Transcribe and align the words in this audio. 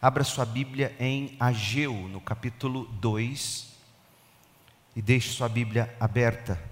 Abra 0.00 0.22
sua 0.22 0.46
Bíblia 0.46 0.94
em 1.00 1.36
Ageu, 1.40 1.92
no 1.92 2.20
capítulo 2.20 2.84
2, 3.00 3.66
e 4.94 5.02
deixe 5.02 5.32
sua 5.32 5.48
Bíblia 5.48 5.92
aberta 5.98 6.62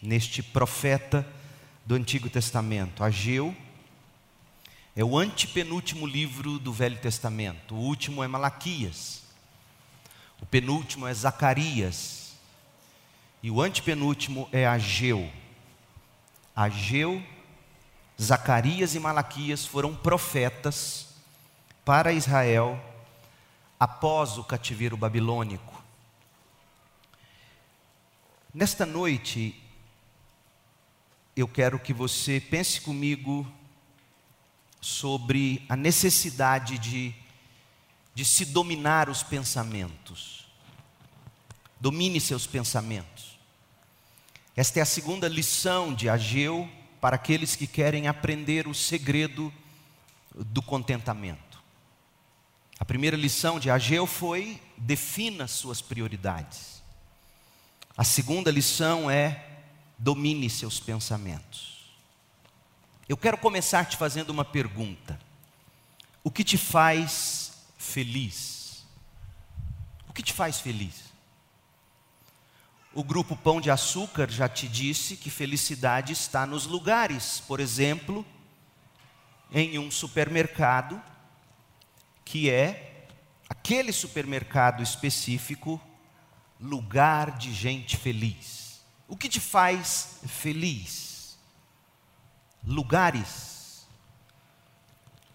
neste 0.00 0.42
profeta 0.42 1.26
do 1.84 1.94
Antigo 1.94 2.30
Testamento. 2.30 3.04
Ageu 3.04 3.54
é 4.96 5.04
o 5.04 5.18
antepenúltimo 5.18 6.06
livro 6.06 6.58
do 6.58 6.72
Velho 6.72 6.96
Testamento. 6.96 7.74
O 7.74 7.78
último 7.78 8.24
é 8.24 8.26
Malaquias. 8.26 9.22
O 10.40 10.46
penúltimo 10.46 11.06
é 11.06 11.12
Zacarias. 11.12 12.32
E 13.42 13.50
o 13.50 13.60
antepenúltimo 13.60 14.48
é 14.50 14.66
Ageu. 14.66 15.30
Ageu, 16.56 17.22
Zacarias 18.18 18.94
e 18.94 18.98
Malaquias 18.98 19.66
foram 19.66 19.94
profetas 19.94 21.05
para 21.86 22.12
Israel 22.12 22.82
após 23.78 24.38
o 24.38 24.42
cativeiro 24.42 24.96
babilônico. 24.96 25.80
Nesta 28.52 28.84
noite, 28.84 29.54
eu 31.36 31.46
quero 31.46 31.78
que 31.78 31.92
você 31.92 32.40
pense 32.40 32.80
comigo 32.80 33.46
sobre 34.80 35.64
a 35.68 35.76
necessidade 35.76 36.76
de, 36.76 37.14
de 38.12 38.24
se 38.24 38.46
dominar 38.46 39.08
os 39.08 39.22
pensamentos. 39.22 40.44
Domine 41.80 42.20
seus 42.20 42.48
pensamentos. 42.48 43.38
Esta 44.56 44.80
é 44.80 44.82
a 44.82 44.86
segunda 44.86 45.28
lição 45.28 45.94
de 45.94 46.08
Ageu 46.08 46.68
para 47.00 47.14
aqueles 47.14 47.54
que 47.54 47.68
querem 47.68 48.08
aprender 48.08 48.66
o 48.66 48.74
segredo 48.74 49.52
do 50.34 50.60
contentamento. 50.60 51.45
A 52.78 52.84
primeira 52.84 53.16
lição 53.16 53.58
de 53.58 53.70
Ageu 53.70 54.06
foi: 54.06 54.60
defina 54.76 55.46
suas 55.46 55.80
prioridades. 55.80 56.82
A 57.96 58.04
segunda 58.04 58.50
lição 58.50 59.10
é: 59.10 59.46
domine 59.98 60.50
seus 60.50 60.78
pensamentos. 60.78 61.96
Eu 63.08 63.16
quero 63.16 63.38
começar 63.38 63.86
te 63.86 63.96
fazendo 63.96 64.30
uma 64.30 64.44
pergunta: 64.44 65.18
O 66.22 66.30
que 66.30 66.44
te 66.44 66.58
faz 66.58 67.52
feliz? 67.78 68.84
O 70.08 70.12
que 70.12 70.22
te 70.22 70.32
faz 70.32 70.60
feliz? 70.60 71.06
O 72.92 73.04
grupo 73.04 73.36
Pão 73.36 73.60
de 73.60 73.70
Açúcar 73.70 74.30
já 74.30 74.48
te 74.48 74.66
disse 74.66 75.16
que 75.16 75.28
felicidade 75.28 76.14
está 76.14 76.46
nos 76.46 76.66
lugares, 76.66 77.42
por 77.46 77.60
exemplo, 77.60 78.24
em 79.52 79.78
um 79.78 79.90
supermercado 79.90 81.00
que 82.26 82.50
é 82.50 83.06
aquele 83.48 83.92
supermercado 83.92 84.82
específico, 84.82 85.80
lugar 86.60 87.38
de 87.38 87.54
gente 87.54 87.96
feliz. 87.96 88.84
O 89.06 89.16
que 89.16 89.28
te 89.28 89.38
faz 89.38 90.18
feliz? 90.26 91.38
Lugares. 92.64 93.86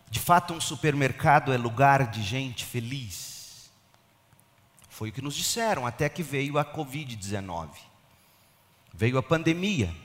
De 0.09 0.19
fato, 0.19 0.53
um 0.53 0.59
supermercado 0.59 1.53
é 1.53 1.57
lugar 1.57 2.11
de 2.11 2.21
gente 2.21 2.65
feliz. 2.65 3.71
Foi 4.89 5.09
o 5.09 5.13
que 5.13 5.21
nos 5.21 5.35
disseram 5.35 5.87
até 5.87 6.09
que 6.09 6.21
veio 6.21 6.57
a 6.57 6.65
Covid-19. 6.65 7.69
Veio 8.93 9.17
a 9.17 9.23
pandemia. 9.23 9.95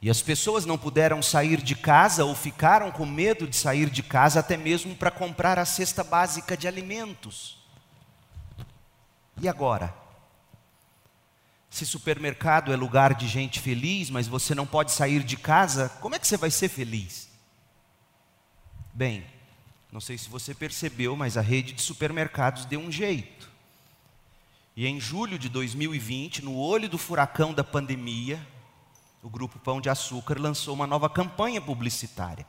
E 0.00 0.08
as 0.08 0.22
pessoas 0.22 0.64
não 0.64 0.78
puderam 0.78 1.20
sair 1.20 1.60
de 1.60 1.74
casa 1.74 2.24
ou 2.24 2.34
ficaram 2.34 2.90
com 2.92 3.04
medo 3.04 3.48
de 3.48 3.56
sair 3.56 3.90
de 3.90 4.02
casa, 4.02 4.40
até 4.40 4.56
mesmo 4.56 4.94
para 4.94 5.10
comprar 5.10 5.58
a 5.58 5.64
cesta 5.64 6.04
básica 6.04 6.56
de 6.56 6.68
alimentos. 6.68 7.58
E 9.40 9.48
agora? 9.48 9.92
Se 11.68 11.84
supermercado 11.84 12.72
é 12.72 12.76
lugar 12.76 13.14
de 13.14 13.26
gente 13.26 13.60
feliz, 13.60 14.08
mas 14.08 14.28
você 14.28 14.54
não 14.54 14.66
pode 14.66 14.92
sair 14.92 15.22
de 15.22 15.36
casa, 15.36 15.88
como 16.00 16.14
é 16.14 16.18
que 16.18 16.26
você 16.26 16.36
vai 16.36 16.50
ser 16.50 16.68
feliz? 16.68 17.28
Bem, 18.94 19.24
não 19.90 20.00
sei 20.00 20.16
se 20.16 20.28
você 20.28 20.54
percebeu, 20.54 21.16
mas 21.16 21.36
a 21.36 21.40
rede 21.40 21.72
de 21.72 21.82
supermercados 21.82 22.64
deu 22.64 22.80
um 22.80 22.90
jeito. 22.90 23.50
E 24.76 24.86
em 24.86 25.00
julho 25.00 25.38
de 25.38 25.48
2020, 25.48 26.44
no 26.44 26.56
olho 26.56 26.88
do 26.88 26.96
furacão 26.96 27.52
da 27.52 27.64
pandemia, 27.64 28.40
o 29.22 29.28
Grupo 29.28 29.58
Pão 29.58 29.80
de 29.80 29.88
Açúcar 29.88 30.38
lançou 30.38 30.74
uma 30.74 30.86
nova 30.86 31.08
campanha 31.08 31.60
publicitária. 31.60 32.46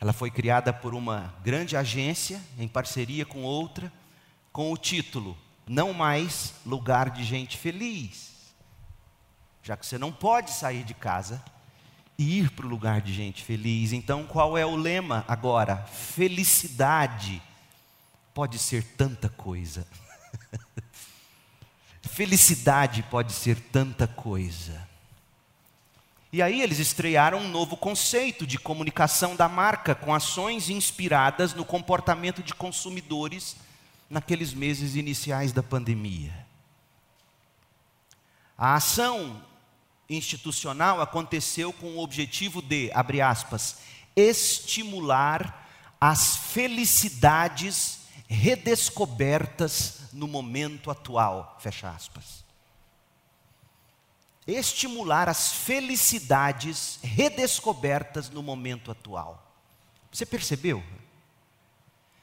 Ela 0.00 0.12
foi 0.12 0.30
criada 0.30 0.72
por 0.72 0.94
uma 0.94 1.34
grande 1.42 1.76
agência, 1.76 2.40
em 2.58 2.68
parceria 2.68 3.24
com 3.24 3.42
outra, 3.42 3.92
com 4.52 4.72
o 4.72 4.76
título 4.76 5.36
Não 5.66 5.92
Mais 5.92 6.54
Lugar 6.64 7.10
de 7.10 7.24
Gente 7.24 7.56
Feliz. 7.56 8.34
Já 9.62 9.76
que 9.76 9.86
você 9.86 9.96
não 9.96 10.12
pode 10.12 10.50
sair 10.50 10.84
de 10.84 10.92
casa 10.92 11.42
e 12.18 12.38
ir 12.38 12.50
para 12.50 12.66
o 12.66 12.68
lugar 12.68 13.00
de 13.00 13.12
gente 13.12 13.42
feliz, 13.42 13.92
então 13.92 14.24
qual 14.24 14.58
é 14.58 14.64
o 14.64 14.76
lema 14.76 15.24
agora? 15.26 15.78
Felicidade 15.86 17.42
pode 18.34 18.58
ser 18.58 18.84
tanta 18.84 19.28
coisa. 19.28 19.86
Felicidade 22.02 23.02
pode 23.04 23.32
ser 23.32 23.58
tanta 23.58 24.06
coisa. 24.06 24.86
E 26.34 26.42
aí 26.42 26.62
eles 26.62 26.80
estrearam 26.80 27.38
um 27.38 27.48
novo 27.48 27.76
conceito 27.76 28.44
de 28.44 28.58
comunicação 28.58 29.36
da 29.36 29.48
marca 29.48 29.94
com 29.94 30.12
ações 30.12 30.68
inspiradas 30.68 31.54
no 31.54 31.64
comportamento 31.64 32.42
de 32.42 32.52
consumidores 32.52 33.54
naqueles 34.10 34.52
meses 34.52 34.96
iniciais 34.96 35.52
da 35.52 35.62
pandemia. 35.62 36.44
A 38.58 38.74
ação 38.74 39.40
institucional 40.10 41.00
aconteceu 41.00 41.72
com 41.72 41.98
o 41.98 42.02
objetivo 42.02 42.60
de, 42.60 42.90
abre 42.92 43.20
aspas, 43.20 43.76
estimular 44.16 45.68
as 46.00 46.34
felicidades 46.36 48.08
redescobertas 48.26 50.08
no 50.12 50.26
momento 50.26 50.90
atual, 50.90 51.56
fecha 51.60 51.88
aspas 51.90 52.43
estimular 54.46 55.28
as 55.28 55.52
felicidades 55.52 56.98
redescobertas 57.02 58.28
no 58.28 58.42
momento 58.42 58.90
atual. 58.90 59.42
Você 60.12 60.26
percebeu? 60.26 60.82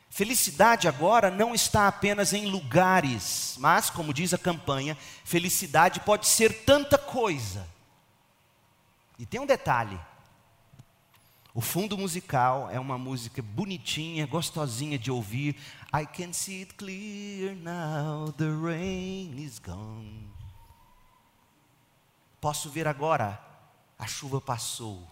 Felicidade 0.09 0.88
agora 0.88 1.32
não 1.32 1.56
está 1.56 1.88
apenas 1.88 2.34
em 2.34 2.46
lugares, 2.46 3.56
mas, 3.58 3.90
como 3.90 4.14
diz 4.14 4.34
a 4.34 4.38
campanha, 4.38 4.98
felicidade 5.24 6.02
pode 6.02 6.28
ser 6.28 6.66
tanta 6.66 6.98
coisa. 6.98 7.66
E 9.18 9.26
tem 9.26 9.40
um 9.40 9.46
detalhe: 9.46 9.98
o 11.53 11.62
fundo 11.62 11.98
musical 11.98 12.70
é 12.70 12.80
uma 12.80 12.98
música 12.98 13.42
bonitinha, 13.42 14.26
gostosinha 14.26 14.98
de 14.98 15.12
ouvir. 15.12 15.56
I 15.94 16.06
can 16.06 16.34
see 16.34 16.62
it 16.62 16.76
clear 16.76 17.56
now, 17.56 18.32
the 18.34 18.50
rain 18.50 19.38
is 19.38 19.59
gone. 19.59 20.31
Posso 22.41 22.72
ver 22.72 22.88
agora, 22.88 23.40
a 24.00 24.07
chuva 24.07 24.41
passou. 24.41 25.07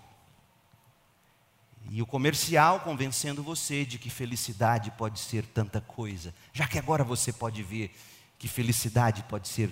E 1.92 2.02
o 2.02 2.06
comercial 2.06 2.80
convencendo 2.80 3.44
você 3.44 3.86
de 3.86 4.00
que 4.00 4.10
felicidade 4.10 4.90
pode 4.92 5.20
ser 5.20 5.46
tanta 5.46 5.80
coisa, 5.80 6.34
já 6.52 6.68
que 6.68 6.80
agora 6.80 7.04
você 7.04 7.32
pode 7.32 7.62
ver 7.62 7.96
que 8.40 8.48
felicidade 8.48 9.22
pode 9.24 9.48
ser 9.48 9.72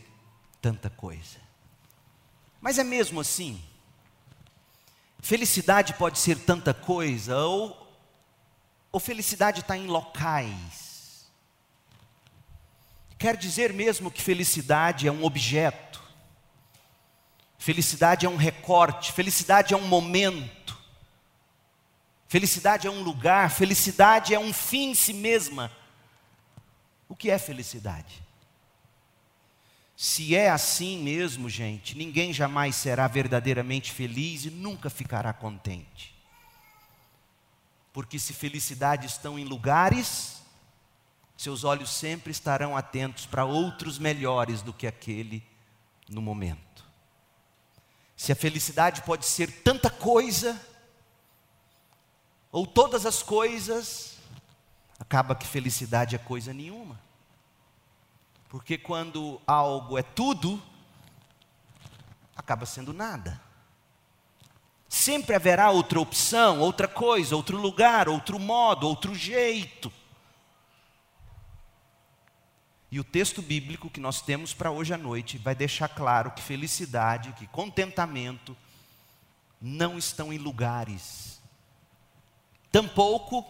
tanta 0.62 0.88
coisa. 0.90 1.40
Mas 2.62 2.78
é 2.78 2.84
mesmo 2.84 3.20
assim? 3.20 3.60
Felicidade 5.20 5.96
pode 5.96 6.20
ser 6.20 6.38
tanta 6.38 6.76
coisa, 6.76 7.38
ou, 7.38 7.92
ou 8.92 9.00
felicidade 9.00 9.62
está 9.62 9.76
em 9.76 9.88
locais? 9.88 11.26
Quer 13.18 13.36
dizer 13.36 13.74
mesmo 13.74 14.12
que 14.12 14.22
felicidade 14.22 15.08
é 15.08 15.12
um 15.12 15.24
objeto? 15.24 16.07
Felicidade 17.58 18.26
é 18.26 18.30
um 18.30 18.36
recorte, 18.36 19.12
felicidade 19.12 19.74
é 19.74 19.78
um 19.78 19.88
momento, 19.88 20.78
felicidade 22.28 22.88
é 22.88 22.92
um 22.92 23.02
lugar, 23.02 23.50
felicidade 23.50 24.34
é 24.34 24.40
um 24.40 24.54
fim 24.54 24.92
em 24.92 24.96
si 24.96 25.14
mesma. 25.14 25.72
O 27.10 27.16
que 27.16 27.32
é 27.32 27.40
felicidade? 27.40 28.22
Se 29.96 30.36
é 30.36 30.50
assim 30.50 31.02
mesmo, 31.02 31.50
gente, 31.50 31.98
ninguém 31.98 32.32
jamais 32.32 32.76
será 32.76 33.08
verdadeiramente 33.08 33.92
feliz 33.92 34.46
e 34.46 34.52
nunca 34.52 34.92
ficará 34.92 35.34
contente. 35.34 36.16
Porque 37.92 38.20
se 38.20 38.32
felicidade 38.32 39.08
estão 39.08 39.40
em 39.40 39.44
lugares, 39.44 40.44
seus 41.36 41.64
olhos 41.64 41.90
sempre 41.90 42.32
estarão 42.32 42.78
atentos 42.78 43.26
para 43.26 43.44
outros 43.44 43.98
melhores 43.98 44.62
do 44.62 44.72
que 44.72 44.86
aquele 44.86 45.44
no 46.08 46.22
momento. 46.22 46.67
Se 48.18 48.32
a 48.32 48.36
felicidade 48.36 49.04
pode 49.04 49.28
ser 49.28 49.62
tanta 49.62 49.92
coisa, 49.92 50.60
ou 52.52 52.66
todas 52.66 53.06
as 53.06 53.22
coisas, 53.22 54.18
acaba 55.00 55.36
que 55.36 55.46
felicidade 55.46 56.16
é 56.16 56.18
coisa 56.18 56.52
nenhuma. 56.52 57.00
Porque 58.50 58.76
quando 58.76 59.40
algo 59.46 60.00
é 60.00 60.02
tudo, 60.02 60.60
acaba 62.36 62.66
sendo 62.66 62.92
nada. 62.92 63.40
Sempre 64.90 65.36
haverá 65.36 65.70
outra 65.70 66.00
opção, 66.00 66.60
outra 66.60 66.88
coisa, 66.88 67.36
outro 67.36 67.58
lugar, 67.58 68.10
outro 68.10 68.40
modo, 68.40 68.88
outro 68.88 69.14
jeito. 69.14 69.94
E 72.92 73.00
o 73.00 73.04
texto 73.04 73.42
bíblico 73.42 73.90
que 73.90 74.00
nós 74.00 74.22
temos 74.22 74.54
para 74.54 74.72
hoje 74.72 74.94
à 74.94 74.98
noite 74.98 75.38
vai 75.38 75.54
deixar 75.54 75.90
claro 75.90 76.32
que 76.32 76.42
felicidade, 76.42 77.34
que 77.34 77.48
contentamento 77.48 78.56
não 79.62 79.98
estão 79.98 80.32
em 80.32 80.38
lugares. 80.38 81.42
Tampouco 82.72 83.46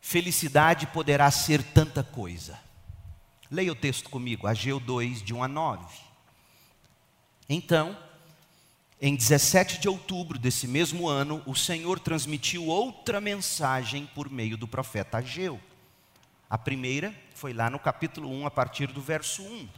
felicidade 0.00 0.86
poderá 0.88 1.30
ser 1.30 1.62
tanta 1.62 2.02
coisa. 2.02 2.58
Leia 3.50 3.70
o 3.70 3.76
texto 3.76 4.10
comigo, 4.10 4.46
Ageu 4.46 4.80
2, 4.80 5.22
de 5.22 5.32
1 5.32 5.44
a 5.44 5.48
9. 5.48 5.96
Então, 7.48 7.96
em 9.00 9.14
17 9.14 9.78
de 9.78 9.88
outubro 9.88 10.38
desse 10.38 10.66
mesmo 10.66 11.08
ano, 11.08 11.42
o 11.46 11.54
Senhor 11.54 12.00
transmitiu 12.00 12.66
outra 12.66 13.20
mensagem 13.20 14.06
por 14.14 14.30
meio 14.30 14.56
do 14.56 14.66
profeta 14.66 15.18
Ageu. 15.18 15.60
A 16.48 16.58
primeira 16.58 17.14
foi 17.42 17.52
lá 17.52 17.68
no 17.68 17.80
capítulo 17.80 18.30
1, 18.30 18.46
a 18.46 18.50
partir 18.52 18.86
do 18.92 19.00
verso 19.00 19.42
1. 19.42 19.68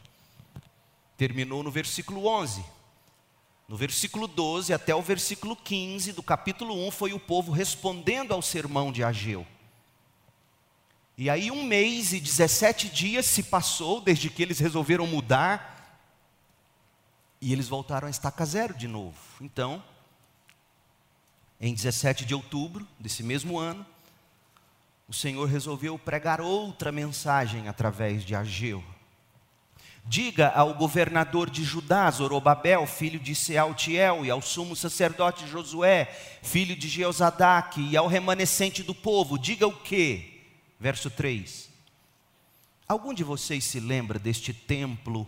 Terminou 1.16 1.62
no 1.62 1.70
versículo 1.70 2.26
11. 2.26 2.62
No 3.66 3.74
versículo 3.74 4.28
12 4.28 4.74
até 4.74 4.94
o 4.94 5.00
versículo 5.00 5.56
15 5.56 6.12
do 6.12 6.22
capítulo 6.22 6.86
1 6.86 6.90
foi 6.90 7.14
o 7.14 7.18
povo 7.18 7.52
respondendo 7.52 8.32
ao 8.32 8.42
sermão 8.42 8.92
de 8.92 9.02
Ageu. 9.02 9.46
E 11.16 11.30
aí 11.30 11.50
um 11.50 11.64
mês 11.64 12.12
e 12.12 12.20
17 12.20 12.90
dias 12.90 13.24
se 13.24 13.44
passou 13.44 13.98
desde 13.98 14.28
que 14.28 14.42
eles 14.42 14.58
resolveram 14.58 15.06
mudar 15.06 15.98
e 17.40 17.50
eles 17.50 17.66
voltaram 17.66 18.08
a 18.08 18.10
estaca 18.10 18.44
zero 18.44 18.74
de 18.74 18.86
novo. 18.86 19.16
Então, 19.40 19.82
em 21.58 21.72
17 21.72 22.26
de 22.26 22.34
outubro 22.34 22.86
desse 23.00 23.22
mesmo 23.22 23.58
ano, 23.58 23.86
o 25.08 25.12
Senhor 25.12 25.46
resolveu 25.46 25.98
pregar 25.98 26.40
outra 26.40 26.90
mensagem 26.90 27.68
através 27.68 28.24
de 28.24 28.34
Ageu. 28.34 28.82
Diga 30.06 30.50
ao 30.50 30.74
governador 30.74 31.48
de 31.48 31.64
Judá, 31.64 32.10
Zorobabel, 32.10 32.86
filho 32.86 33.18
de 33.18 33.34
Sealtiel, 33.34 34.24
e 34.24 34.30
ao 34.30 34.42
sumo 34.42 34.76
sacerdote 34.76 35.46
Josué, 35.46 36.04
filho 36.42 36.76
de 36.76 36.88
Jeozadaque, 36.88 37.80
e 37.80 37.96
ao 37.96 38.06
remanescente 38.06 38.82
do 38.82 38.94
povo, 38.94 39.38
diga 39.38 39.66
o 39.66 39.72
que? 39.72 40.42
Verso 40.78 41.08
3. 41.08 41.70
Algum 42.86 43.14
de 43.14 43.24
vocês 43.24 43.64
se 43.64 43.80
lembra 43.80 44.18
deste 44.18 44.52
templo 44.52 45.26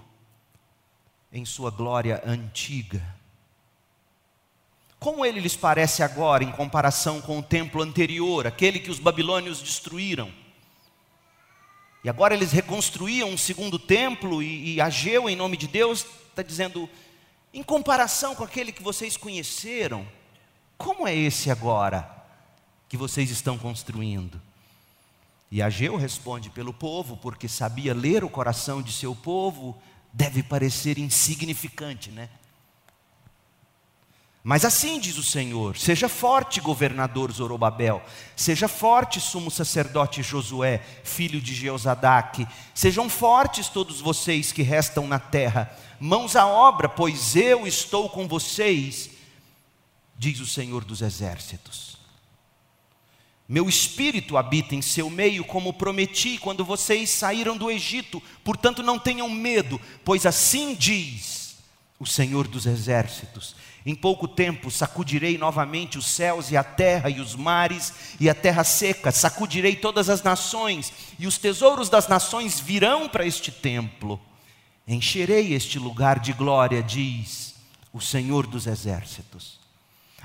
em 1.32 1.44
sua 1.46 1.70
glória 1.70 2.22
antiga. 2.26 3.15
Como 4.98 5.24
ele 5.24 5.40
lhes 5.40 5.56
parece 5.56 6.02
agora 6.02 6.42
em 6.42 6.50
comparação 6.50 7.20
com 7.20 7.38
o 7.38 7.42
templo 7.42 7.82
anterior, 7.82 8.46
aquele 8.46 8.78
que 8.78 8.90
os 8.90 8.98
babilônios 8.98 9.60
destruíram? 9.60 10.32
E 12.02 12.08
agora 12.08 12.34
eles 12.34 12.52
reconstruíam 12.52 13.30
um 13.30 13.36
segundo 13.36 13.78
templo, 13.78 14.42
e, 14.42 14.74
e 14.74 14.80
Ageu, 14.80 15.28
em 15.28 15.36
nome 15.36 15.56
de 15.56 15.66
Deus, 15.66 16.06
está 16.30 16.42
dizendo: 16.42 16.88
em 17.52 17.62
comparação 17.62 18.34
com 18.34 18.44
aquele 18.44 18.72
que 18.72 18.82
vocês 18.82 19.16
conheceram, 19.16 20.06
como 20.78 21.06
é 21.06 21.14
esse 21.14 21.50
agora 21.50 22.08
que 22.88 22.96
vocês 22.96 23.30
estão 23.30 23.58
construindo? 23.58 24.40
E 25.50 25.62
Ageu 25.62 25.96
responde 25.96 26.50
pelo 26.50 26.72
povo, 26.72 27.16
porque 27.16 27.48
sabia 27.48 27.94
ler 27.94 28.24
o 28.24 28.28
coração 28.28 28.82
de 28.82 28.92
seu 28.92 29.14
povo, 29.14 29.80
deve 30.12 30.42
parecer 30.42 30.98
insignificante, 30.98 32.10
né? 32.10 32.28
Mas 34.48 34.64
assim 34.64 35.00
diz 35.00 35.18
o 35.18 35.24
Senhor: 35.24 35.76
seja 35.76 36.08
forte, 36.08 36.60
governador 36.60 37.32
Zorobabel, 37.32 38.00
seja 38.36 38.68
forte, 38.68 39.20
sumo 39.20 39.50
sacerdote 39.50 40.22
Josué, 40.22 40.80
filho 41.02 41.40
de 41.40 41.52
Jeozadaque, 41.52 42.46
sejam 42.72 43.08
fortes 43.08 43.68
todos 43.68 44.00
vocês 44.00 44.52
que 44.52 44.62
restam 44.62 45.08
na 45.08 45.18
terra, 45.18 45.76
mãos 45.98 46.36
à 46.36 46.46
obra, 46.46 46.88
pois 46.88 47.34
eu 47.34 47.66
estou 47.66 48.08
com 48.08 48.28
vocês, 48.28 49.10
diz 50.16 50.38
o 50.38 50.46
Senhor 50.46 50.84
dos 50.84 51.02
exércitos. 51.02 51.96
Meu 53.48 53.68
espírito 53.68 54.36
habita 54.36 54.76
em 54.76 54.82
seu 54.82 55.10
meio, 55.10 55.44
como 55.44 55.72
prometi 55.72 56.38
quando 56.38 56.64
vocês 56.64 57.10
saíram 57.10 57.56
do 57.56 57.68
Egito. 57.68 58.22
Portanto, 58.44 58.80
não 58.80 58.96
tenham 58.96 59.28
medo, 59.28 59.80
pois 60.04 60.24
assim 60.24 60.72
diz 60.72 61.56
o 61.98 62.06
Senhor 62.06 62.46
dos 62.46 62.64
exércitos: 62.64 63.56
Em 63.86 63.94
pouco 63.94 64.26
tempo 64.26 64.68
sacudirei 64.68 65.38
novamente 65.38 65.96
os 65.96 66.06
céus 66.06 66.50
e 66.50 66.56
a 66.56 66.64
terra 66.64 67.08
e 67.08 67.20
os 67.20 67.36
mares 67.36 67.94
e 68.18 68.28
a 68.28 68.34
terra 68.34 68.64
seca, 68.64 69.12
sacudirei 69.12 69.76
todas 69.76 70.10
as 70.10 70.24
nações, 70.24 70.92
e 71.20 71.24
os 71.24 71.38
tesouros 71.38 71.88
das 71.88 72.08
nações 72.08 72.58
virão 72.58 73.08
para 73.08 73.24
este 73.24 73.52
templo. 73.52 74.20
Encherei 74.88 75.54
este 75.54 75.78
lugar 75.78 76.18
de 76.18 76.32
glória, 76.32 76.82
diz 76.82 77.54
o 77.92 78.00
Senhor 78.00 78.48
dos 78.48 78.66
exércitos. 78.66 79.65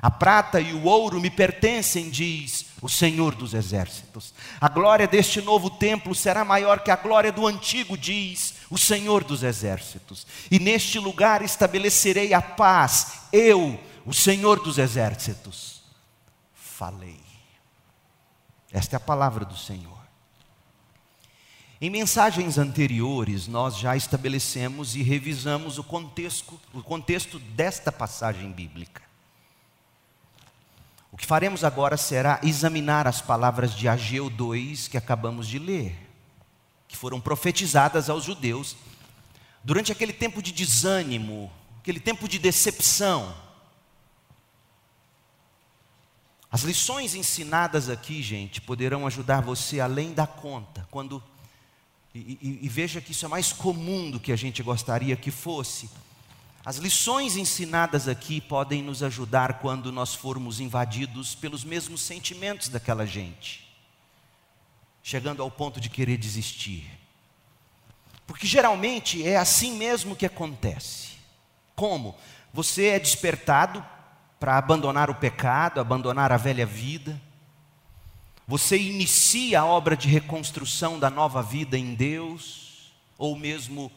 A 0.01 0.09
prata 0.09 0.59
e 0.59 0.73
o 0.73 0.85
ouro 0.85 1.21
me 1.21 1.29
pertencem, 1.29 2.09
diz 2.09 2.65
o 2.81 2.89
Senhor 2.89 3.35
dos 3.35 3.53
exércitos. 3.53 4.33
A 4.59 4.67
glória 4.67 5.07
deste 5.07 5.41
novo 5.41 5.69
templo 5.69 6.15
será 6.15 6.43
maior 6.43 6.79
que 6.79 6.89
a 6.89 6.95
glória 6.95 7.31
do 7.31 7.45
antigo, 7.45 7.95
diz 7.95 8.55
o 8.71 8.79
Senhor 8.79 9.23
dos 9.23 9.43
exércitos. 9.43 10.25
E 10.49 10.57
neste 10.57 10.97
lugar 10.97 11.43
estabelecerei 11.43 12.33
a 12.33 12.41
paz, 12.41 13.25
eu, 13.31 13.79
o 14.03 14.13
Senhor 14.13 14.59
dos 14.63 14.79
exércitos. 14.79 15.83
Falei. 16.55 17.19
Esta 18.71 18.95
é 18.95 18.97
a 18.97 19.01
palavra 19.01 19.45
do 19.45 19.55
Senhor. 19.55 20.01
Em 21.79 21.91
mensagens 21.91 22.57
anteriores, 22.57 23.47
nós 23.47 23.77
já 23.77 23.95
estabelecemos 23.95 24.95
e 24.95 25.03
revisamos 25.03 25.77
o 25.77 25.83
contexto, 25.83 26.59
o 26.73 26.81
contexto 26.81 27.37
desta 27.37 27.91
passagem 27.91 28.51
bíblica. 28.51 29.10
Que 31.21 31.27
faremos 31.27 31.63
agora 31.63 31.97
será 31.97 32.39
examinar 32.41 33.05
as 33.05 33.21
palavras 33.21 33.75
de 33.75 33.87
Ageu 33.87 34.27
2 34.27 34.87
que 34.87 34.97
acabamos 34.97 35.47
de 35.47 35.59
ler, 35.59 35.95
que 36.87 36.97
foram 36.97 37.21
profetizadas 37.21 38.09
aos 38.09 38.23
judeus 38.23 38.75
durante 39.63 39.91
aquele 39.91 40.13
tempo 40.13 40.41
de 40.41 40.51
desânimo, 40.51 41.51
aquele 41.79 41.99
tempo 41.99 42.27
de 42.27 42.39
decepção. 42.39 43.35
As 46.51 46.63
lições 46.63 47.13
ensinadas 47.13 47.87
aqui, 47.87 48.23
gente, 48.23 48.59
poderão 48.59 49.05
ajudar 49.05 49.41
você 49.41 49.79
além 49.79 50.13
da 50.13 50.25
conta, 50.25 50.87
quando 50.89 51.23
e, 52.15 52.39
e, 52.41 52.59
e 52.63 52.67
veja 52.67 52.99
que 52.99 53.11
isso 53.11 53.25
é 53.25 53.29
mais 53.29 53.53
comum 53.53 54.09
do 54.09 54.19
que 54.19 54.31
a 54.31 54.35
gente 54.35 54.63
gostaria 54.63 55.15
que 55.15 55.29
fosse 55.29 55.87
as 56.63 56.77
lições 56.77 57.35
ensinadas 57.37 58.07
aqui 58.07 58.39
podem 58.39 58.83
nos 58.83 59.01
ajudar 59.01 59.59
quando 59.59 59.91
nós 59.91 60.13
formos 60.13 60.59
invadidos 60.59 61.33
pelos 61.33 61.63
mesmos 61.63 62.01
sentimentos 62.01 62.69
daquela 62.69 63.05
gente, 63.05 63.67
chegando 65.01 65.41
ao 65.41 65.49
ponto 65.49 65.81
de 65.81 65.89
querer 65.89 66.17
desistir. 66.17 66.87
Porque 68.27 68.45
geralmente 68.45 69.27
é 69.27 69.37
assim 69.37 69.75
mesmo 69.75 70.15
que 70.15 70.25
acontece. 70.25 71.13
Como? 71.75 72.15
Você 72.53 72.87
é 72.87 72.99
despertado 72.99 73.83
para 74.39 74.57
abandonar 74.57 75.09
o 75.09 75.15
pecado, 75.15 75.81
abandonar 75.81 76.31
a 76.31 76.37
velha 76.37 76.65
vida. 76.65 77.19
Você 78.47 78.77
inicia 78.77 79.61
a 79.61 79.65
obra 79.65 79.97
de 79.97 80.07
reconstrução 80.07 80.99
da 80.99 81.09
nova 81.09 81.41
vida 81.41 81.77
em 81.77 81.95
Deus, 81.95 82.91
ou 83.17 83.35
mesmo 83.35 83.91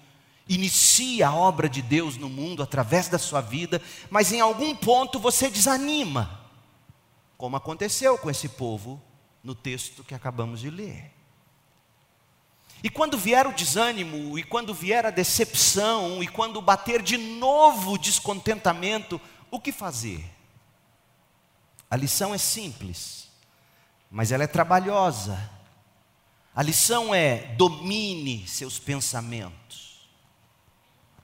inicia 0.49 1.29
a 1.29 1.35
obra 1.35 1.69
de 1.69 1.81
Deus 1.81 2.17
no 2.17 2.29
mundo 2.29 2.63
através 2.63 3.09
da 3.09 3.19
sua 3.19 3.41
vida, 3.41 3.81
mas 4.11 4.33
em 4.33 4.41
algum 4.41 4.75
ponto 4.75 5.19
você 5.19 5.49
desanima, 5.49 6.41
como 7.37 7.57
aconteceu 7.57 8.19
com 8.19 8.31
esse 8.31 8.49
povo 8.49 9.03
no 9.43 9.55
texto 9.55 10.05
que 10.05 10.15
acabamos 10.15 10.61
de 10.61 10.71
ler. 10.71 11.13
E 12.83 12.91
quando 12.91 13.17
vier 13.17 13.47
o 13.47 13.53
desânimo, 13.53 14.39
e 14.39 14.43
quando 14.43 14.75
vier 14.75 15.07
a 15.07 15.11
decepção, 15.11 16.23
e 16.23 16.29
quando 16.29 16.61
bater 16.61 17.01
de 17.01 17.17
novo 17.17 17.93
o 17.93 17.99
descontentamento, 17.99 19.19
o 19.51 19.59
que 19.59 19.73
fazer? 19.73 20.23
A 21.91 21.97
lição 21.97 22.35
é 22.35 22.39
simples, 22.39 23.29
mas 24.11 24.33
ela 24.33 24.45
é 24.45 24.47
trabalhosa. 24.47 25.51
A 26.55 26.63
lição 26.63 27.15
é: 27.15 27.55
domine 27.57 28.47
seus 28.47 28.79
pensamentos 28.79 29.84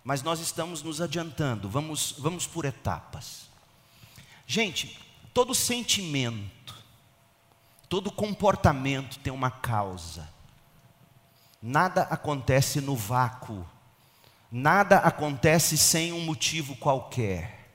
mas 0.03 0.23
nós 0.23 0.41
estamos 0.41 0.83
nos 0.83 1.01
adiantando, 1.01 1.69
vamos, 1.69 2.15
vamos 2.19 2.47
por 2.47 2.65
etapas. 2.65 3.49
Gente, 4.47 4.99
todo 5.33 5.55
sentimento, 5.55 6.61
Todo 7.91 8.13
comportamento 8.13 9.19
tem 9.19 9.33
uma 9.33 9.51
causa. 9.51 10.33
Nada 11.61 12.03
acontece 12.03 12.81
no 12.81 12.95
vácuo. 12.95 13.67
Nada 14.49 14.99
acontece 14.99 15.77
sem 15.77 16.13
um 16.13 16.21
motivo 16.21 16.77
qualquer. 16.77 17.69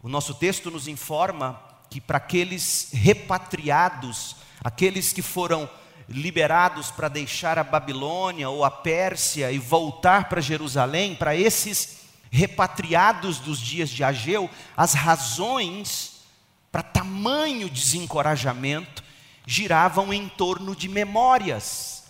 O 0.00 0.08
nosso 0.08 0.34
texto 0.34 0.70
nos 0.70 0.86
informa 0.86 1.60
que 1.90 2.00
para 2.00 2.18
aqueles 2.18 2.90
repatriados, 2.92 4.36
aqueles 4.62 5.12
que 5.12 5.20
foram 5.20 5.68
liberados 6.08 6.90
para 6.90 7.08
deixar 7.08 7.58
a 7.58 7.64
Babilônia 7.64 8.48
ou 8.48 8.64
a 8.64 8.70
Pérsia 8.70 9.52
e 9.52 9.58
voltar 9.58 10.28
para 10.28 10.40
Jerusalém, 10.40 11.14
para 11.14 11.36
esses 11.36 11.98
repatriados 12.30 13.38
dos 13.38 13.58
dias 13.60 13.90
de 13.90 14.02
Ageu, 14.02 14.48
as 14.76 14.94
razões 14.94 16.22
para 16.70 16.82
tamanho 16.82 17.68
desencorajamento 17.68 19.02
giravam 19.46 20.12
em 20.12 20.28
torno 20.28 20.76
de 20.76 20.88
memórias. 20.88 22.04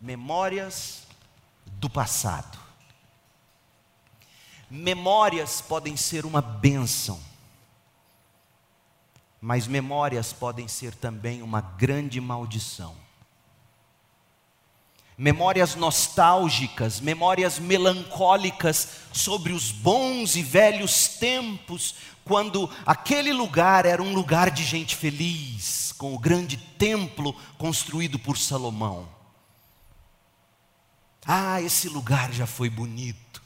Memórias 0.00 1.06
do 1.66 1.90
passado. 1.90 2.58
Memórias 4.70 5.60
podem 5.60 5.96
ser 5.96 6.24
uma 6.24 6.40
bênção, 6.40 7.20
mas 9.40 9.66
memórias 9.66 10.32
podem 10.32 10.68
ser 10.68 10.94
também 10.94 11.42
uma 11.42 11.60
grande 11.60 12.20
maldição. 12.20 12.94
Memórias 15.16 15.74
nostálgicas, 15.74 17.00
memórias 17.00 17.58
melancólicas 17.58 18.88
sobre 19.12 19.52
os 19.52 19.70
bons 19.70 20.34
e 20.34 20.42
velhos 20.42 21.08
tempos, 21.08 21.94
quando 22.24 22.70
aquele 22.86 23.32
lugar 23.32 23.84
era 23.84 24.02
um 24.02 24.14
lugar 24.14 24.50
de 24.50 24.64
gente 24.64 24.96
feliz, 24.96 25.92
com 25.98 26.14
o 26.14 26.18
grande 26.18 26.56
templo 26.56 27.34
construído 27.58 28.18
por 28.18 28.38
Salomão. 28.38 29.08
Ah, 31.26 31.60
esse 31.60 31.88
lugar 31.88 32.32
já 32.32 32.46
foi 32.46 32.70
bonito. 32.70 33.42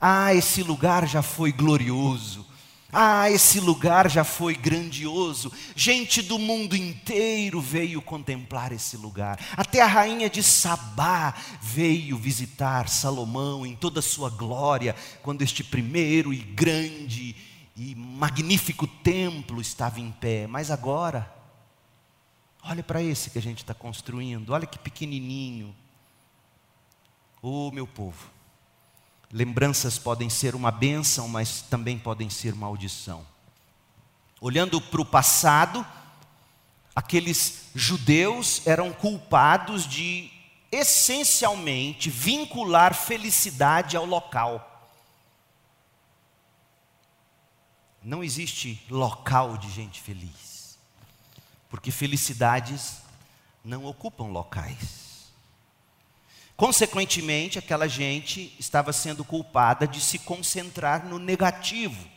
Ah, 0.00 0.34
esse 0.34 0.62
lugar 0.62 1.08
já 1.08 1.22
foi 1.22 1.50
glorioso. 1.50 2.46
Ah, 2.96 3.28
esse 3.28 3.58
lugar 3.58 4.08
já 4.08 4.22
foi 4.22 4.54
grandioso. 4.54 5.52
Gente 5.74 6.22
do 6.22 6.38
mundo 6.38 6.76
inteiro 6.76 7.60
veio 7.60 8.00
contemplar 8.00 8.70
esse 8.70 8.96
lugar. 8.96 9.38
Até 9.56 9.82
a 9.82 9.86
rainha 9.86 10.30
de 10.30 10.44
Sabá 10.44 11.34
veio 11.60 12.16
visitar 12.16 12.88
Salomão 12.88 13.66
em 13.66 13.74
toda 13.74 13.98
a 13.98 14.02
sua 14.02 14.30
glória, 14.30 14.94
quando 15.22 15.42
este 15.42 15.64
primeiro 15.64 16.32
e 16.32 16.38
grande 16.38 17.34
e 17.76 17.94
magnífico 17.96 18.86
templo 18.86 19.60
estava 19.60 20.00
em 20.00 20.12
pé, 20.12 20.46
mas 20.46 20.70
agora, 20.70 21.32
olha 22.62 22.82
para 22.82 23.02
esse 23.02 23.30
que 23.30 23.38
a 23.38 23.42
gente 23.42 23.58
está 23.58 23.74
construindo, 23.74 24.50
olha 24.50 24.66
que 24.66 24.78
pequenininho. 24.78 25.74
Oh, 27.42 27.70
meu 27.72 27.86
povo, 27.86 28.30
lembranças 29.34 29.98
podem 29.98 30.30
ser 30.30 30.54
uma 30.54 30.70
bênção, 30.70 31.26
mas 31.26 31.60
também 31.62 31.98
podem 31.98 32.30
ser 32.30 32.54
maldição. 32.54 33.26
Olhando 34.40 34.80
para 34.80 35.00
o 35.00 35.04
passado, 35.04 35.84
aqueles 36.94 37.64
judeus 37.74 38.64
eram 38.64 38.92
culpados 38.92 39.88
de 39.88 40.30
essencialmente 40.70 42.08
vincular 42.08 42.94
felicidade 42.94 43.96
ao 43.96 44.06
local. 44.06 44.70
Não 48.04 48.22
existe 48.22 48.80
local 48.88 49.56
de 49.56 49.68
gente 49.68 50.00
feliz, 50.00 50.78
porque 51.68 51.90
felicidades 51.90 52.98
não 53.64 53.84
ocupam 53.84 54.26
locais. 54.26 55.03
Consequentemente, 56.56 57.58
aquela 57.58 57.88
gente 57.88 58.54
estava 58.58 58.92
sendo 58.92 59.24
culpada 59.24 59.88
de 59.88 60.00
se 60.00 60.20
concentrar 60.20 61.04
no 61.04 61.18
negativo, 61.18 62.08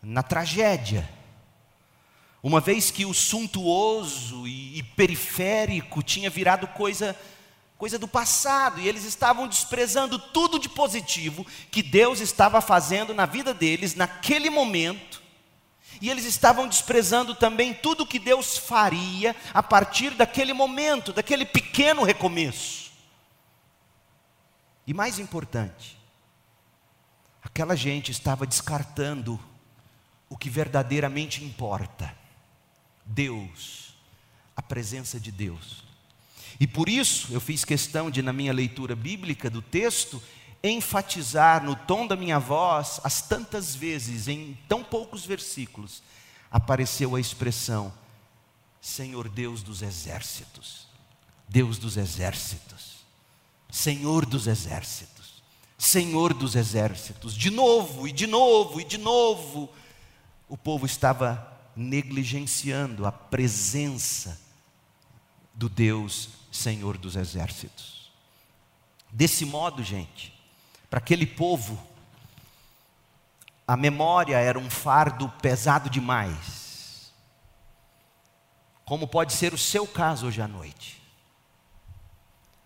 na 0.00 0.22
tragédia. 0.22 1.08
Uma 2.40 2.60
vez 2.60 2.92
que 2.92 3.04
o 3.04 3.12
suntuoso 3.12 4.46
e, 4.46 4.82
periférico 4.96 6.02
tinha 6.02 6.30
virado 6.30 6.68
coisa 6.68 7.16
coisa 7.76 7.96
do 7.96 8.08
passado, 8.08 8.80
e 8.80 8.88
eles 8.88 9.04
estavam 9.04 9.46
desprezando 9.46 10.18
tudo 10.18 10.58
de 10.58 10.68
positivo 10.68 11.46
que 11.70 11.80
Deus 11.80 12.18
estava 12.18 12.60
fazendo 12.60 13.14
na 13.14 13.24
vida 13.24 13.54
deles 13.54 13.94
naquele 13.94 14.50
momento, 14.50 15.22
e 16.00 16.10
eles 16.10 16.24
estavam 16.24 16.66
desprezando 16.66 17.36
também 17.36 17.72
tudo 17.72 18.04
que 18.04 18.18
Deus 18.18 18.58
faria 18.58 19.34
a 19.54 19.62
partir 19.62 20.10
daquele 20.10 20.52
momento, 20.52 21.12
daquele 21.12 21.44
pequeno 21.44 22.02
recomeço. 22.02 22.87
E 24.88 24.94
mais 24.94 25.18
importante, 25.18 25.98
aquela 27.42 27.76
gente 27.76 28.10
estava 28.10 28.46
descartando 28.46 29.38
o 30.30 30.36
que 30.38 30.48
verdadeiramente 30.48 31.44
importa: 31.44 32.16
Deus, 33.04 33.94
a 34.56 34.62
presença 34.62 35.20
de 35.20 35.30
Deus. 35.30 35.84
E 36.58 36.66
por 36.66 36.88
isso 36.88 37.30
eu 37.34 37.38
fiz 37.38 37.66
questão 37.66 38.10
de, 38.10 38.22
na 38.22 38.32
minha 38.32 38.50
leitura 38.50 38.96
bíblica 38.96 39.50
do 39.50 39.60
texto, 39.60 40.22
enfatizar 40.64 41.62
no 41.62 41.76
tom 41.76 42.06
da 42.06 42.16
minha 42.16 42.38
voz, 42.38 42.98
as 43.04 43.20
tantas 43.20 43.74
vezes, 43.74 44.26
em 44.26 44.56
tão 44.66 44.82
poucos 44.82 45.26
versículos, 45.26 46.02
apareceu 46.50 47.14
a 47.14 47.20
expressão: 47.20 47.92
Senhor 48.80 49.28
Deus 49.28 49.62
dos 49.62 49.82
exércitos, 49.82 50.88
Deus 51.46 51.76
dos 51.76 51.98
exércitos, 51.98 52.87
Senhor 53.70 54.24
dos 54.24 54.46
exércitos, 54.46 55.42
Senhor 55.76 56.34
dos 56.34 56.54
exércitos, 56.56 57.34
de 57.34 57.50
novo 57.50 58.08
e 58.08 58.12
de 58.12 58.26
novo 58.26 58.80
e 58.80 58.84
de 58.84 58.98
novo, 58.98 59.68
o 60.48 60.56
povo 60.56 60.86
estava 60.86 61.56
negligenciando 61.76 63.06
a 63.06 63.12
presença 63.12 64.40
do 65.54 65.68
Deus 65.68 66.30
Senhor 66.50 66.96
dos 66.96 67.14
exércitos. 67.14 68.10
Desse 69.10 69.44
modo, 69.44 69.82
gente, 69.82 70.32
para 70.90 70.98
aquele 70.98 71.26
povo, 71.26 71.80
a 73.66 73.76
memória 73.76 74.38
era 74.38 74.58
um 74.58 74.70
fardo 74.70 75.28
pesado 75.42 75.90
demais. 75.90 77.12
Como 78.84 79.06
pode 79.06 79.34
ser 79.34 79.52
o 79.52 79.58
seu 79.58 79.86
caso 79.86 80.26
hoje 80.26 80.40
à 80.40 80.48
noite. 80.48 80.97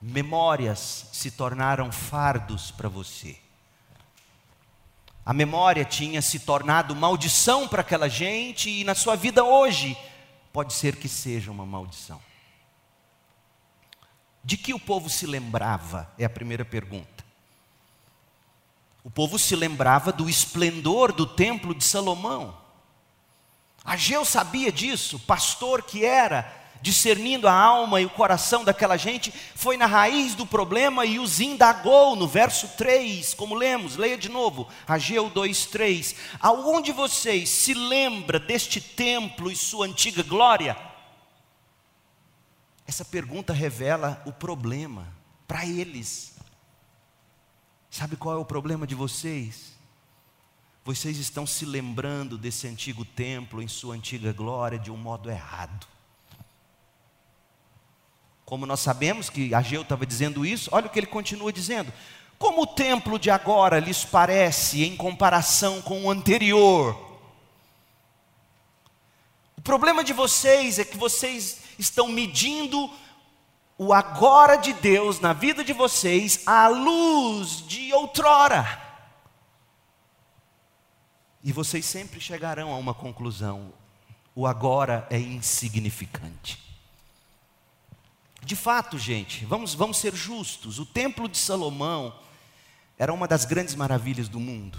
Memórias 0.02 1.06
se 1.12 1.30
tornaram 1.30 1.92
fardos 1.92 2.73
para 2.73 2.88
você. 2.88 3.38
A 5.25 5.32
memória 5.32 5.85
tinha 5.85 6.21
se 6.21 6.40
tornado 6.40 6.97
maldição 6.97 7.68
para 7.68 7.82
aquela 7.82 8.09
gente 8.09 8.68
e 8.68 8.82
na 8.82 8.97
sua 8.97 9.14
vida 9.14 9.44
hoje 9.44 9.97
pode 10.52 10.73
ser 10.73 10.97
que 10.97 11.09
seja 11.09 11.52
uma 11.52 11.64
maldição. 11.64 12.21
De 14.42 14.56
que 14.56 14.75
o 14.75 14.80
povo 14.80 15.09
se 15.09 15.25
lembrava? 15.25 16.12
É 16.18 16.25
a 16.25 16.30
primeira 16.30 16.64
pergunta. 16.64 17.25
O 19.04 19.11
povo 19.11 19.38
se 19.38 19.54
lembrava 19.54 20.11
do 20.11 20.28
esplendor 20.28 21.12
do 21.12 21.26
templo 21.26 21.73
de 21.73 21.85
Salomão. 21.85 22.61
Ageu 23.85 24.25
sabia 24.25 24.73
disso, 24.73 25.21
pastor 25.21 25.82
que 25.82 26.04
era, 26.04 26.62
discernindo 26.82 27.46
a 27.46 27.54
alma 27.54 28.00
e 28.00 28.04
o 28.04 28.10
coração 28.10 28.64
daquela 28.64 28.96
gente, 28.96 29.32
foi 29.54 29.76
na 29.76 29.86
raiz 29.86 30.34
do 30.34 30.44
problema 30.44 31.06
e 31.06 31.18
os 31.18 31.40
indagou 31.40 32.16
no 32.16 32.26
verso 32.26 32.68
3, 32.76 33.32
como 33.34 33.54
lemos, 33.54 33.96
leia 33.96 34.18
de 34.18 34.28
novo, 34.28 34.68
Ageu 34.86 35.30
2:3. 35.30 36.16
Aonde 36.40 36.90
vocês 36.90 37.48
se 37.48 37.72
lembra 37.72 38.40
deste 38.40 38.80
templo 38.80 39.50
e 39.50 39.56
sua 39.56 39.86
antiga 39.86 40.22
glória? 40.24 40.76
Essa 42.84 43.04
pergunta 43.04 43.52
revela 43.52 44.20
o 44.26 44.32
problema 44.32 45.06
para 45.46 45.64
eles. 45.64 46.36
Sabe 47.88 48.16
qual 48.16 48.36
é 48.36 48.38
o 48.38 48.44
problema 48.44 48.86
de 48.86 48.94
vocês? 48.94 49.72
Vocês 50.84 51.16
estão 51.18 51.46
se 51.46 51.64
lembrando 51.64 52.36
desse 52.36 52.66
antigo 52.66 53.04
templo 53.04 53.62
em 53.62 53.68
sua 53.68 53.94
antiga 53.94 54.32
glória 54.32 54.78
de 54.78 54.90
um 54.90 54.96
modo 54.96 55.30
errado. 55.30 55.91
Como 58.52 58.66
nós 58.66 58.80
sabemos 58.80 59.30
que 59.30 59.54
Ageu 59.54 59.80
estava 59.80 60.04
dizendo 60.04 60.44
isso, 60.44 60.68
olha 60.73 60.87
o 60.87 60.90
que 60.90 60.99
ele 60.99 61.06
continua 61.06 61.50
dizendo. 61.50 61.90
Como 62.38 62.61
o 62.61 62.66
templo 62.66 63.18
de 63.18 63.30
agora 63.30 63.78
lhes 63.78 64.04
parece 64.04 64.85
em 64.85 64.94
comparação 64.94 65.80
com 65.80 66.04
o 66.04 66.11
anterior? 66.11 67.18
O 69.56 69.62
problema 69.62 70.04
de 70.04 70.12
vocês 70.12 70.78
é 70.78 70.85
que 70.85 70.99
vocês 70.99 71.62
estão 71.78 72.09
medindo 72.09 72.90
o 73.78 73.90
agora 73.94 74.56
de 74.56 74.75
Deus 74.75 75.18
na 75.18 75.32
vida 75.32 75.64
de 75.64 75.73
vocês 75.73 76.42
à 76.44 76.68
luz 76.68 77.66
de 77.66 77.90
outrora. 77.94 78.82
E 81.42 81.52
vocês 81.52 81.87
sempre 81.87 82.21
chegarão 82.21 82.71
a 82.71 82.76
uma 82.76 82.92
conclusão: 82.92 83.73
o 84.35 84.47
agora 84.47 85.06
é 85.09 85.18
insignificante. 85.18 86.72
De 88.44 88.56
fato, 88.56 88.99
gente, 88.99 89.44
vamos, 89.44 89.75
vamos 89.75 89.99
ser 89.99 90.14
justos: 90.14 90.78
o 90.78 90.87
Templo 90.87 91.28
de 91.28 91.38
Salomão 91.38 92.14
era 92.99 93.12
uma 93.12 93.28
das 93.28 93.44
grandes 93.44 93.75
maravilhas 93.75 94.28
do 94.28 94.40
mundo, 94.40 94.78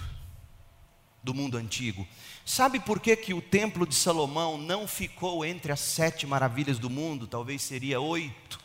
do 1.23 1.33
mundo 1.33 1.57
antigo. 1.57 2.05
Sabe 2.45 2.79
por 2.79 2.99
que, 2.99 3.15
que 3.15 3.33
o 3.33 3.41
Templo 3.41 3.87
de 3.87 3.95
Salomão 3.95 4.57
não 4.57 4.85
ficou 4.85 5.45
entre 5.45 5.71
as 5.71 5.79
sete 5.79 6.27
maravilhas 6.27 6.77
do 6.77 6.89
mundo? 6.89 7.25
Talvez 7.25 7.61
seria 7.61 8.01
oito. 8.01 8.59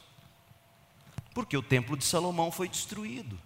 Porque 1.32 1.56
o 1.56 1.62
Templo 1.62 1.96
de 1.96 2.04
Salomão 2.04 2.50
foi 2.50 2.68
destruído. 2.68 3.38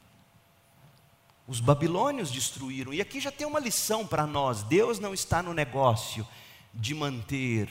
Os 1.46 1.60
babilônios 1.60 2.30
destruíram. 2.30 2.94
E 2.94 3.00
aqui 3.02 3.20
já 3.20 3.30
tem 3.30 3.46
uma 3.46 3.60
lição 3.60 4.06
para 4.06 4.26
nós: 4.26 4.62
Deus 4.62 4.98
não 4.98 5.12
está 5.12 5.42
no 5.42 5.52
negócio 5.52 6.26
de 6.72 6.94
manter 6.94 7.68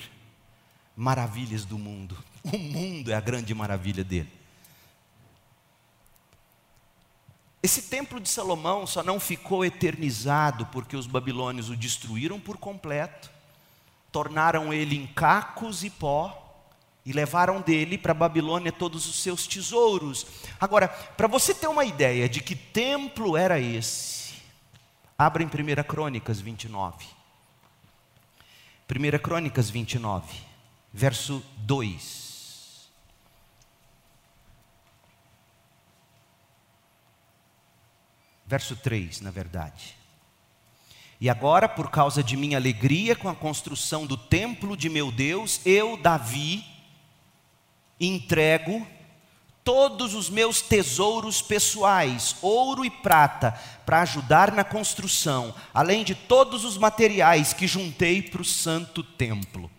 maravilhas 1.01 1.65
do 1.65 1.79
mundo. 1.79 2.15
O 2.43 2.58
mundo 2.58 3.12
é 3.12 3.13
a 3.13 3.22
grande 3.22 3.53
maravilha 3.53 4.03
dele. 4.03 4.31
Esse 7.62 7.84
templo 7.84 8.20
de 8.20 8.27
Salomão 8.27 8.88
só 8.88 9.03
não 9.03 9.20
ficou 9.20 9.63
eternizado 9.63 10.65
porque 10.67 10.98
os 10.98 11.05
babilônios 11.05 11.70
o 11.70 11.75
destruíram 11.75 12.39
por 12.39 12.58
completo, 12.58 13.29
tornaram 14.12 14.74
ele 14.74 14.96
em 14.96 15.05
cacos 15.05 15.84
e 15.84 15.91
pó 15.91 16.38
e 17.05 17.13
levaram 17.13 17.62
dele 17.62 17.96
para 17.96 18.15
Babilônia 18.15 18.72
todos 18.72 19.08
os 19.08 19.22
seus 19.22 19.46
tesouros. 19.46 20.25
Agora, 20.60 20.88
para 20.88 21.27
você 21.27 21.53
ter 21.53 21.67
uma 21.67 21.86
ideia 21.86 22.27
de 22.27 22.41
que 22.41 22.55
templo 22.55 23.38
era 23.38 23.60
esse, 23.60 24.34
abra 25.15 25.43
em 25.43 25.48
1 25.48 25.84
Crônicas 25.84 26.41
29. 26.41 27.05
1 28.89 29.20
Crônicas 29.20 29.70
29, 29.70 30.50
verso 30.93 31.43
2. 31.57 32.89
Verso 38.45 38.75
3, 38.75 39.21
na 39.21 39.31
verdade. 39.31 39.95
E 41.19 41.29
agora, 41.29 41.69
por 41.69 41.89
causa 41.89 42.24
de 42.24 42.36
minha 42.36 42.57
alegria 42.57 43.15
com 43.15 43.29
a 43.29 43.36
construção 43.36 44.05
do 44.05 44.17
templo 44.17 44.75
de 44.75 44.89
meu 44.89 45.12
Deus, 45.12 45.62
eu, 45.65 45.95
Davi, 45.95 46.65
entrego 48.00 48.86
todos 49.63 50.15
os 50.15 50.29
meus 50.29 50.62
tesouros 50.62 51.41
pessoais, 51.41 52.36
ouro 52.41 52.83
e 52.83 52.89
prata, 52.89 53.51
para 53.86 54.01
ajudar 54.01 54.51
na 54.51 54.63
construção, 54.63 55.53
além 55.74 56.03
de 56.03 56.15
todos 56.15 56.65
os 56.65 56.77
materiais 56.77 57.53
que 57.53 57.67
juntei 57.67 58.21
para 58.21 58.41
o 58.41 58.45
santo 58.45 59.03
templo. 59.03 59.69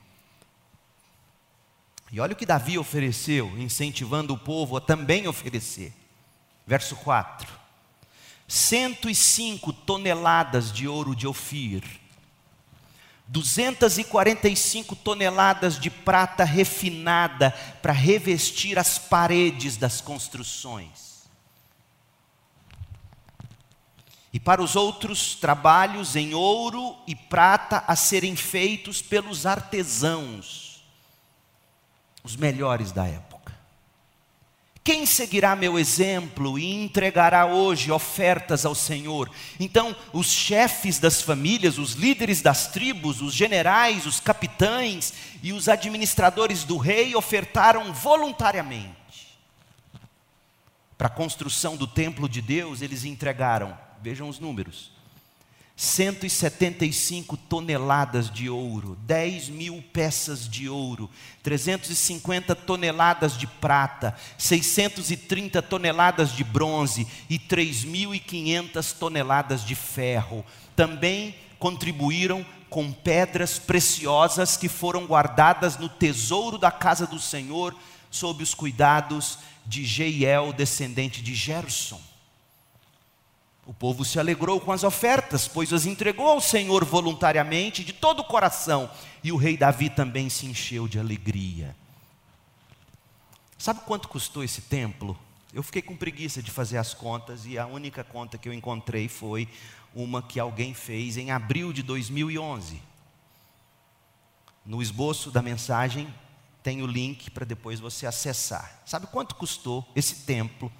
E 2.13 2.21
olha 2.21 2.35
o 2.35 2.37
que 2.37 2.45
Davi 2.45 2.79
ofereceu, 2.79 3.59
incentivando 3.59 4.35
o 4.35 4.39
povo 4.39 4.77
a 4.77 4.81
também 4.83 5.27
oferecer. 5.27 5.95
Verso 6.67 6.95
4: 6.97 7.51
105 8.47 9.73
toneladas 9.73 10.71
de 10.71 10.87
ouro 10.87 11.17
de 11.17 11.27
Ofir, 11.27 11.83
245 13.27 14.95
toneladas 14.95 15.81
de 15.81 15.89
prata 15.89 16.45
refinada 16.45 17.51
para 17.81 17.95
revestir 17.95 18.79
as 18.79 18.99
paredes 18.99 19.79
das 19.79 20.03
construções. 20.03 21.23
E 24.35 24.39
para 24.39 24.63
os 24.63 24.77
outros 24.77 25.35
trabalhos 25.35 26.15
em 26.15 26.35
ouro 26.35 26.95
e 27.07 27.15
prata 27.15 27.85
a 27.87 27.97
serem 27.97 28.37
feitos 28.37 29.01
pelos 29.01 29.47
artesãos, 29.47 30.62
os 32.23 32.37
melhores 32.37 32.93
da 32.93 33.07
época. 33.07 33.33
Quem 34.85 35.07
seguirá 35.07 35.55
meu 35.55 35.79
exemplo 35.79 36.59
e 36.59 36.75
entregará 36.75 37.47
hoje 37.47 37.93
ofertas 37.93 38.67
ao 38.67 38.75
Senhor? 38.75 39.31
Então, 39.61 39.95
os 40.13 40.27
chefes 40.27 40.99
das 40.99 41.23
famílias, 41.23 41.79
os 41.79 41.93
líderes 41.93 42.43
das 42.43 42.67
tribos, 42.67 43.23
os 43.23 43.33
generais, 43.33 44.07
os 44.07 44.19
capitães 44.19 45.13
e 45.41 45.53
os 45.53 45.69
administradores 45.69 46.65
do 46.65 46.79
rei 46.79 47.15
ofertaram 47.15 47.93
voluntariamente. 47.93 48.97
Para 50.99 51.07
a 51.07 51.11
construção 51.11 51.77
do 51.77 51.87
templo 51.87 52.29
de 52.29 52.43
Deus, 52.43 52.83
eles 52.83 53.05
entregaram, 53.05 53.79
vejam 54.01 54.29
os 54.29 54.39
números: 54.39 54.92
175 55.83 57.37
toneladas 57.37 58.31
de 58.31 58.49
ouro, 58.49 58.97
10 59.05 59.49
mil 59.49 59.83
peças 59.93 60.49
de 60.49 60.69
ouro, 60.69 61.11
350 61.43 62.55
toneladas 62.55 63.37
de 63.37 63.49
prata, 63.49 64.17
630 64.39 65.61
toneladas 65.61 66.37
de 66.37 66.45
bronze 66.45 67.05
e 67.29 67.37
3.500 67.37 68.97
toneladas 68.97 69.65
de 69.65 69.75
ferro. 69.75 70.45
Também 70.77 71.35
contribuíram 71.59 72.47
com 72.71 72.93
pedras 72.93 73.59
preciosas 73.59 74.57
que 74.57 74.69
foram 74.69 75.05
guardadas 75.05 75.77
no 75.79 75.89
tesouro 75.89 76.59
da 76.59 76.71
casa 76.71 77.09
do 77.09 77.19
Senhor, 77.19 77.75
sob 78.09 78.45
os 78.45 78.55
cuidados 78.55 79.37
de 79.67 79.85
Jeiel, 79.85 80.53
descendente 80.53 81.21
de 81.21 81.35
Gerson. 81.35 82.12
O 83.65 83.73
povo 83.73 84.05
se 84.05 84.19
alegrou 84.19 84.61
com 84.61 84.73
as 84.73 84.83
ofertas, 84.83 85.47
pois 85.47 85.73
as 85.73 85.87
entregou 85.87 86.27
ao 86.27 86.41
Senhor 86.41 86.85
voluntariamente, 86.85 87.85
de 87.85 87.93
todo 87.93 88.21
o 88.21 88.25
coração, 88.25 88.91
e 89.23 89.31
o 89.31 89.37
rei 89.37 89.57
Davi 89.57 89.89
também 89.89 90.29
se 90.29 90.47
encheu 90.47 90.89
de 90.89 90.99
alegria. 90.99 91.77
Sabe 93.57 93.81
quanto 93.87 94.09
custou 94.09 94.43
esse 94.43 94.63
templo? 94.63 95.17
Eu 95.55 95.63
fiquei 95.63 95.83
com 95.83 95.97
preguiça 95.97 96.43
de 96.43 96.51
fazer 96.51 96.79
as 96.79 96.93
contas 96.93 97.47
e 97.47 97.57
a 97.57 97.67
única 97.67 98.03
conta 98.03 98.37
que 98.37 98.49
eu 98.49 98.53
encontrei 98.53 99.07
foi 99.07 99.47
uma 99.95 100.23
que 100.23 100.41
alguém 100.41 100.75
fez 100.75 101.17
em 101.17 101.31
abril 101.31 101.73
de 101.73 101.83
2011. 101.83 102.83
No 104.67 104.83
esboço 104.83 105.31
da 105.31 105.43
mensagem 105.43 106.13
tem 106.63 106.83
o 106.83 106.87
link 106.87 107.31
para 107.31 107.45
depois 107.45 107.79
você 107.79 108.07
acessar. 108.07 108.83
Sabe 108.87 109.07
quanto 109.07 109.35
custou 109.35 109.87
esse 109.95 110.25
templo? 110.25 110.73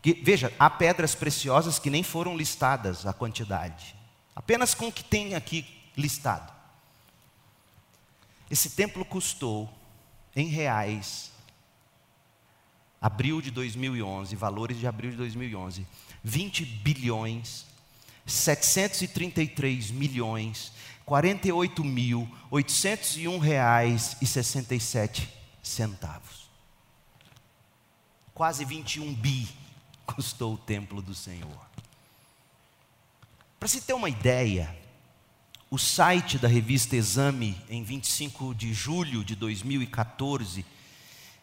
Porque, 0.00 0.14
veja, 0.22 0.52
há 0.58 0.70
pedras 0.70 1.14
preciosas 1.14 1.78
que 1.78 1.90
nem 1.90 2.02
foram 2.02 2.36
listadas 2.36 3.04
a 3.04 3.12
quantidade, 3.12 3.96
apenas 4.34 4.74
com 4.74 4.88
o 4.88 4.92
que 4.92 5.02
tem 5.02 5.34
aqui 5.34 5.66
listado. 5.96 6.52
Esse 8.48 8.70
templo 8.70 9.04
custou, 9.04 9.68
em 10.36 10.46
reais, 10.46 11.32
abril 13.00 13.40
de 13.42 13.50
2011, 13.50 14.36
valores 14.36 14.78
de 14.78 14.86
abril 14.86 15.10
de 15.10 15.16
2011, 15.16 15.86
20 16.22 16.64
bilhões, 16.64 17.66
733 18.24 19.90
milhões, 19.90 20.72
48 21.04 21.82
mil, 21.82 22.28
801 22.50 23.38
reais 23.38 24.16
e 24.22 24.26
67 24.26 25.28
centavos. 25.60 26.48
Quase 28.32 28.64
21 28.64 29.12
bi 29.14 29.48
custou 30.14 30.54
o 30.54 30.58
templo 30.58 31.02
do 31.02 31.14
Senhor. 31.14 31.68
Para 33.58 33.68
se 33.68 33.80
ter 33.80 33.92
uma 33.92 34.08
ideia, 34.08 34.74
o 35.70 35.78
site 35.78 36.38
da 36.38 36.48
revista 36.48 36.96
Exame, 36.96 37.60
em 37.68 37.82
25 37.82 38.54
de 38.54 38.72
julho 38.72 39.24
de 39.24 39.34
2014, 39.34 40.64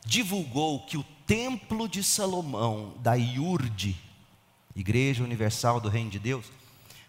divulgou 0.04 0.86
que 0.86 0.97
o 0.97 1.06
Templo 1.25 1.88
de 1.88 2.04
Salomão, 2.04 2.93
da 2.99 3.15
IURD, 3.15 3.95
Igreja 4.75 5.23
Universal 5.23 5.80
do 5.80 5.89
Reino 5.89 6.10
de 6.10 6.19
Deus, 6.19 6.45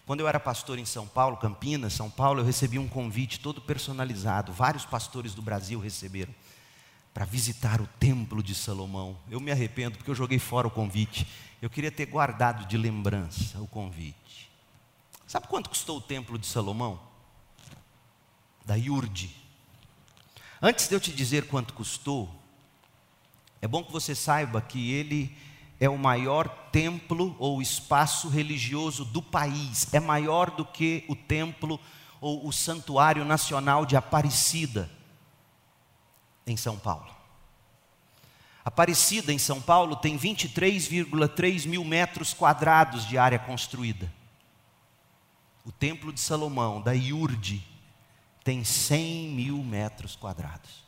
quando 0.05 0.21
eu 0.21 0.27
era 0.27 0.39
pastor 0.39 0.79
em 0.79 0.85
São 0.85 1.05
Paulo, 1.05 1.37
Campinas, 1.37 1.93
São 1.93 2.09
Paulo, 2.09 2.39
eu 2.39 2.45
recebi 2.45 2.79
um 2.79 2.87
convite 2.87 3.39
todo 3.39 3.61
personalizado, 3.61 4.53
vários 4.53 4.85
pastores 4.85 5.33
do 5.33 5.41
Brasil 5.41 5.79
receberam 5.79 6.33
para 7.17 7.25
visitar 7.25 7.81
o 7.81 7.89
templo 7.99 8.43
de 8.43 8.53
Salomão. 8.53 9.17
Eu 9.27 9.39
me 9.39 9.51
arrependo 9.51 9.97
porque 9.97 10.11
eu 10.11 10.15
joguei 10.15 10.37
fora 10.37 10.67
o 10.67 10.71
convite. 10.71 11.27
Eu 11.61 11.69
queria 11.69 11.91
ter 11.91 12.05
guardado 12.05 12.65
de 12.65 12.77
lembrança 12.77 13.59
o 13.59 13.67
convite. 13.67 14.49
Sabe 15.25 15.47
quanto 15.47 15.69
custou 15.69 15.97
o 15.97 16.01
templo 16.01 16.37
de 16.37 16.45
Salomão? 16.45 16.99
Da 18.65 18.75
Yurde. 18.75 19.35
Antes 20.61 20.87
de 20.87 20.95
eu 20.95 20.99
te 20.99 21.11
dizer 21.11 21.47
quanto 21.47 21.73
custou, 21.73 22.33
é 23.61 23.67
bom 23.67 23.83
que 23.83 23.91
você 23.91 24.13
saiba 24.13 24.61
que 24.61 24.91
ele 24.91 25.35
é 25.79 25.89
o 25.89 25.97
maior 25.97 26.47
templo 26.71 27.35
ou 27.39 27.61
espaço 27.61 28.29
religioso 28.29 29.03
do 29.03 29.21
país. 29.21 29.91
É 29.93 29.99
maior 29.99 30.51
do 30.51 30.65
que 30.65 31.03
o 31.07 31.15
templo 31.15 31.79
ou 32.21 32.47
o 32.47 32.51
santuário 32.51 33.25
nacional 33.25 33.85
de 33.85 33.95
Aparecida 33.95 34.89
em 36.45 36.55
São 36.55 36.77
Paulo. 36.77 37.16
Aparecida 38.67 39.31
em 39.31 39.39
São 39.39 39.61
Paulo 39.61 39.95
tem 39.95 40.19
23,3 40.19 41.65
mil 41.65 41.85
metros 41.85 42.33
quadrados 42.33 43.07
de 43.07 43.17
área 43.17 43.39
construída. 43.39 44.13
O 45.63 45.71
templo 45.71 46.11
de 46.11 46.19
Salomão, 46.19 46.81
da 46.81 46.91
Iurde, 46.91 47.65
tem 48.43 48.65
100 48.65 49.29
mil 49.29 49.63
metros 49.63 50.17
quadrados. 50.17 50.83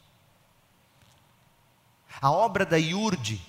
A 2.22 2.30
obra 2.30 2.65
da 2.65 2.78
Iurde 2.78 3.42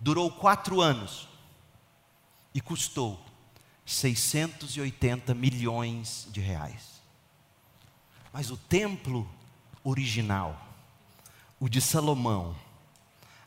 durou 0.00 0.28
quatro 0.28 0.80
anos 0.80 1.28
e 2.52 2.60
custou 2.60 3.24
680 3.86 5.34
milhões 5.34 6.26
de 6.32 6.40
reais. 6.40 7.00
Mas 8.32 8.50
o 8.50 8.56
templo 8.56 9.24
original, 9.84 10.60
o 11.60 11.68
de 11.68 11.80
Salomão, 11.80 12.56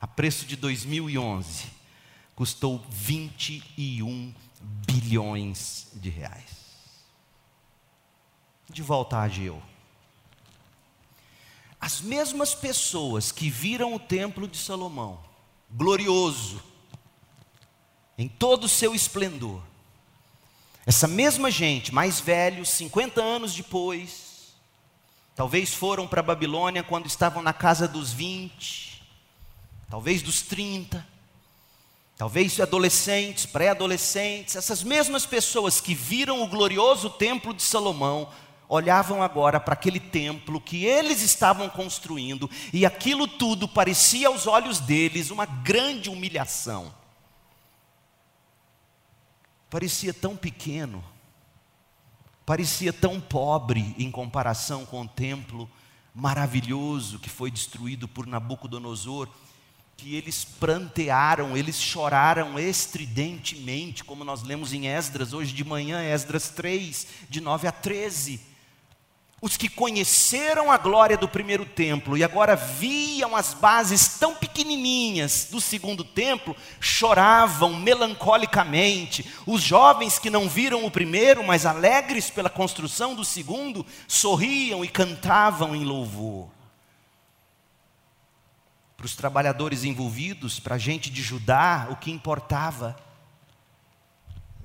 a 0.05 0.07
preço 0.07 0.45
de 0.45 0.55
2011, 0.55 1.65
custou 2.35 2.85
21 2.91 4.31
bilhões 4.61 5.87
de 5.95 6.11
reais. 6.11 6.75
De 8.69 8.83
volta 8.83 9.17
a 9.17 9.23
Ageu. 9.23 9.59
As 11.81 12.01
mesmas 12.01 12.53
pessoas 12.53 13.31
que 13.31 13.49
viram 13.49 13.95
o 13.95 13.99
templo 13.99 14.47
de 14.47 14.59
Salomão, 14.59 15.19
glorioso, 15.71 16.61
em 18.15 18.27
todo 18.27 18.65
o 18.65 18.69
seu 18.69 18.93
esplendor, 18.93 19.63
essa 20.85 21.07
mesma 21.07 21.49
gente, 21.49 21.91
mais 21.91 22.19
velhos, 22.19 22.69
50 22.69 23.23
anos 23.23 23.55
depois, 23.55 24.53
talvez 25.35 25.73
foram 25.73 26.07
para 26.07 26.19
a 26.19 26.23
Babilônia 26.23 26.83
quando 26.83 27.07
estavam 27.07 27.41
na 27.41 27.53
casa 27.53 27.87
dos 27.87 28.13
20, 28.13 28.94
talvez 29.89 30.21
dos 30.21 30.41
30, 30.41 31.05
talvez 32.17 32.59
adolescentes, 32.59 33.45
pré-adolescentes, 33.45 34.55
essas 34.55 34.83
mesmas 34.83 35.25
pessoas 35.25 35.81
que 35.81 35.93
viram 35.93 36.41
o 36.41 36.47
glorioso 36.47 37.09
templo 37.09 37.53
de 37.53 37.61
Salomão, 37.61 38.29
olhavam 38.67 39.21
agora 39.21 39.59
para 39.59 39.73
aquele 39.73 39.99
templo 39.99 40.59
que 40.59 40.85
eles 40.85 41.21
estavam 41.21 41.69
construindo, 41.69 42.49
e 42.73 42.85
aquilo 42.85 43.27
tudo 43.27 43.67
parecia 43.67 44.27
aos 44.27 44.47
olhos 44.47 44.79
deles 44.79 45.29
uma 45.29 45.45
grande 45.45 46.09
humilhação. 46.09 46.93
Parecia 49.69 50.13
tão 50.13 50.35
pequeno, 50.35 51.03
parecia 52.45 52.93
tão 52.93 53.19
pobre 53.19 53.95
em 53.97 54.09
comparação 54.09 54.85
com 54.85 55.01
o 55.01 55.07
templo 55.07 55.69
maravilhoso 56.13 57.19
que 57.19 57.29
foi 57.29 57.51
destruído 57.51 58.07
por 58.07 58.25
Nabucodonosor, 58.25 59.27
que 59.97 60.15
eles 60.15 60.43
prantearam, 60.43 61.55
eles 61.55 61.79
choraram 61.81 62.59
estridentemente, 62.59 64.03
como 64.03 64.23
nós 64.23 64.43
lemos 64.43 64.73
em 64.73 64.87
Esdras 64.87 65.33
hoje 65.33 65.53
de 65.53 65.63
manhã, 65.63 66.03
Esdras 66.03 66.49
3, 66.49 67.07
de 67.29 67.41
9 67.41 67.67
a 67.67 67.71
13 67.71 68.55
os 69.45 69.57
que 69.57 69.69
conheceram 69.69 70.71
a 70.71 70.77
glória 70.77 71.15
do 71.15 71.27
primeiro 71.27 71.65
templo 71.65 72.17
e 72.17 72.23
agora 72.23 72.55
viam 72.55 73.35
as 73.35 73.53
bases 73.53 74.17
tão 74.17 74.33
pequenininhas 74.33 75.49
do 75.51 75.61
segundo 75.61 76.03
templo, 76.03 76.55
choravam 76.79 77.75
melancolicamente. 77.75 79.23
Os 79.45 79.61
jovens 79.61 80.17
que 80.17 80.31
não 80.31 80.49
viram 80.49 80.83
o 80.83 80.89
primeiro, 80.89 81.43
mas 81.43 81.63
alegres 81.63 82.31
pela 82.31 82.49
construção 82.49 83.13
do 83.13 83.23
segundo, 83.23 83.85
sorriam 84.07 84.83
e 84.83 84.87
cantavam 84.87 85.75
em 85.75 85.83
louvor. 85.83 86.54
Para 88.97 89.05
os 89.05 89.15
trabalhadores 89.15 89.83
envolvidos, 89.83 90.59
para 90.59 90.75
a 90.75 90.79
gente 90.79 91.09
de 91.09 91.21
Judá, 91.21 91.87
o 91.91 91.95
que 91.95 92.11
importava 92.11 92.95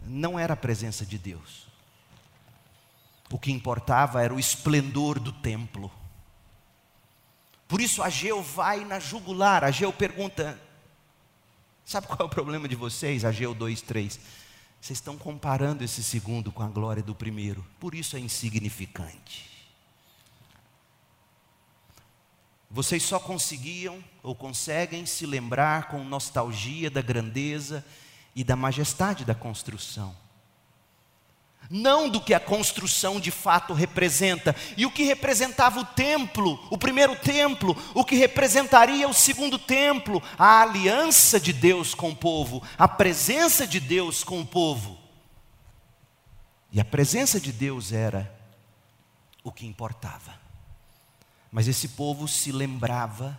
não 0.07 0.39
era 0.39 0.55
a 0.55 0.57
presença 0.57 1.05
de 1.05 1.19
Deus 1.19 1.71
o 3.31 3.39
que 3.39 3.53
importava 3.53 4.23
era 4.23 4.35
o 4.35 4.41
esplendor 4.41 5.21
do 5.21 5.33
templo. 5.33 5.91
Por 7.69 7.81
isso 7.81 8.03
Ageu 8.03 8.43
vai 8.43 8.85
na 8.85 8.99
jugular. 8.99 9.63
Ageu 9.63 9.93
pergunta: 9.93 10.61
Sabe 11.85 12.09
qual 12.09 12.19
é 12.21 12.25
o 12.25 12.29
problema 12.29 12.69
de 12.69 12.75
vocês? 12.75 13.25
Ageu 13.25 13.55
2, 13.55 13.81
3. 13.83 14.21
Vocês 14.81 14.99
estão 14.99 15.17
comparando 15.17 15.85
esse 15.85 16.03
segundo 16.03 16.51
com 16.51 16.63
a 16.63 16.69
glória 16.69 17.03
do 17.03 17.15
primeiro. 17.15 17.65
Por 17.79 17.95
isso 17.95 18.17
é 18.17 18.21
insignificante. 18.21 19.49
Vocês 22.71 23.03
só 23.03 23.19
conseguiam 23.19 24.03
ou 24.23 24.35
conseguem 24.35 25.05
se 25.05 25.27
lembrar 25.27 25.89
com 25.89 26.05
nostalgia 26.05 26.91
da 26.91 27.03
grandeza 27.03 27.85
e 28.35 28.45
da 28.45 28.55
majestade 28.55 29.25
da 29.25 29.35
construção 29.35 30.15
não 31.71 32.09
do 32.09 32.21
que 32.21 32.35
a 32.35 32.41
construção 32.41 33.21
de 33.21 33.31
fato 33.31 33.73
representa. 33.73 34.55
E 34.77 34.85
o 34.85 34.91
que 34.91 35.05
representava 35.05 35.79
o 35.79 35.85
templo, 35.85 36.59
o 36.69 36.77
primeiro 36.77 37.15
templo, 37.15 37.77
o 37.95 38.05
que 38.05 38.17
representaria 38.17 39.09
o 39.09 39.15
segundo 39.15 39.57
templo, 39.57 40.21
a 40.37 40.63
aliança 40.63 41.39
de 41.39 41.53
Deus 41.53 41.95
com 41.95 42.11
o 42.11 42.17
povo, 42.17 42.61
a 42.77 42.89
presença 42.89 43.67
de 43.67 43.79
Deus 43.79 44.25
com 44.25 44.41
o 44.41 44.47
povo. 44.47 44.99
E 46.73 46.81
a 46.81 46.85
presença 46.85 47.41
de 47.41 47.53
Deus 47.53 47.93
era 47.93 48.33
o 49.45 49.53
que 49.53 49.65
importava. 49.65 50.40
Mas 51.51 51.67
esse 51.67 51.89
povo 51.89 52.29
se 52.29 52.53
lembrava 52.53 53.39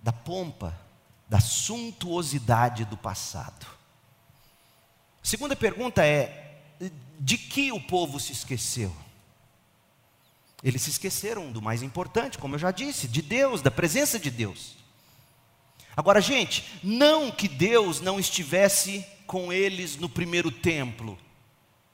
da 0.00 0.12
pompa, 0.12 0.78
da 1.28 1.40
suntuosidade 1.40 2.84
do 2.84 2.96
passado. 2.96 3.66
Segunda 5.22 5.56
pergunta 5.56 6.04
é: 6.04 6.60
de 7.18 7.38
que 7.38 7.72
o 7.72 7.80
povo 7.80 8.18
se 8.20 8.32
esqueceu? 8.32 8.94
Eles 10.62 10.82
se 10.82 10.90
esqueceram 10.90 11.52
do 11.52 11.60
mais 11.60 11.82
importante, 11.82 12.38
como 12.38 12.54
eu 12.54 12.58
já 12.58 12.70
disse, 12.70 13.06
de 13.06 13.20
Deus, 13.20 13.60
da 13.60 13.70
presença 13.70 14.18
de 14.18 14.30
Deus. 14.30 14.76
Agora, 15.96 16.20
gente, 16.20 16.80
não 16.82 17.30
que 17.30 17.46
Deus 17.46 18.00
não 18.00 18.18
estivesse 18.18 19.06
com 19.26 19.52
eles 19.52 19.96
no 19.96 20.08
primeiro 20.08 20.50
templo. 20.50 21.18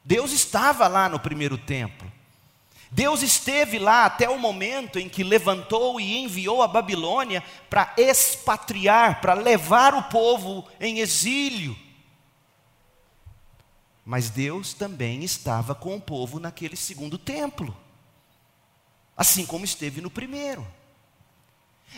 Deus 0.04 0.32
estava 0.32 0.88
lá 0.88 1.08
no 1.08 1.18
primeiro 1.18 1.58
templo. 1.58 2.10
Deus 2.90 3.22
esteve 3.22 3.78
lá 3.78 4.04
até 4.04 4.28
o 4.28 4.38
momento 4.38 4.98
em 4.98 5.08
que 5.08 5.22
levantou 5.22 6.00
e 6.00 6.18
enviou 6.18 6.60
a 6.60 6.66
Babilônia 6.66 7.42
para 7.68 7.94
expatriar, 7.96 9.20
para 9.20 9.34
levar 9.34 9.94
o 9.94 10.02
povo 10.04 10.66
em 10.80 10.98
exílio. 10.98 11.76
Mas 14.04 14.28
Deus 14.28 14.74
também 14.74 15.22
estava 15.22 15.72
com 15.72 15.94
o 15.94 16.00
povo 16.00 16.40
naquele 16.40 16.74
segundo 16.74 17.16
templo, 17.16 17.76
assim 19.16 19.46
como 19.46 19.64
esteve 19.64 20.00
no 20.00 20.10
primeiro. 20.10 20.66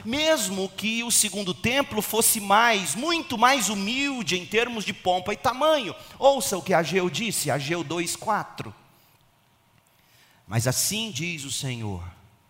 Mesmo 0.04 0.68
que 0.68 1.02
o 1.02 1.10
segundo 1.10 1.54
templo 1.54 2.02
fosse 2.02 2.38
mais, 2.38 2.94
muito 2.94 3.38
mais 3.38 3.70
humilde 3.70 4.38
em 4.38 4.44
termos 4.44 4.84
de 4.84 4.92
pompa 4.92 5.32
e 5.32 5.36
tamanho. 5.36 5.94
Ouça 6.18 6.56
o 6.56 6.62
que 6.62 6.74
Ageu 6.74 7.08
disse, 7.08 7.50
Ageu 7.50 7.82
2:4. 7.82 8.74
Mas 10.46 10.66
assim 10.66 11.10
diz 11.10 11.44
o 11.44 11.50
Senhor. 11.50 12.02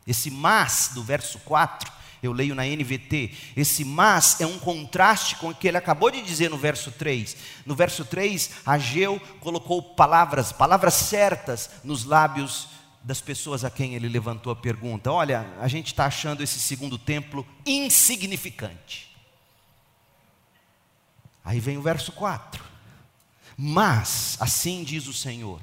Esse 0.06 0.30
mas 0.30 0.90
do 0.94 1.02
verso 1.02 1.38
4 1.40 1.92
eu 2.22 2.32
leio 2.32 2.54
na 2.54 2.64
NVT. 2.64 3.32
Esse 3.56 3.84
mas 3.84 4.40
é 4.40 4.46
um 4.46 4.58
contraste 4.58 5.36
com 5.36 5.48
o 5.48 5.54
que 5.54 5.66
ele 5.66 5.76
acabou 5.76 6.10
de 6.10 6.22
dizer 6.22 6.48
no 6.50 6.56
verso 6.56 6.92
3. 6.92 7.36
No 7.66 7.74
verso 7.74 8.04
3, 8.04 8.50
Ageu 8.64 9.20
colocou 9.40 9.82
palavras, 9.82 10.52
palavras 10.52 10.94
certas 10.94 11.68
nos 11.82 12.04
lábios 12.04 12.68
das 13.02 13.20
pessoas 13.20 13.64
a 13.64 13.70
quem 13.70 13.94
ele 13.94 14.08
levantou 14.08 14.52
a 14.52 14.56
pergunta. 14.56 15.10
Olha, 15.10 15.52
a 15.60 15.66
gente 15.66 15.88
está 15.88 16.06
achando 16.06 16.42
esse 16.42 16.60
segundo 16.60 16.96
templo 16.96 17.44
insignificante. 17.66 19.10
Aí 21.44 21.58
vem 21.58 21.76
o 21.76 21.82
verso 21.82 22.12
4. 22.12 22.62
Mas, 23.56 24.36
assim 24.40 24.84
diz 24.84 25.08
o 25.08 25.12
Senhor, 25.12 25.60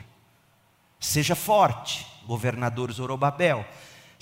seja 1.00 1.36
forte, 1.36 2.06
governador 2.30 2.92
Zorobabel, 2.92 3.66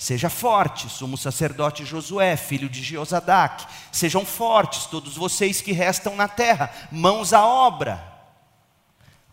Seja 0.00 0.30
forte, 0.30 0.88
sumo 0.88 1.18
sacerdote 1.18 1.84
Josué, 1.84 2.36
filho 2.36 2.68
de 2.68 2.84
Jeozadac. 2.84 3.66
Sejam 3.90 4.24
fortes 4.24 4.86
todos 4.86 5.16
vocês 5.16 5.60
que 5.60 5.72
restam 5.72 6.14
na 6.14 6.28
terra, 6.28 6.72
mãos 6.92 7.32
à 7.32 7.44
obra. 7.44 8.00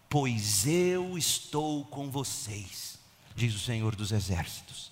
Pois 0.10 0.66
eu 0.66 1.16
estou 1.20 1.86
com 1.86 2.10
vocês, 2.10 2.98
diz 3.36 3.54
o 3.54 3.60
Senhor 3.60 3.96
dos 3.96 4.12
Exércitos. 4.12 4.92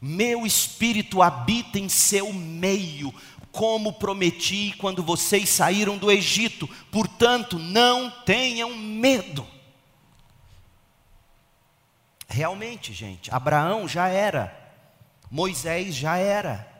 Meu 0.00 0.44
espírito 0.44 1.22
habita 1.22 1.78
em 1.78 1.88
seu 1.88 2.32
meio, 2.32 3.14
como 3.52 3.92
prometi 3.92 4.74
quando 4.78 5.00
vocês 5.00 5.48
saíram 5.48 5.96
do 5.96 6.10
Egito. 6.10 6.68
Portanto, 6.90 7.56
não 7.56 8.10
tenham 8.24 8.76
medo. 8.76 9.46
Realmente, 12.32 12.92
gente, 12.92 13.32
Abraão 13.32 13.86
já 13.86 14.08
era 14.08 14.62
Moisés 15.32 15.94
já 15.94 16.18
era. 16.18 16.70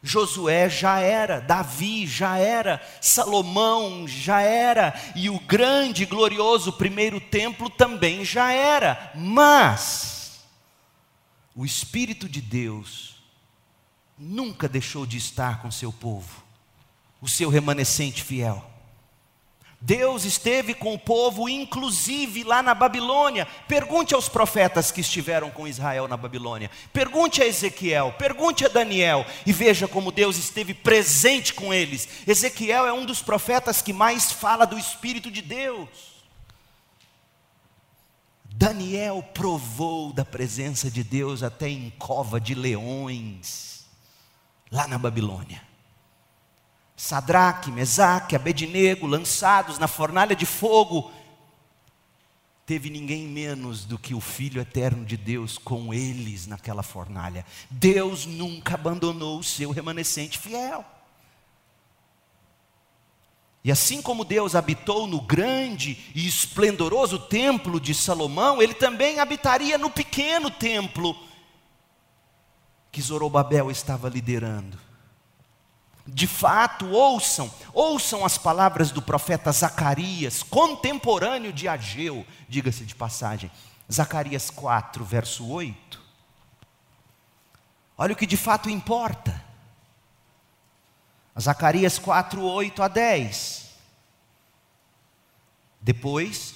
Josué 0.00 0.68
já 0.68 1.00
era, 1.00 1.40
Davi 1.40 2.06
já 2.06 2.36
era, 2.36 2.80
Salomão 3.00 4.06
já 4.06 4.42
era, 4.42 4.94
e 5.16 5.28
o 5.28 5.40
grande 5.40 6.04
e 6.04 6.06
glorioso 6.06 6.72
primeiro 6.74 7.18
templo 7.18 7.68
também 7.68 8.24
já 8.24 8.52
era. 8.52 9.10
Mas 9.16 10.44
o 11.56 11.64
Espírito 11.64 12.28
de 12.28 12.40
Deus 12.40 13.16
nunca 14.16 14.68
deixou 14.68 15.04
de 15.04 15.16
estar 15.16 15.62
com 15.62 15.70
seu 15.70 15.92
povo, 15.92 16.44
o 17.20 17.28
seu 17.28 17.48
remanescente 17.48 18.22
fiel. 18.22 18.70
Deus 19.80 20.24
esteve 20.24 20.74
com 20.74 20.92
o 20.92 20.98
povo, 20.98 21.48
inclusive 21.48 22.42
lá 22.42 22.62
na 22.62 22.74
Babilônia. 22.74 23.46
Pergunte 23.68 24.12
aos 24.12 24.28
profetas 24.28 24.90
que 24.90 25.00
estiveram 25.00 25.50
com 25.50 25.68
Israel 25.68 26.08
na 26.08 26.16
Babilônia. 26.16 26.68
Pergunte 26.92 27.40
a 27.40 27.46
Ezequiel, 27.46 28.12
pergunte 28.18 28.64
a 28.64 28.68
Daniel 28.68 29.24
e 29.46 29.52
veja 29.52 29.86
como 29.86 30.10
Deus 30.10 30.36
esteve 30.36 30.74
presente 30.74 31.54
com 31.54 31.72
eles. 31.72 32.08
Ezequiel 32.26 32.86
é 32.86 32.92
um 32.92 33.06
dos 33.06 33.22
profetas 33.22 33.80
que 33.80 33.92
mais 33.92 34.32
fala 34.32 34.66
do 34.66 34.76
Espírito 34.76 35.30
de 35.30 35.42
Deus. 35.42 35.88
Daniel 38.42 39.22
provou 39.32 40.12
da 40.12 40.24
presença 40.24 40.90
de 40.90 41.04
Deus 41.04 41.44
até 41.44 41.68
em 41.68 41.90
cova 41.90 42.40
de 42.40 42.56
leões, 42.56 43.86
lá 44.72 44.88
na 44.88 44.98
Babilônia. 44.98 45.67
Sadraque, 46.98 47.70
Mesaque, 47.70 48.34
Abednego, 48.34 49.06
lançados 49.06 49.78
na 49.78 49.86
fornalha 49.86 50.34
de 50.34 50.44
fogo, 50.44 51.12
teve 52.66 52.90
ninguém 52.90 53.24
menos 53.24 53.84
do 53.84 53.96
que 53.96 54.16
o 54.16 54.20
Filho 54.20 54.60
eterno 54.60 55.04
de 55.04 55.16
Deus 55.16 55.56
com 55.56 55.94
eles 55.94 56.48
naquela 56.48 56.82
fornalha. 56.82 57.46
Deus 57.70 58.26
nunca 58.26 58.74
abandonou 58.74 59.38
o 59.38 59.44
seu 59.44 59.70
remanescente 59.70 60.40
fiel. 60.40 60.84
E 63.62 63.70
assim 63.70 64.02
como 64.02 64.24
Deus 64.24 64.56
habitou 64.56 65.06
no 65.06 65.20
grande 65.20 65.96
e 66.16 66.26
esplendoroso 66.26 67.16
templo 67.16 67.80
de 67.80 67.94
Salomão, 67.94 68.60
ele 68.60 68.74
também 68.74 69.20
habitaria 69.20 69.78
no 69.78 69.88
pequeno 69.88 70.50
templo 70.50 71.16
que 72.90 73.00
Zorobabel 73.00 73.70
estava 73.70 74.08
liderando 74.08 74.87
de 76.10 76.26
fato, 76.26 76.88
ouçam, 76.88 77.52
ouçam 77.72 78.24
as 78.24 78.38
palavras 78.38 78.90
do 78.90 79.02
profeta 79.02 79.52
Zacarias, 79.52 80.42
contemporâneo 80.42 81.52
de 81.52 81.68
Ageu, 81.68 82.26
diga-se 82.48 82.84
de 82.84 82.94
passagem. 82.94 83.50
Zacarias 83.92 84.48
4, 84.48 85.04
verso 85.04 85.46
8. 85.46 86.00
Olha 87.96 88.14
o 88.14 88.16
que 88.16 88.26
de 88.26 88.38
fato 88.38 88.70
importa. 88.70 89.44
Zacarias 91.38 91.98
4, 91.98 92.42
8 92.42 92.82
a 92.82 92.88
10. 92.88 93.68
Depois, 95.80 96.54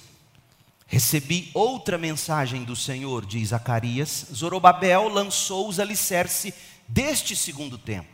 recebi 0.87 1.51
outra 1.53 1.97
mensagem 1.97 2.63
do 2.63 2.75
Senhor, 2.75 3.23
diz 3.23 3.49
Zacarias. 3.49 4.25
Zorobabel 4.33 5.09
lançou 5.09 5.69
os 5.69 5.79
alicerces 5.79 6.53
deste 6.87 7.35
segundo 7.35 7.77
templo 7.77 8.12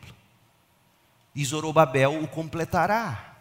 e 1.34 1.44
Zorobabel 1.44 2.22
o 2.22 2.28
completará. 2.28 3.36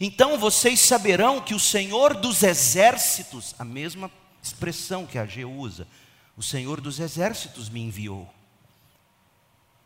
Então 0.00 0.38
vocês 0.38 0.80
saberão 0.80 1.40
que 1.40 1.54
o 1.54 1.60
Senhor 1.60 2.14
dos 2.14 2.42
exércitos, 2.42 3.54
a 3.58 3.64
mesma 3.64 4.10
expressão 4.42 5.06
que 5.06 5.18
a 5.18 5.26
G 5.26 5.44
usa, 5.44 5.86
o 6.36 6.42
Senhor 6.42 6.80
dos 6.80 7.00
exércitos 7.00 7.68
me 7.68 7.80
enviou. 7.80 8.32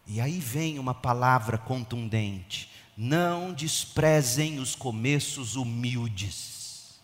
E 0.06 0.20
aí 0.20 0.38
vem 0.38 0.78
uma 0.78 0.94
palavra 0.94 1.58
contundente: 1.58 2.70
não 2.96 3.52
desprezem 3.52 4.58
os 4.58 4.74
começos 4.74 5.56
humildes, 5.56 7.00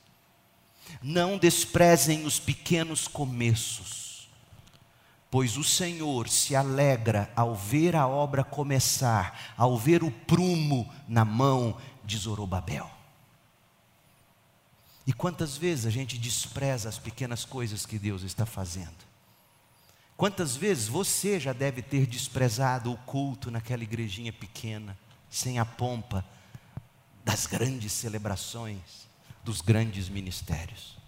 não 1.03 1.39
desprezem 1.39 2.25
os 2.25 2.39
pequenos 2.39 3.09
começos 3.09 4.02
pois 5.33 5.57
o 5.57 5.65
Senhor 5.65 6.29
se 6.29 6.55
alegra 6.55 7.33
ao 7.35 7.55
ver 7.55 7.97
a 7.97 8.07
obra 8.07 8.45
começar, 8.45 9.55
ao 9.57 9.79
ver 9.79 10.05
o 10.05 10.11
prumo 10.11 10.93
na 11.09 11.25
mão 11.25 11.75
de 12.05 12.19
Zorobabel. 12.19 12.91
E 15.07 15.13
quantas 15.15 15.57
vezes 15.57 15.87
a 15.87 15.91
gente 15.91 16.19
despreza 16.19 16.87
as 16.87 16.99
pequenas 16.99 17.47
coisas 17.47 17.87
que 17.87 17.99
Deus 17.99 18.21
está 18.21 18.45
fazendo? 18.45 18.93
Quantas 20.19 20.55
vezes 20.55 20.87
você 20.87 21.41
já 21.41 21.55
deve 21.55 21.81
ter 21.81 22.07
desprezado 22.07 22.93
o 22.93 22.99
culto 22.99 23.51
naquela 23.51 23.83
igrejinha 23.83 24.35
pequena, 24.35 24.99
sem 25.31 25.59
a 25.59 25.65
pompa 25.65 26.23
das 27.25 27.47
grandes 27.47 27.93
celebrações, 27.93 29.09
dos 29.43 29.63
grandes 29.63 30.11
ministérios? 30.11 30.99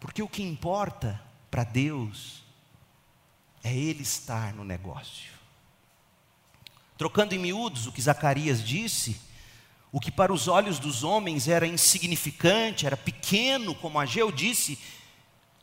Porque 0.00 0.22
o 0.22 0.28
que 0.28 0.42
importa 0.42 1.20
para 1.50 1.64
Deus 1.64 2.39
é 3.62 3.74
Ele 3.74 4.02
estar 4.02 4.54
no 4.54 4.64
negócio. 4.64 5.30
Trocando 6.96 7.34
em 7.34 7.38
miúdos 7.38 7.86
o 7.86 7.92
que 7.92 8.02
Zacarias 8.02 8.62
disse, 8.62 9.20
o 9.92 10.00
que 10.00 10.10
para 10.10 10.32
os 10.32 10.48
olhos 10.48 10.78
dos 10.78 11.02
homens 11.02 11.48
era 11.48 11.66
insignificante, 11.66 12.86
era 12.86 12.96
pequeno, 12.96 13.74
como 13.74 13.98
Ageu 13.98 14.30
disse, 14.30 14.78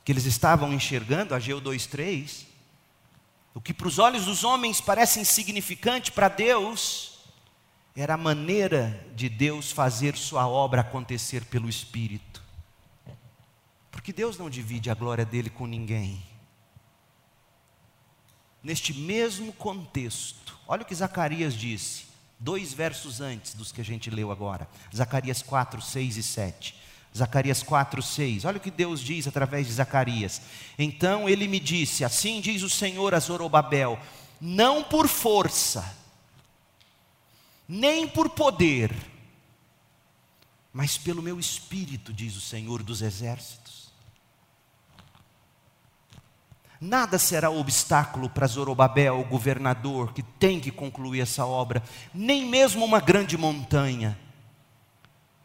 que 0.04 0.12
eles 0.12 0.26
estavam 0.26 0.74
enxergando, 0.74 1.36
Ageu 1.36 1.62
2,3, 1.62 2.46
o 3.54 3.62
que 3.62 3.74
para 3.74 3.88
os 3.88 4.00
olhos 4.00 4.26
dos 4.26 4.44
homens 4.44 4.82
parece 4.82 5.20
insignificante, 5.20 6.12
para 6.12 6.28
Deus, 6.28 7.20
era 7.96 8.14
a 8.14 8.18
maneira 8.18 9.06
de 9.16 9.30
Deus 9.30 9.72
fazer 9.72 10.16
sua 10.16 10.48
obra 10.48 10.82
acontecer 10.82 11.46
pelo 11.46 11.68
Espírito. 11.68 12.44
Porque 13.90 14.14
Deus 14.14 14.38
não 14.38 14.50
divide 14.50 14.90
a 14.92 14.94
glória 14.94 15.26
dele 15.26 15.50
com 15.50 15.66
ninguém 15.66 16.24
neste 18.68 18.94
mesmo 18.94 19.54
contexto. 19.54 20.60
Olha 20.68 20.82
o 20.82 20.86
que 20.86 20.94
Zacarias 20.94 21.54
disse, 21.54 22.04
dois 22.38 22.74
versos 22.74 23.22
antes 23.22 23.54
dos 23.54 23.72
que 23.72 23.80
a 23.80 23.84
gente 23.84 24.10
leu 24.10 24.30
agora. 24.30 24.68
Zacarias 24.94 25.42
4, 25.42 25.82
6 25.82 26.18
e 26.18 26.24
7. 26.24 26.76
Zacarias 27.18 27.64
4, 27.64 28.02
6. 28.02 28.44
Olha 28.44 28.58
o 28.58 28.60
que 28.60 28.70
Deus 28.70 29.00
diz 29.00 29.26
através 29.26 29.68
de 29.68 29.72
Zacarias. 29.72 30.42
Então 30.78 31.30
ele 31.30 31.48
me 31.48 31.62
disse: 31.62 32.04
Assim 32.04 32.42
diz 32.42 32.62
o 32.62 32.70
Senhor 32.70 33.16
a 33.16 33.20
Zorobabel, 33.22 33.98
não 34.42 34.84
por 34.84 35.08
força, 35.08 35.96
nem 37.70 38.06
por 38.06 38.30
poder, 38.32 38.94
mas 40.74 40.98
pelo 40.98 41.22
meu 41.22 41.40
espírito, 41.40 42.12
diz 42.12 42.36
o 42.36 42.42
Senhor 42.42 42.84
dos 42.84 43.02
exércitos. 43.02 43.67
Nada 46.80 47.18
será 47.18 47.50
obstáculo 47.50 48.30
para 48.30 48.46
Zorobabel, 48.46 49.20
o 49.20 49.24
governador, 49.24 50.14
que 50.14 50.22
tem 50.22 50.60
que 50.60 50.72
concluir 50.72 51.22
essa 51.22 51.46
obra, 51.46 51.82
nem 52.14 52.46
mesmo 52.46 52.86
uma 52.86 53.00
grande 53.00 53.36
montanha. 53.38 54.18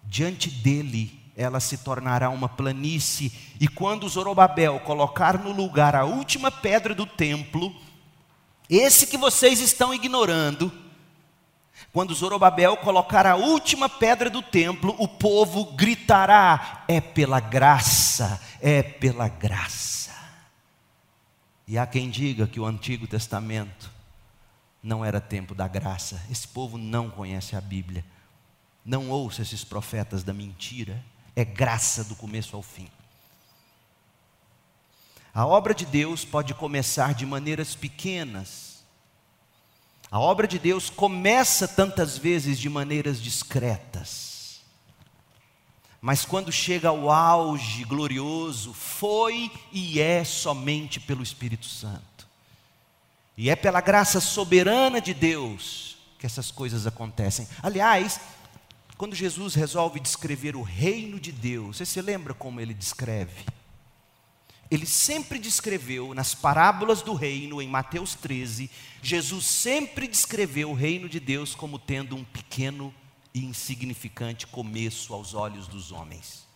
Diante 0.04 0.50
dele, 0.50 1.18
ela 1.34 1.58
se 1.58 1.78
tornará 1.78 2.28
uma 2.28 2.48
planície, 2.48 3.32
e 3.58 3.66
quando 3.66 4.08
Zorobabel 4.08 4.80
colocar 4.80 5.38
no 5.38 5.52
lugar 5.52 5.96
a 5.96 6.04
última 6.04 6.50
pedra 6.50 6.94
do 6.94 7.06
templo, 7.06 7.74
esse 8.68 9.06
que 9.06 9.16
vocês 9.16 9.60
estão 9.60 9.94
ignorando, 9.94 10.70
quando 11.92 12.14
Zorobabel 12.14 12.76
colocar 12.76 13.26
a 13.26 13.36
última 13.36 13.88
pedra 13.88 14.28
do 14.30 14.42
templo, 14.42 14.94
o 14.98 15.08
povo 15.08 15.72
gritará: 15.72 16.84
é 16.86 17.00
pela 17.00 17.40
graça, 17.40 18.40
é 18.60 18.82
pela 18.82 19.28
graça. 19.28 19.91
E 21.66 21.78
há 21.78 21.86
quem 21.86 22.10
diga 22.10 22.46
que 22.46 22.58
o 22.58 22.66
Antigo 22.66 23.06
Testamento 23.06 23.90
não 24.82 25.04
era 25.04 25.20
tempo 25.20 25.54
da 25.54 25.68
graça. 25.68 26.20
Esse 26.30 26.48
povo 26.48 26.76
não 26.76 27.08
conhece 27.08 27.54
a 27.54 27.60
Bíblia. 27.60 28.04
Não 28.84 29.10
ouça 29.10 29.42
esses 29.42 29.62
profetas 29.64 30.24
da 30.24 30.32
mentira. 30.32 31.02
É 31.36 31.44
graça 31.44 32.02
do 32.04 32.16
começo 32.16 32.56
ao 32.56 32.62
fim. 32.62 32.88
A 35.32 35.46
obra 35.46 35.74
de 35.74 35.86
Deus 35.86 36.24
pode 36.24 36.52
começar 36.52 37.14
de 37.14 37.24
maneiras 37.24 37.74
pequenas. 37.74 38.82
A 40.10 40.18
obra 40.18 40.46
de 40.46 40.58
Deus 40.58 40.90
começa 40.90 41.66
tantas 41.66 42.18
vezes 42.18 42.58
de 42.58 42.68
maneiras 42.68 43.22
discretas 43.22 44.31
mas 46.02 46.24
quando 46.24 46.50
chega 46.50 46.88
ao 46.88 47.08
auge 47.08 47.84
glorioso, 47.84 48.74
foi 48.74 49.50
e 49.70 50.00
é 50.00 50.24
somente 50.24 50.98
pelo 50.98 51.22
Espírito 51.22 51.66
Santo. 51.66 52.28
E 53.36 53.48
é 53.48 53.54
pela 53.56 53.80
graça 53.80 54.20
soberana 54.20 55.00
de 55.00 55.14
Deus 55.14 55.96
que 56.18 56.26
essas 56.26 56.50
coisas 56.50 56.86
acontecem. 56.86 57.48
Aliás, 57.62 58.20
quando 58.98 59.14
Jesus 59.14 59.54
resolve 59.54 60.00
descrever 60.00 60.56
o 60.56 60.62
reino 60.62 61.20
de 61.20 61.30
Deus, 61.30 61.76
você 61.76 61.86
se 61.86 62.00
lembra 62.02 62.34
como 62.34 62.60
ele 62.60 62.74
descreve? 62.74 63.44
ele 64.72 64.86
sempre 64.86 65.38
descreveu 65.38 66.14
nas 66.14 66.34
parábolas 66.34 67.02
do 67.02 67.12
reino, 67.12 67.60
em 67.60 67.68
Mateus 67.68 68.14
13, 68.14 68.70
Jesus 69.02 69.44
sempre 69.44 70.08
descreveu 70.08 70.70
o 70.70 70.74
reino 70.74 71.10
de 71.10 71.20
Deus 71.20 71.54
como 71.54 71.78
tendo 71.78 72.16
um 72.16 72.24
pequeno 72.24 72.92
e 73.34 73.44
insignificante 73.44 74.46
começo 74.46 75.14
aos 75.14 75.34
olhos 75.34 75.66
dos 75.66 75.92
homens. 75.92 76.46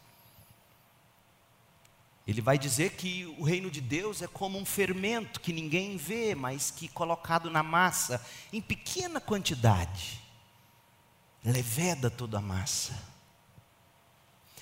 Ele 2.26 2.40
vai 2.40 2.58
dizer 2.58 2.92
que 2.92 3.24
o 3.38 3.44
reino 3.44 3.70
de 3.70 3.80
Deus 3.80 4.20
é 4.20 4.26
como 4.26 4.58
um 4.58 4.64
fermento 4.64 5.40
que 5.40 5.52
ninguém 5.52 5.96
vê, 5.96 6.34
mas 6.34 6.72
que 6.72 6.88
colocado 6.88 7.48
na 7.48 7.62
massa, 7.62 8.24
em 8.52 8.60
pequena 8.60 9.20
quantidade, 9.20 10.20
leveda 11.44 12.10
toda 12.10 12.38
a 12.38 12.42
massa. 12.42 13.00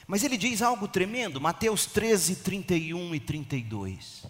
Mas 0.06 0.22
ele 0.22 0.36
diz 0.36 0.60
algo 0.60 0.86
tremendo, 0.86 1.40
Mateus 1.40 1.86
13, 1.86 2.36
31 2.36 3.14
e 3.14 3.20
32. 3.20 4.26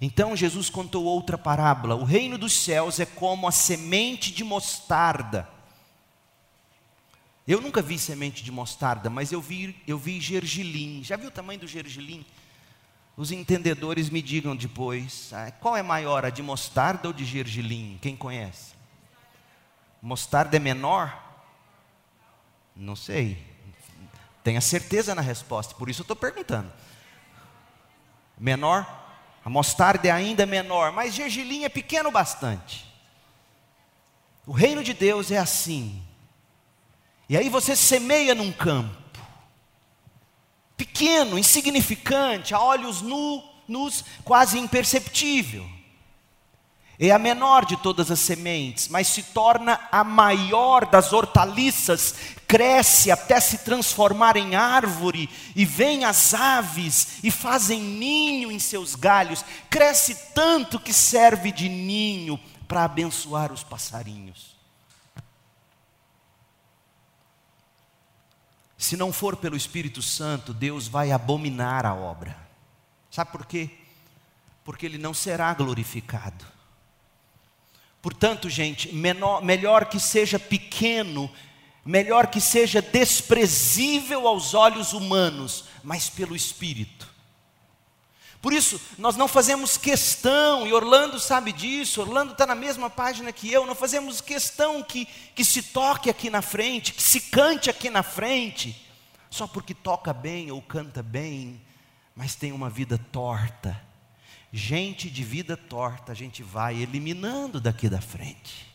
Então 0.00 0.36
Jesus 0.36 0.68
contou 0.68 1.04
outra 1.04 1.38
parábola: 1.38 1.94
o 1.94 2.02
reino 2.04 2.36
dos 2.36 2.52
céus 2.52 2.98
é 2.98 3.06
como 3.06 3.46
a 3.46 3.52
semente 3.52 4.32
de 4.32 4.42
mostarda. 4.42 5.48
Eu 7.46 7.60
nunca 7.60 7.80
vi 7.80 7.96
semente 7.98 8.42
de 8.42 8.50
mostarda, 8.50 9.08
mas 9.08 9.30
eu 9.30 9.40
vi, 9.40 9.80
eu 9.86 9.96
vi 9.96 10.20
gergelim. 10.20 11.04
Já 11.04 11.16
viu 11.16 11.28
o 11.28 11.32
tamanho 11.32 11.60
do 11.60 11.68
gergelim? 11.68 12.26
Os 13.16 13.30
entendedores 13.30 14.10
me 14.10 14.20
digam 14.20 14.56
depois, 14.56 15.30
ah, 15.32 15.50
qual 15.52 15.76
é 15.76 15.82
maior, 15.82 16.24
a 16.24 16.30
de 16.30 16.42
mostarda 16.42 17.08
ou 17.08 17.14
de 17.14 17.24
gergelim? 17.24 17.98
Quem 18.02 18.16
conhece? 18.16 18.74
Mostarda 20.02 20.56
é 20.56 20.60
menor? 20.60 21.24
Não 22.74 22.94
sei. 22.94 23.42
Tenha 24.42 24.60
certeza 24.60 25.14
na 25.14 25.22
resposta, 25.22 25.74
por 25.76 25.88
isso 25.88 26.02
eu 26.02 26.04
estou 26.04 26.16
perguntando. 26.16 26.70
Menor? 28.36 28.86
A 29.44 29.48
mostarda 29.48 30.08
é 30.08 30.10
ainda 30.10 30.44
menor, 30.44 30.92
mas 30.92 31.14
gergelim 31.14 31.64
é 31.64 31.68
pequeno 31.68 32.10
bastante. 32.10 32.84
O 34.44 34.52
reino 34.52 34.82
de 34.84 34.92
Deus 34.92 35.30
é 35.30 35.38
assim. 35.38 36.05
E 37.28 37.36
aí 37.36 37.48
você 37.48 37.74
semeia 37.74 38.34
num 38.34 38.52
campo, 38.52 38.96
pequeno, 40.76 41.38
insignificante, 41.38 42.54
a 42.54 42.60
olhos 42.60 43.02
nu, 43.02 43.42
nus, 43.66 44.04
quase 44.24 44.58
imperceptível. 44.58 45.66
É 46.98 47.10
a 47.10 47.18
menor 47.18 47.66
de 47.66 47.76
todas 47.76 48.10
as 48.10 48.20
sementes, 48.20 48.88
mas 48.88 49.08
se 49.08 49.22
torna 49.22 49.78
a 49.92 50.02
maior 50.02 50.86
das 50.86 51.12
hortaliças, 51.12 52.14
cresce 52.46 53.10
até 53.10 53.38
se 53.38 53.58
transformar 53.58 54.36
em 54.36 54.54
árvore, 54.54 55.28
e 55.54 55.64
vêm 55.64 56.04
as 56.04 56.32
aves 56.32 57.18
e 57.22 57.30
fazem 57.30 57.80
ninho 57.80 58.50
em 58.50 58.58
seus 58.58 58.94
galhos, 58.94 59.44
cresce 59.68 60.16
tanto 60.32 60.80
que 60.80 60.92
serve 60.92 61.52
de 61.52 61.68
ninho 61.68 62.40
para 62.66 62.84
abençoar 62.84 63.52
os 63.52 63.62
passarinhos. 63.62 64.55
Se 68.86 68.96
não 68.96 69.12
for 69.12 69.34
pelo 69.34 69.56
Espírito 69.56 70.00
Santo, 70.00 70.54
Deus 70.54 70.86
vai 70.86 71.10
abominar 71.10 71.84
a 71.84 71.92
obra. 71.92 72.38
Sabe 73.10 73.32
por 73.32 73.44
quê? 73.44 73.68
Porque 74.62 74.86
ele 74.86 74.96
não 74.96 75.12
será 75.12 75.52
glorificado. 75.54 76.44
Portanto, 78.00 78.48
gente, 78.48 78.94
menor, 78.94 79.42
melhor 79.42 79.86
que 79.86 79.98
seja 79.98 80.38
pequeno, 80.38 81.28
melhor 81.84 82.28
que 82.28 82.40
seja 82.40 82.80
desprezível 82.80 84.28
aos 84.28 84.54
olhos 84.54 84.92
humanos, 84.92 85.64
mas 85.82 86.08
pelo 86.08 86.36
Espírito. 86.36 87.12
Por 88.40 88.52
isso, 88.52 88.80
nós 88.98 89.16
não 89.16 89.26
fazemos 89.26 89.76
questão, 89.76 90.66
e 90.66 90.72
Orlando 90.72 91.18
sabe 91.18 91.52
disso, 91.52 92.00
Orlando 92.00 92.32
está 92.32 92.46
na 92.46 92.54
mesma 92.54 92.88
página 92.88 93.32
que 93.32 93.50
eu, 93.50 93.66
não 93.66 93.74
fazemos 93.74 94.20
questão 94.20 94.82
que, 94.82 95.06
que 95.34 95.44
se 95.44 95.62
toque 95.62 96.10
aqui 96.10 96.30
na 96.30 96.42
frente, 96.42 96.92
que 96.92 97.02
se 97.02 97.20
cante 97.20 97.70
aqui 97.70 97.90
na 97.90 98.02
frente, 98.02 98.86
só 99.30 99.46
porque 99.46 99.74
toca 99.74 100.12
bem 100.12 100.50
ou 100.50 100.62
canta 100.62 101.02
bem, 101.02 101.60
mas 102.14 102.34
tem 102.34 102.52
uma 102.52 102.70
vida 102.70 102.98
torta, 103.10 103.80
gente 104.52 105.10
de 105.10 105.24
vida 105.24 105.56
torta, 105.56 106.12
a 106.12 106.14
gente 106.14 106.42
vai 106.42 106.76
eliminando 106.76 107.60
daqui 107.60 107.88
da 107.88 108.00
frente. 108.00 108.74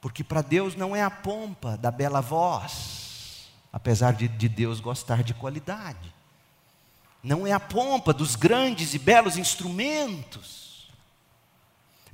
Porque 0.00 0.22
para 0.22 0.42
Deus 0.42 0.74
não 0.74 0.94
é 0.94 1.02
a 1.02 1.10
pompa 1.10 1.76
da 1.76 1.90
bela 1.90 2.20
voz, 2.20 3.50
apesar 3.72 4.12
de, 4.12 4.28
de 4.28 4.48
Deus 4.48 4.80
gostar 4.80 5.22
de 5.22 5.34
qualidade. 5.34 6.15
Não 7.26 7.46
é 7.46 7.52
a 7.52 7.60
pompa 7.60 8.12
dos 8.12 8.36
grandes 8.36 8.94
e 8.94 8.98
belos 8.98 9.36
instrumentos 9.36 10.56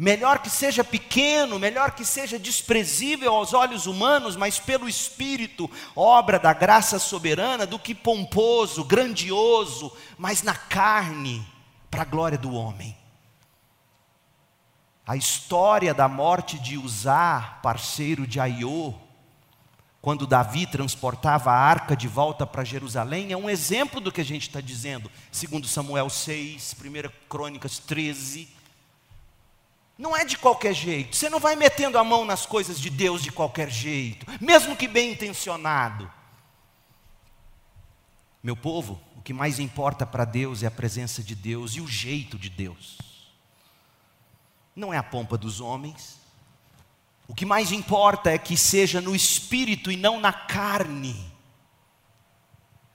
Melhor 0.02 0.38
que 0.38 0.48
seja 0.48 0.82
pequeno, 0.82 1.58
melhor 1.58 1.92
que 1.92 2.04
seja 2.04 2.38
desprezível 2.38 3.34
aos 3.34 3.52
olhos 3.52 3.86
humanos, 3.86 4.34
mas 4.36 4.58
pelo 4.58 4.88
Espírito, 4.88 5.70
obra 5.94 6.38
da 6.38 6.52
graça 6.52 6.98
soberana, 6.98 7.66
do 7.66 7.78
que 7.78 7.94
pomposo, 7.94 8.84
grandioso, 8.84 9.92
mas 10.16 10.42
na 10.42 10.54
carne, 10.56 11.46
para 11.90 12.02
a 12.02 12.06
glória 12.06 12.38
do 12.38 12.52
homem. 12.52 12.96
A 15.06 15.14
história 15.14 15.92
da 15.92 16.08
morte 16.08 16.58
de 16.58 16.78
Uzá, 16.78 17.60
parceiro 17.62 18.26
de 18.26 18.40
Aiô, 18.40 18.94
quando 20.02 20.26
Davi 20.26 20.66
transportava 20.66 21.50
a 21.50 21.56
arca 21.56 21.96
de 21.96 22.08
volta 22.08 22.44
para 22.44 22.64
Jerusalém, 22.64 23.32
é 23.32 23.36
um 23.36 23.48
exemplo 23.48 24.00
do 24.00 24.12
que 24.12 24.20
a 24.20 24.24
gente 24.24 24.48
está 24.48 24.60
dizendo, 24.60 25.10
segundo 25.30 25.66
Samuel 25.66 26.10
6, 26.10 26.76
1 26.78 27.10
Crônicas 27.28 27.78
13 27.78 28.60
não 30.02 30.16
é 30.16 30.24
de 30.24 30.36
qualquer 30.36 30.74
jeito. 30.74 31.14
Você 31.14 31.30
não 31.30 31.38
vai 31.38 31.54
metendo 31.54 31.96
a 31.96 32.02
mão 32.02 32.24
nas 32.24 32.44
coisas 32.44 32.80
de 32.80 32.90
Deus 32.90 33.22
de 33.22 33.30
qualquer 33.30 33.70
jeito, 33.70 34.26
mesmo 34.40 34.74
que 34.74 34.88
bem 34.88 35.12
intencionado. 35.12 36.10
Meu 38.42 38.56
povo, 38.56 39.00
o 39.16 39.22
que 39.22 39.32
mais 39.32 39.60
importa 39.60 40.04
para 40.04 40.24
Deus 40.24 40.64
é 40.64 40.66
a 40.66 40.70
presença 40.72 41.22
de 41.22 41.36
Deus 41.36 41.76
e 41.76 41.80
o 41.80 41.86
jeito 41.86 42.36
de 42.36 42.50
Deus. 42.50 42.98
Não 44.74 44.92
é 44.92 44.96
a 44.96 45.02
pompa 45.04 45.38
dos 45.38 45.60
homens. 45.60 46.18
O 47.32 47.34
que 47.34 47.46
mais 47.46 47.72
importa 47.72 48.30
é 48.30 48.36
que 48.36 48.58
seja 48.58 49.00
no 49.00 49.16
espírito 49.16 49.90
e 49.90 49.96
não 49.96 50.20
na 50.20 50.34
carne. 50.34 51.16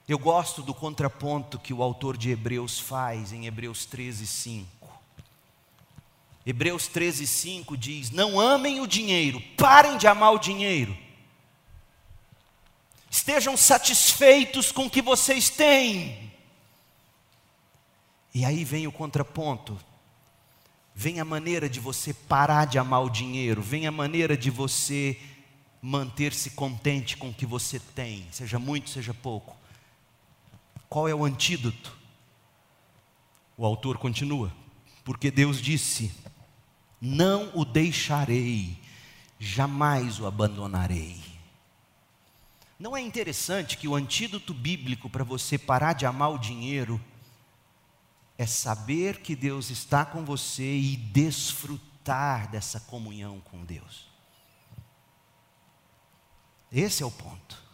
Eu 0.08 0.20
gosto 0.20 0.62
do 0.62 0.76
contraponto 0.76 1.58
que 1.58 1.74
o 1.74 1.82
autor 1.82 2.16
de 2.16 2.30
Hebreus 2.30 2.80
faz 2.80 3.34
em 3.34 3.48
Hebreus 3.48 3.88
13, 3.88 4.28
5. 4.28 5.00
Hebreus 6.46 6.88
13, 6.88 7.26
5 7.26 7.76
diz: 7.76 8.12
Não 8.12 8.40
amem 8.40 8.80
o 8.80 8.86
dinheiro, 8.86 9.42
parem 9.58 9.98
de 9.98 10.06
amar 10.06 10.34
o 10.34 10.40
dinheiro. 10.40 10.96
Estejam 13.10 13.58
satisfeitos 13.58 14.72
com 14.72 14.86
o 14.86 14.90
que 14.90 15.02
vocês 15.02 15.50
têm. 15.50 16.32
E 18.36 18.46
aí 18.46 18.64
vem 18.64 18.86
o 18.86 18.92
contraponto. 18.92 19.76
Vem 21.00 21.20
a 21.20 21.26
maneira 21.26 21.70
de 21.70 21.80
você 21.80 22.12
parar 22.12 22.66
de 22.66 22.80
amar 22.80 23.04
o 23.04 23.10
dinheiro, 23.12 23.62
vem 23.62 23.86
a 23.86 23.92
maneira 23.92 24.36
de 24.36 24.50
você 24.50 25.16
manter-se 25.80 26.50
contente 26.50 27.16
com 27.16 27.30
o 27.30 27.34
que 27.34 27.46
você 27.46 27.80
tem, 27.80 28.28
seja 28.32 28.58
muito, 28.58 28.90
seja 28.90 29.14
pouco. 29.14 29.56
Qual 30.90 31.08
é 31.08 31.14
o 31.14 31.24
antídoto? 31.24 31.96
O 33.56 33.64
autor 33.64 34.00
continua, 34.00 34.52
porque 35.06 35.30
Deus 35.30 35.62
disse: 35.62 36.12
não 37.00 37.52
o 37.54 37.64
deixarei, 37.64 38.76
jamais 39.38 40.20
o 40.20 40.26
abandonarei. 40.26 41.22
Não 42.80 42.98
é 42.98 43.02
interessante 43.02 43.78
que 43.78 43.88
o 43.88 43.94
antídoto 43.94 44.52
bíblico 44.52 45.12
para 45.12 45.24
você 45.24 45.60
parar 45.60 45.94
de 45.94 46.08
amar 46.08 46.32
o 46.32 46.40
dinheiro 46.40 47.00
é 48.38 48.46
saber 48.46 49.22
que 49.22 49.36
Deus 49.36 49.70
está 49.70 50.06
com 50.06 50.24
você 50.24 50.78
e 50.78 50.96
desfrutar 50.96 52.50
dessa 52.50 52.80
comunhão 52.80 53.42
com 53.42 53.64
Deus. 53.64 54.08
Esse 56.72 57.02
é 57.02 57.06
o 57.06 57.12
ponto 57.12 57.68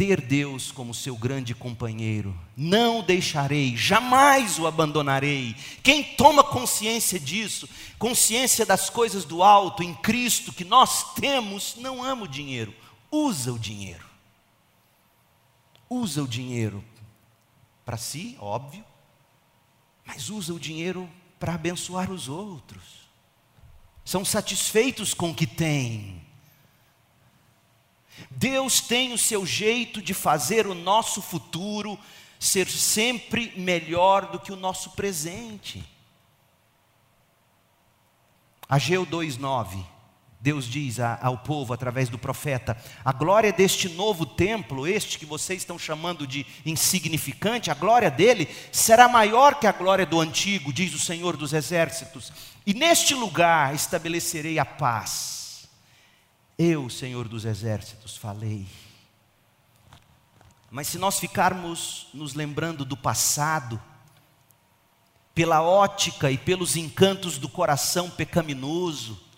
ter 0.00 0.18
Deus 0.18 0.72
como 0.72 0.94
seu 0.94 1.14
grande 1.14 1.54
companheiro. 1.54 2.34
Não 2.56 3.00
o 3.00 3.02
deixarei, 3.02 3.76
jamais 3.76 4.58
o 4.58 4.66
abandonarei. 4.66 5.54
Quem 5.82 6.02
toma 6.02 6.42
consciência 6.42 7.20
disso, 7.20 7.68
consciência 7.98 8.64
das 8.64 8.88
coisas 8.88 9.26
do 9.26 9.42
alto 9.42 9.82
em 9.82 9.92
Cristo 9.92 10.54
que 10.54 10.64
nós 10.64 11.12
temos, 11.12 11.76
não 11.76 12.02
ama 12.02 12.22
o 12.22 12.28
dinheiro, 12.28 12.74
usa 13.10 13.52
o 13.52 13.58
dinheiro. 13.58 14.08
Usa 15.90 16.22
o 16.22 16.28
dinheiro 16.28 16.82
para 17.90 17.96
si, 17.96 18.36
óbvio, 18.38 18.84
mas 20.06 20.30
usa 20.30 20.54
o 20.54 20.60
dinheiro 20.60 21.10
para 21.40 21.54
abençoar 21.54 22.08
os 22.08 22.28
outros. 22.28 23.10
São 24.04 24.24
satisfeitos 24.24 25.12
com 25.12 25.30
o 25.30 25.34
que 25.34 25.44
têm 25.44 26.24
Deus 28.30 28.80
tem 28.80 29.12
o 29.12 29.18
seu 29.18 29.44
jeito 29.44 30.00
de 30.00 30.14
fazer 30.14 30.68
o 30.68 30.74
nosso 30.74 31.20
futuro 31.20 31.98
ser 32.38 32.68
sempre 32.68 33.52
melhor 33.58 34.30
do 34.30 34.38
que 34.38 34.52
o 34.52 34.56
nosso 34.56 34.90
presente. 34.90 35.84
Ageu 38.68 39.04
2,9. 39.04 39.84
Deus 40.40 40.64
diz 40.64 40.98
ao 40.98 41.36
povo 41.36 41.74
através 41.74 42.08
do 42.08 42.18
profeta: 42.18 42.74
a 43.04 43.12
glória 43.12 43.52
deste 43.52 43.90
novo 43.90 44.24
templo, 44.24 44.86
este 44.86 45.18
que 45.18 45.26
vocês 45.26 45.60
estão 45.60 45.78
chamando 45.78 46.26
de 46.26 46.46
insignificante, 46.64 47.70
a 47.70 47.74
glória 47.74 48.10
dele 48.10 48.48
será 48.72 49.06
maior 49.06 49.60
que 49.60 49.66
a 49.66 49.72
glória 49.72 50.06
do 50.06 50.18
antigo, 50.18 50.72
diz 50.72 50.94
o 50.94 50.98
Senhor 50.98 51.36
dos 51.36 51.52
exércitos. 51.52 52.32
E 52.64 52.72
neste 52.72 53.14
lugar 53.14 53.74
estabelecerei 53.74 54.58
a 54.58 54.64
paz. 54.64 55.68
Eu, 56.58 56.88
Senhor 56.88 57.28
dos 57.28 57.44
exércitos, 57.44 58.16
falei. 58.16 58.66
Mas 60.70 60.88
se 60.88 60.98
nós 60.98 61.18
ficarmos 61.18 62.08
nos 62.14 62.32
lembrando 62.32 62.84
do 62.84 62.96
passado, 62.96 63.80
pela 65.34 65.62
ótica 65.62 66.30
e 66.30 66.38
pelos 66.38 66.76
encantos 66.76 67.36
do 67.36 67.48
coração 67.48 68.08
pecaminoso, 68.08 69.29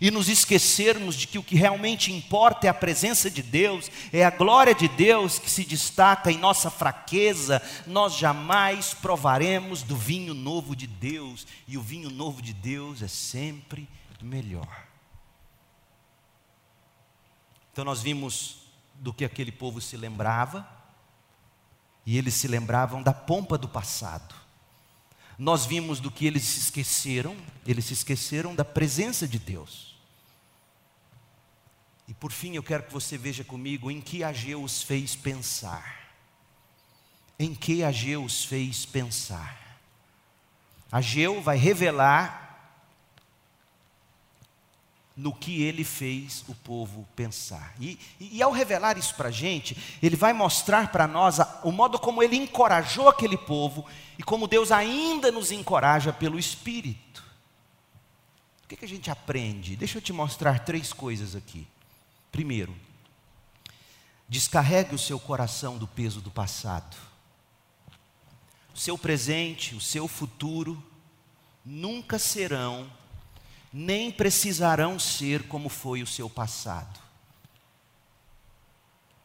e 0.00 0.10
nos 0.10 0.28
esquecermos 0.28 1.14
de 1.14 1.26
que 1.26 1.38
o 1.38 1.42
que 1.42 1.56
realmente 1.56 2.12
importa 2.12 2.66
é 2.66 2.70
a 2.70 2.74
presença 2.74 3.30
de 3.30 3.42
Deus, 3.42 3.90
é 4.12 4.24
a 4.24 4.30
glória 4.30 4.74
de 4.74 4.88
Deus 4.88 5.38
que 5.38 5.50
se 5.50 5.64
destaca 5.64 6.30
em 6.30 6.38
nossa 6.38 6.70
fraqueza, 6.70 7.62
nós 7.86 8.14
jamais 8.16 8.94
provaremos 8.94 9.82
do 9.82 9.96
vinho 9.96 10.34
novo 10.34 10.76
de 10.76 10.86
Deus, 10.86 11.46
e 11.66 11.78
o 11.78 11.82
vinho 11.82 12.10
novo 12.10 12.42
de 12.42 12.52
Deus 12.52 13.02
é 13.02 13.08
sempre 13.08 13.88
melhor. 14.22 14.86
Então 17.72 17.84
nós 17.84 18.00
vimos 18.00 18.58
do 18.94 19.12
que 19.12 19.24
aquele 19.24 19.52
povo 19.52 19.80
se 19.80 19.96
lembrava, 19.96 20.66
e 22.06 22.16
eles 22.16 22.34
se 22.34 22.46
lembravam 22.46 23.02
da 23.02 23.12
pompa 23.12 23.58
do 23.58 23.68
passado. 23.68 24.34
Nós 25.38 25.66
vimos 25.66 26.00
do 26.00 26.10
que 26.10 26.24
eles 26.24 26.42
se 26.42 26.60
esqueceram, 26.60 27.36
eles 27.66 27.84
se 27.84 27.92
esqueceram 27.92 28.54
da 28.54 28.64
presença 28.64 29.28
de 29.28 29.38
Deus. 29.38 29.85
E 32.08 32.14
por 32.14 32.30
fim, 32.30 32.54
eu 32.54 32.62
quero 32.62 32.84
que 32.84 32.92
você 32.92 33.18
veja 33.18 33.42
comigo 33.42 33.90
em 33.90 34.00
que 34.00 34.22
Ageu 34.22 34.62
os 34.62 34.82
fez 34.82 35.16
pensar. 35.16 36.10
Em 37.38 37.54
que 37.54 37.82
Ageu 37.82 38.24
os 38.24 38.44
fez 38.44 38.86
pensar. 38.86 39.78
Ageu 40.90 41.42
vai 41.42 41.56
revelar 41.56 42.46
no 45.16 45.32
que 45.32 45.62
ele 45.62 45.82
fez 45.82 46.44
o 46.46 46.54
povo 46.54 47.08
pensar. 47.16 47.74
E, 47.80 47.98
e, 48.20 48.36
e 48.36 48.42
ao 48.42 48.52
revelar 48.52 48.98
isso 48.98 49.14
para 49.14 49.28
a 49.28 49.32
gente, 49.32 49.76
ele 50.02 50.14
vai 50.14 50.34
mostrar 50.34 50.92
para 50.92 51.08
nós 51.08 51.40
a, 51.40 51.60
o 51.64 51.72
modo 51.72 51.98
como 51.98 52.22
ele 52.22 52.36
encorajou 52.36 53.08
aquele 53.08 53.38
povo 53.38 53.86
e 54.18 54.22
como 54.22 54.46
Deus 54.46 54.70
ainda 54.70 55.32
nos 55.32 55.50
encoraja 55.50 56.12
pelo 56.12 56.38
Espírito. 56.38 57.24
O 58.62 58.68
que, 58.68 58.76
que 58.76 58.84
a 58.84 58.88
gente 58.88 59.10
aprende? 59.10 59.74
Deixa 59.74 59.96
eu 59.96 60.02
te 60.02 60.12
mostrar 60.12 60.64
três 60.64 60.92
coisas 60.92 61.34
aqui. 61.34 61.66
Primeiro, 62.36 62.76
descarregue 64.28 64.94
o 64.94 64.98
seu 64.98 65.18
coração 65.18 65.78
do 65.78 65.88
peso 65.88 66.20
do 66.20 66.30
passado. 66.30 66.94
O 68.74 68.78
seu 68.78 68.98
presente, 68.98 69.74
o 69.74 69.80
seu 69.80 70.06
futuro 70.06 70.84
nunca 71.64 72.18
serão 72.18 72.92
nem 73.72 74.10
precisarão 74.10 74.98
ser 74.98 75.48
como 75.48 75.70
foi 75.70 76.02
o 76.02 76.06
seu 76.06 76.28
passado. 76.28 77.00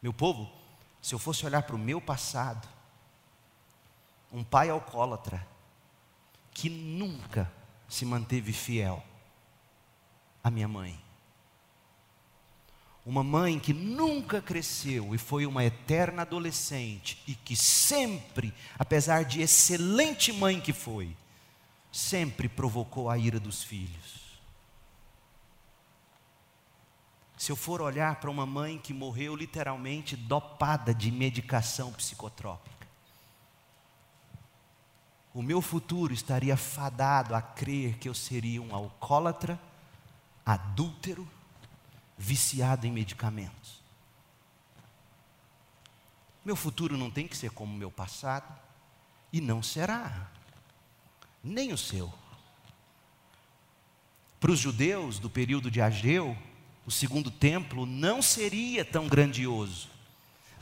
Meu 0.00 0.14
povo, 0.14 0.50
se 1.02 1.14
eu 1.14 1.18
fosse 1.18 1.44
olhar 1.44 1.64
para 1.64 1.76
o 1.76 1.78
meu 1.78 2.00
passado, 2.00 2.66
um 4.32 4.42
pai 4.42 4.70
alcoólatra, 4.70 5.46
que 6.54 6.70
nunca 6.70 7.52
se 7.90 8.06
manteve 8.06 8.54
fiel 8.54 9.04
à 10.42 10.50
minha 10.50 10.66
mãe, 10.66 11.01
uma 13.04 13.24
mãe 13.24 13.58
que 13.58 13.72
nunca 13.72 14.40
cresceu 14.40 15.14
e 15.14 15.18
foi 15.18 15.44
uma 15.44 15.64
eterna 15.64 16.22
adolescente 16.22 17.20
e 17.26 17.34
que 17.34 17.56
sempre, 17.56 18.54
apesar 18.78 19.24
de 19.24 19.42
excelente 19.42 20.32
mãe 20.32 20.60
que 20.60 20.72
foi, 20.72 21.16
sempre 21.90 22.48
provocou 22.48 23.10
a 23.10 23.18
ira 23.18 23.40
dos 23.40 23.62
filhos. 23.64 24.22
Se 27.36 27.50
eu 27.50 27.56
for 27.56 27.82
olhar 27.82 28.20
para 28.20 28.30
uma 28.30 28.46
mãe 28.46 28.78
que 28.78 28.94
morreu 28.94 29.34
literalmente 29.34 30.14
dopada 30.14 30.94
de 30.94 31.10
medicação 31.10 31.92
psicotrópica, 31.92 32.86
o 35.34 35.42
meu 35.42 35.60
futuro 35.60 36.12
estaria 36.14 36.56
fadado 36.56 37.34
a 37.34 37.42
crer 37.42 37.98
que 37.98 38.08
eu 38.08 38.14
seria 38.14 38.62
um 38.62 38.72
alcoólatra, 38.72 39.58
adúltero, 40.46 41.26
viciado 42.22 42.86
em 42.86 42.92
medicamentos. 42.92 43.82
Meu 46.44 46.54
futuro 46.54 46.96
não 46.96 47.10
tem 47.10 47.26
que 47.26 47.36
ser 47.36 47.50
como 47.50 47.76
meu 47.76 47.90
passado, 47.90 48.46
e 49.32 49.40
não 49.40 49.60
será, 49.60 50.30
nem 51.42 51.72
o 51.72 51.78
seu. 51.78 52.12
Para 54.38 54.52
os 54.52 54.58
judeus 54.60 55.18
do 55.18 55.28
período 55.28 55.68
de 55.68 55.80
Ageu, 55.80 56.38
o 56.86 56.92
segundo 56.92 57.28
templo 57.28 57.84
não 57.84 58.22
seria 58.22 58.84
tão 58.84 59.08
grandioso, 59.08 59.88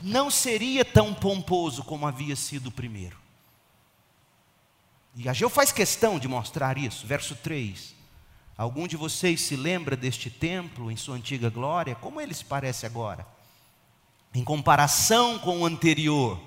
não 0.01 0.31
seria 0.31 0.83
tão 0.83 1.13
pomposo 1.13 1.83
como 1.83 2.07
havia 2.07 2.35
sido 2.35 2.67
o 2.67 2.71
primeiro. 2.71 3.19
E 5.15 5.29
Ageu 5.29 5.49
faz 5.49 5.71
questão 5.71 6.17
de 6.17 6.27
mostrar 6.27 6.77
isso, 6.77 7.05
verso 7.05 7.35
3. 7.35 8.00
Algum 8.57 8.87
de 8.87 8.95
vocês 8.95 9.41
se 9.41 9.55
lembra 9.55 9.95
deste 9.95 10.29
templo 10.29 10.91
em 10.91 10.95
sua 10.95 11.15
antiga 11.15 11.49
glória? 11.49 11.95
Como 11.95 12.21
ele 12.21 12.33
se 12.33 12.45
parece 12.45 12.85
agora? 12.85 13.25
Em 14.33 14.43
comparação 14.43 15.39
com 15.39 15.61
o 15.61 15.65
anterior, 15.65 16.39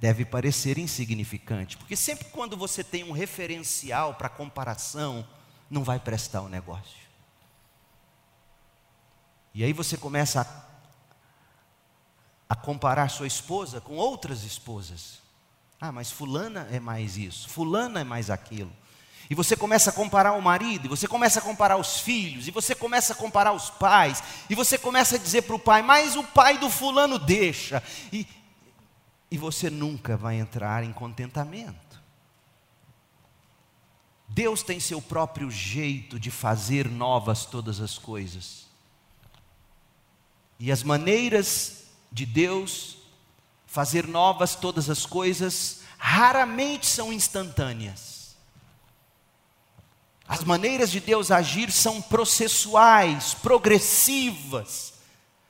deve 0.00 0.24
parecer 0.24 0.78
insignificante, 0.78 1.76
porque 1.76 1.96
sempre 1.96 2.26
quando 2.26 2.56
você 2.56 2.84
tem 2.84 3.04
um 3.04 3.12
referencial 3.12 4.14
para 4.14 4.28
comparação, 4.28 5.26
não 5.70 5.82
vai 5.82 5.98
prestar 5.98 6.42
o 6.42 6.48
negócio. 6.48 7.06
E 9.54 9.64
aí 9.64 9.72
você 9.72 9.96
começa 9.96 10.42
a, 12.48 12.52
a 12.52 12.54
comparar 12.54 13.08
sua 13.08 13.26
esposa 13.26 13.80
com 13.80 13.96
outras 13.96 14.44
esposas. 14.44 15.20
Ah, 15.80 15.90
mas 15.90 16.10
fulana 16.10 16.68
é 16.70 16.78
mais 16.78 17.16
isso, 17.16 17.48
fulana 17.48 18.00
é 18.00 18.04
mais 18.04 18.30
aquilo. 18.30 18.70
E 19.28 19.34
você 19.34 19.56
começa 19.56 19.90
a 19.90 19.92
comparar 19.92 20.32
o 20.32 20.42
marido, 20.42 20.86
e 20.86 20.88
você 20.88 21.08
começa 21.08 21.38
a 21.40 21.42
comparar 21.42 21.76
os 21.76 22.00
filhos, 22.00 22.46
e 22.46 22.50
você 22.50 22.74
começa 22.74 23.12
a 23.12 23.16
comparar 23.16 23.52
os 23.52 23.70
pais, 23.70 24.22
e 24.48 24.54
você 24.54 24.78
começa 24.78 25.16
a 25.16 25.18
dizer 25.18 25.42
para 25.42 25.56
o 25.56 25.58
pai, 25.58 25.82
mas 25.82 26.16
o 26.16 26.22
pai 26.22 26.58
do 26.58 26.70
fulano 26.70 27.18
deixa. 27.18 27.82
E, 28.12 28.26
e 29.30 29.36
você 29.36 29.68
nunca 29.68 30.16
vai 30.16 30.36
entrar 30.36 30.84
em 30.84 30.92
contentamento. 30.92 32.00
Deus 34.28 34.62
tem 34.62 34.78
seu 34.78 35.00
próprio 35.00 35.50
jeito 35.50 36.18
de 36.20 36.30
fazer 36.30 36.88
novas 36.88 37.46
todas 37.46 37.80
as 37.80 37.98
coisas. 37.98 38.66
E 40.58 40.70
as 40.70 40.82
maneiras 40.82 41.84
de 42.10 42.24
Deus 42.24 42.96
fazer 43.66 44.06
novas 44.06 44.54
todas 44.54 44.88
as 44.88 45.04
coisas 45.04 45.80
raramente 45.98 46.86
são 46.86 47.12
instantâneas. 47.12 48.15
As 50.28 50.42
maneiras 50.42 50.90
de 50.90 50.98
Deus 50.98 51.30
agir 51.30 51.70
são 51.70 52.02
processuais, 52.02 53.34
progressivas, 53.34 54.94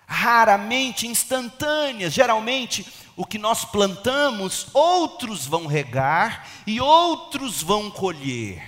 raramente 0.06 1.06
instantâneas. 1.06 2.12
Geralmente, 2.12 2.86
o 3.16 3.24
que 3.24 3.38
nós 3.38 3.64
plantamos, 3.64 4.66
outros 4.74 5.46
vão 5.46 5.66
regar 5.66 6.46
e 6.66 6.80
outros 6.80 7.62
vão 7.62 7.90
colher. 7.90 8.62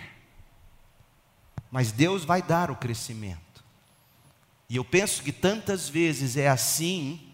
Mas 1.70 1.92
Deus 1.92 2.24
vai 2.24 2.40
dar 2.40 2.70
o 2.70 2.76
crescimento. 2.76 3.62
E 4.70 4.76
eu 4.76 4.84
penso 4.84 5.22
que 5.22 5.32
tantas 5.32 5.88
vezes 5.88 6.36
é 6.36 6.48
assim, 6.48 7.28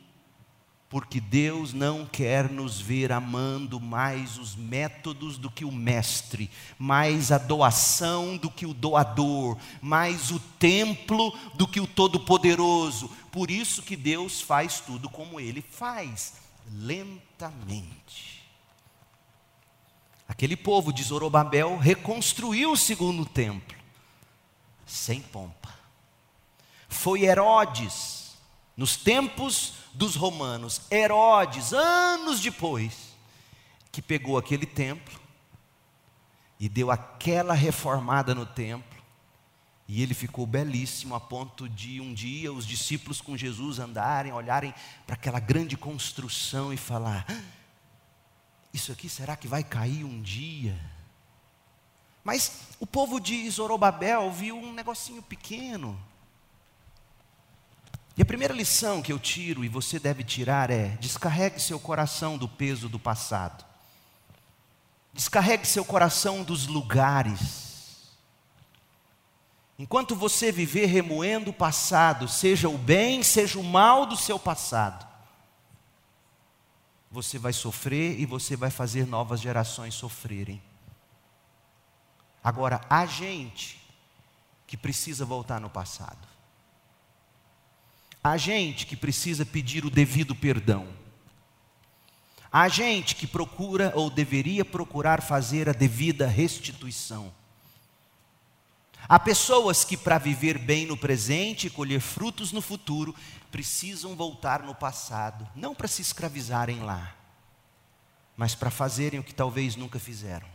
porque 0.94 1.20
Deus 1.20 1.72
não 1.72 2.06
quer 2.06 2.48
nos 2.48 2.80
ver 2.80 3.10
amando 3.10 3.80
mais 3.80 4.38
os 4.38 4.54
métodos 4.54 5.36
do 5.36 5.50
que 5.50 5.64
o 5.64 5.72
mestre, 5.72 6.48
mais 6.78 7.32
a 7.32 7.38
doação 7.38 8.36
do 8.36 8.48
que 8.48 8.64
o 8.64 8.72
doador, 8.72 9.58
mais 9.82 10.30
o 10.30 10.38
templo 10.38 11.36
do 11.54 11.66
que 11.66 11.80
o 11.80 11.86
todo-poderoso. 11.88 13.08
Por 13.32 13.50
isso 13.50 13.82
que 13.82 13.96
Deus 13.96 14.40
faz 14.40 14.78
tudo 14.78 15.10
como 15.10 15.40
ele 15.40 15.60
faz, 15.60 16.34
lentamente. 16.70 18.44
Aquele 20.28 20.56
povo 20.56 20.92
de 20.92 21.02
Zorobabel 21.02 21.76
reconstruiu 21.76 22.70
o 22.70 22.76
segundo 22.76 23.26
templo, 23.26 23.76
sem 24.86 25.20
pompa 25.20 25.64
foi 26.88 27.24
Herodes, 27.24 28.36
nos 28.76 28.96
tempos 28.96 29.74
dos 29.94 30.16
romanos. 30.16 30.82
Herodes, 30.90 31.72
anos 31.72 32.40
depois, 32.40 33.14
que 33.90 34.02
pegou 34.02 34.36
aquele 34.36 34.66
templo 34.66 35.18
e 36.58 36.68
deu 36.68 36.90
aquela 36.90 37.54
reformada 37.54 38.34
no 38.34 38.44
templo, 38.44 38.94
e 39.86 40.02
ele 40.02 40.14
ficou 40.14 40.46
belíssimo 40.46 41.14
a 41.14 41.20
ponto 41.20 41.68
de 41.68 42.00
um 42.00 42.14
dia 42.14 42.52
os 42.52 42.66
discípulos 42.66 43.20
com 43.20 43.36
Jesus 43.36 43.78
andarem, 43.78 44.32
olharem 44.32 44.74
para 45.06 45.14
aquela 45.14 45.38
grande 45.38 45.76
construção 45.76 46.72
e 46.72 46.76
falar: 46.76 47.26
ah, 47.28 47.42
Isso 48.72 48.90
aqui 48.92 49.08
será 49.08 49.36
que 49.36 49.46
vai 49.46 49.62
cair 49.62 50.04
um 50.04 50.22
dia? 50.22 50.78
Mas 52.24 52.60
o 52.80 52.86
povo 52.86 53.20
de 53.20 53.48
Zorobabel 53.50 54.32
viu 54.32 54.56
um 54.56 54.72
negocinho 54.72 55.22
pequeno. 55.22 56.00
E 58.16 58.22
a 58.22 58.24
primeira 58.24 58.54
lição 58.54 59.02
que 59.02 59.12
eu 59.12 59.18
tiro 59.18 59.64
e 59.64 59.68
você 59.68 59.98
deve 59.98 60.22
tirar 60.22 60.70
é: 60.70 60.90
descarregue 61.00 61.60
seu 61.60 61.80
coração 61.80 62.38
do 62.38 62.48
peso 62.48 62.88
do 62.88 62.98
passado. 62.98 63.64
Descarregue 65.12 65.66
seu 65.66 65.84
coração 65.84 66.42
dos 66.42 66.66
lugares. 66.66 67.64
Enquanto 69.76 70.14
você 70.14 70.52
viver 70.52 70.86
remoendo 70.86 71.50
o 71.50 71.54
passado, 71.54 72.28
seja 72.28 72.68
o 72.68 72.78
bem, 72.78 73.22
seja 73.24 73.58
o 73.58 73.64
mal 73.64 74.06
do 74.06 74.16
seu 74.16 74.38
passado, 74.38 75.04
você 77.10 77.38
vai 77.38 77.52
sofrer 77.52 78.20
e 78.20 78.26
você 78.26 78.54
vai 78.54 78.70
fazer 78.70 79.06
novas 79.06 79.40
gerações 79.40 79.94
sofrerem. 79.94 80.62
Agora, 82.42 82.80
há 82.88 83.04
gente 83.06 83.80
que 84.66 84.76
precisa 84.76 85.24
voltar 85.24 85.60
no 85.60 85.70
passado. 85.70 86.33
Há 88.26 88.38
gente 88.38 88.86
que 88.86 88.96
precisa 88.96 89.44
pedir 89.44 89.84
o 89.84 89.90
devido 89.90 90.34
perdão. 90.34 90.88
Há 92.50 92.66
gente 92.68 93.14
que 93.14 93.26
procura 93.26 93.92
ou 93.94 94.08
deveria 94.08 94.64
procurar 94.64 95.20
fazer 95.20 95.68
a 95.68 95.74
devida 95.74 96.26
restituição. 96.26 97.30
Há 99.06 99.18
pessoas 99.18 99.84
que, 99.84 99.94
para 99.94 100.16
viver 100.16 100.56
bem 100.56 100.86
no 100.86 100.96
presente 100.96 101.66
e 101.66 101.70
colher 101.70 102.00
frutos 102.00 102.50
no 102.50 102.62
futuro, 102.62 103.14
precisam 103.50 104.16
voltar 104.16 104.62
no 104.62 104.74
passado, 104.74 105.46
não 105.54 105.74
para 105.74 105.86
se 105.86 106.00
escravizarem 106.00 106.80
lá, 106.80 107.14
mas 108.34 108.54
para 108.54 108.70
fazerem 108.70 109.20
o 109.20 109.24
que 109.24 109.34
talvez 109.34 109.76
nunca 109.76 109.98
fizeram. 109.98 110.48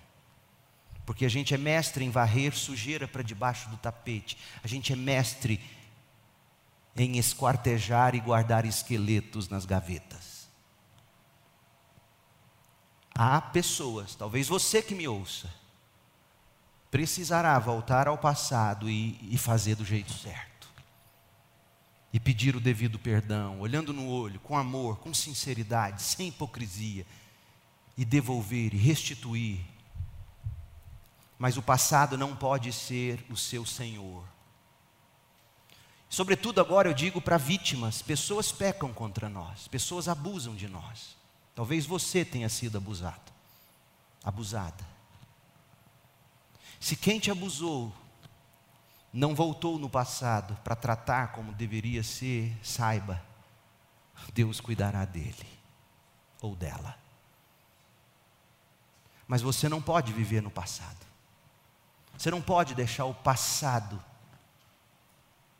Porque 1.05 1.23
a 1.23 1.29
gente 1.29 1.53
é 1.53 1.57
mestre 1.57 2.03
em 2.03 2.09
varrer 2.09 2.55
sujeira 2.57 3.07
para 3.07 3.21
debaixo 3.21 3.69
do 3.69 3.77
tapete, 3.77 4.39
a 4.63 4.67
gente 4.67 4.91
é 4.91 4.95
mestre 4.95 5.53
em 5.53 5.78
esquartejar 6.95 8.15
e 8.15 8.19
guardar 8.19 8.65
esqueletos 8.65 9.47
nas 9.47 9.65
gavetas. 9.65 10.49
Há 13.13 13.41
pessoas, 13.41 14.15
talvez 14.15 14.47
você 14.47 14.81
que 14.81 14.95
me 14.95 15.07
ouça, 15.07 15.53
precisará 16.89 17.57
voltar 17.59 18.07
ao 18.07 18.17
passado 18.17 18.89
e, 18.89 19.19
e 19.29 19.37
fazer 19.37 19.75
do 19.75 19.85
jeito 19.85 20.13
certo. 20.13 20.69
E 22.11 22.19
pedir 22.19 22.55
o 22.55 22.59
devido 22.59 22.97
perdão, 22.97 23.59
olhando 23.59 23.93
no 23.93 24.07
olho, 24.07 24.39
com 24.39 24.57
amor, 24.57 24.97
com 24.99 25.13
sinceridade, 25.13 26.01
sem 26.01 26.29
hipocrisia, 26.29 27.05
e 27.97 28.05
devolver 28.05 28.73
e 28.73 28.77
restituir. 28.77 29.59
Mas 31.37 31.57
o 31.57 31.61
passado 31.61 32.17
não 32.17 32.35
pode 32.35 32.71
ser 32.71 33.23
o 33.29 33.35
seu 33.35 33.65
senhor. 33.65 34.23
Sobretudo 36.09 36.59
agora 36.59 36.89
eu 36.89 36.93
digo 36.93 37.21
para 37.21 37.37
vítimas: 37.37 38.01
pessoas 38.01 38.51
pecam 38.51 38.91
contra 38.91 39.29
nós, 39.29 39.67
pessoas 39.67 40.07
abusam 40.07 40.55
de 40.55 40.67
nós. 40.67 41.15
Talvez 41.53 41.85
você 41.85 42.25
tenha 42.25 42.49
sido 42.49 42.77
abusado, 42.77 43.31
abusada. 44.23 44.83
Se 46.79 46.95
quem 46.95 47.19
te 47.19 47.29
abusou 47.29 47.93
não 49.13 49.35
voltou 49.35 49.77
no 49.77 49.89
passado 49.89 50.57
para 50.63 50.75
tratar 50.75 51.33
como 51.33 51.51
deveria 51.51 52.01
ser, 52.03 52.57
saiba, 52.63 53.21
Deus 54.33 54.59
cuidará 54.59 55.05
dele 55.05 55.47
ou 56.41 56.55
dela. 56.55 56.97
Mas 59.27 59.41
você 59.41 59.69
não 59.69 59.81
pode 59.81 60.11
viver 60.11 60.41
no 60.41 60.49
passado. 60.49 61.05
Você 62.17 62.31
não 62.31 62.41
pode 62.41 62.73
deixar 62.73 63.05
o 63.05 63.13
passado 63.13 64.03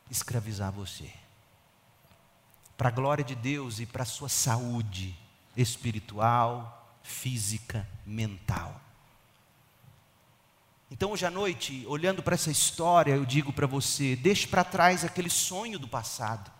escravizar 0.10 0.72
você. 0.72 1.12
Para 2.78 2.90
a 2.90 2.92
glória 2.92 3.24
de 3.24 3.36
Deus 3.36 3.80
e 3.80 3.86
para 3.86 4.04
a 4.04 4.06
sua 4.06 4.30
saúde 4.30 5.18
espiritual, 5.56 6.98
física, 7.04 7.88
mental. 8.06 8.80
Então, 10.92 11.12
hoje 11.12 11.26
à 11.26 11.30
noite, 11.30 11.86
olhando 11.88 12.24
para 12.24 12.34
essa 12.34 12.50
história, 12.50 13.14
eu 13.14 13.26
digo 13.26 13.54
para 13.54 13.68
você: 13.68 14.16
deixe 14.16 14.48
para 14.48 14.64
trás 14.64 15.06
aquele 15.06 15.30
sonho 15.30 15.78
do 15.78 15.88
passado, 15.88 16.52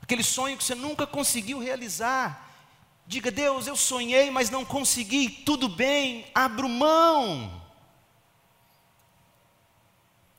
aquele 0.00 0.22
sonho 0.22 0.56
que 0.56 0.64
você 0.64 0.74
nunca 0.74 1.06
conseguiu 1.06 1.58
realizar. 1.58 2.50
Diga, 3.06 3.30
Deus, 3.30 3.66
eu 3.66 3.76
sonhei, 3.76 4.30
mas 4.30 4.48
não 4.48 4.64
consegui, 4.64 5.28
tudo 5.28 5.68
bem, 5.68 6.30
abro 6.34 6.68
mão. 6.68 7.60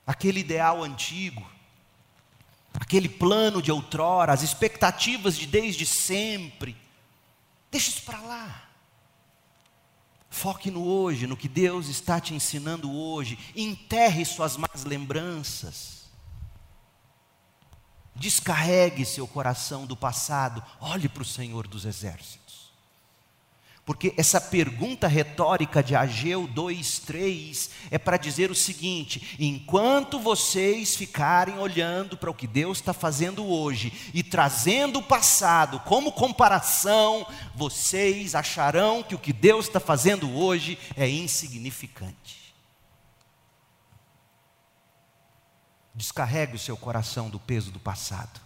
Aquele 0.07 0.39
ideal 0.39 0.81
antigo, 0.81 1.45
aquele 2.79 3.09
plano 3.09 3.61
de 3.61 3.71
outrora, 3.71 4.33
as 4.33 4.41
expectativas 4.41 5.37
de 5.37 5.45
desde 5.45 5.85
sempre, 5.85 6.75
Deixa 7.73 7.89
isso 7.89 8.03
para 8.03 8.21
lá. 8.21 8.69
Foque 10.29 10.69
no 10.69 10.85
hoje, 10.85 11.25
no 11.25 11.35
que 11.35 11.47
Deus 11.47 11.87
está 11.87 12.19
te 12.21 12.35
ensinando 12.35 12.91
hoje. 12.91 13.35
Enterre 13.55 14.23
suas 14.25 14.55
más 14.55 14.83
lembranças. 14.83 16.03
Descarregue 18.15 19.03
seu 19.05 19.27
coração 19.27 19.87
do 19.87 19.97
passado. 19.97 20.63
Olhe 20.79 21.09
para 21.09 21.23
o 21.23 21.25
Senhor 21.25 21.67
dos 21.67 21.83
Exércitos. 21.83 22.42
Porque 23.85 24.13
essa 24.15 24.39
pergunta 24.39 25.09
retórica 25.09 25.83
de 25.83 25.93
Ageu 25.93 26.47
2:3 26.47 27.69
é 27.91 27.97
para 27.97 28.15
dizer 28.15 28.49
o 28.49 28.55
seguinte: 28.55 29.35
enquanto 29.37 30.17
vocês 30.19 30.95
ficarem 30.95 31.59
olhando 31.59 32.15
para 32.15 32.31
o 32.31 32.33
que 32.33 32.47
Deus 32.47 32.77
está 32.77 32.93
fazendo 32.93 33.45
hoje 33.45 33.91
e 34.13 34.23
trazendo 34.23 34.99
o 34.99 35.03
passado 35.03 35.81
como 35.81 36.13
comparação, 36.13 37.27
vocês 37.53 38.35
acharão 38.35 39.03
que 39.03 39.15
o 39.15 39.19
que 39.19 39.33
Deus 39.33 39.67
está 39.67 39.81
fazendo 39.81 40.33
hoje 40.33 40.79
é 40.95 41.09
insignificante. 41.09 42.53
Descarregue 45.93 46.55
o 46.55 46.59
seu 46.59 46.77
coração 46.77 47.29
do 47.29 47.37
peso 47.39 47.69
do 47.69 47.79
passado. 47.81 48.39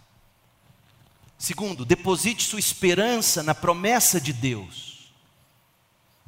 Segundo, 1.38 1.84
deposite 1.84 2.42
sua 2.42 2.58
esperança 2.58 3.44
na 3.44 3.54
promessa 3.54 4.20
de 4.20 4.32
Deus. 4.32 4.97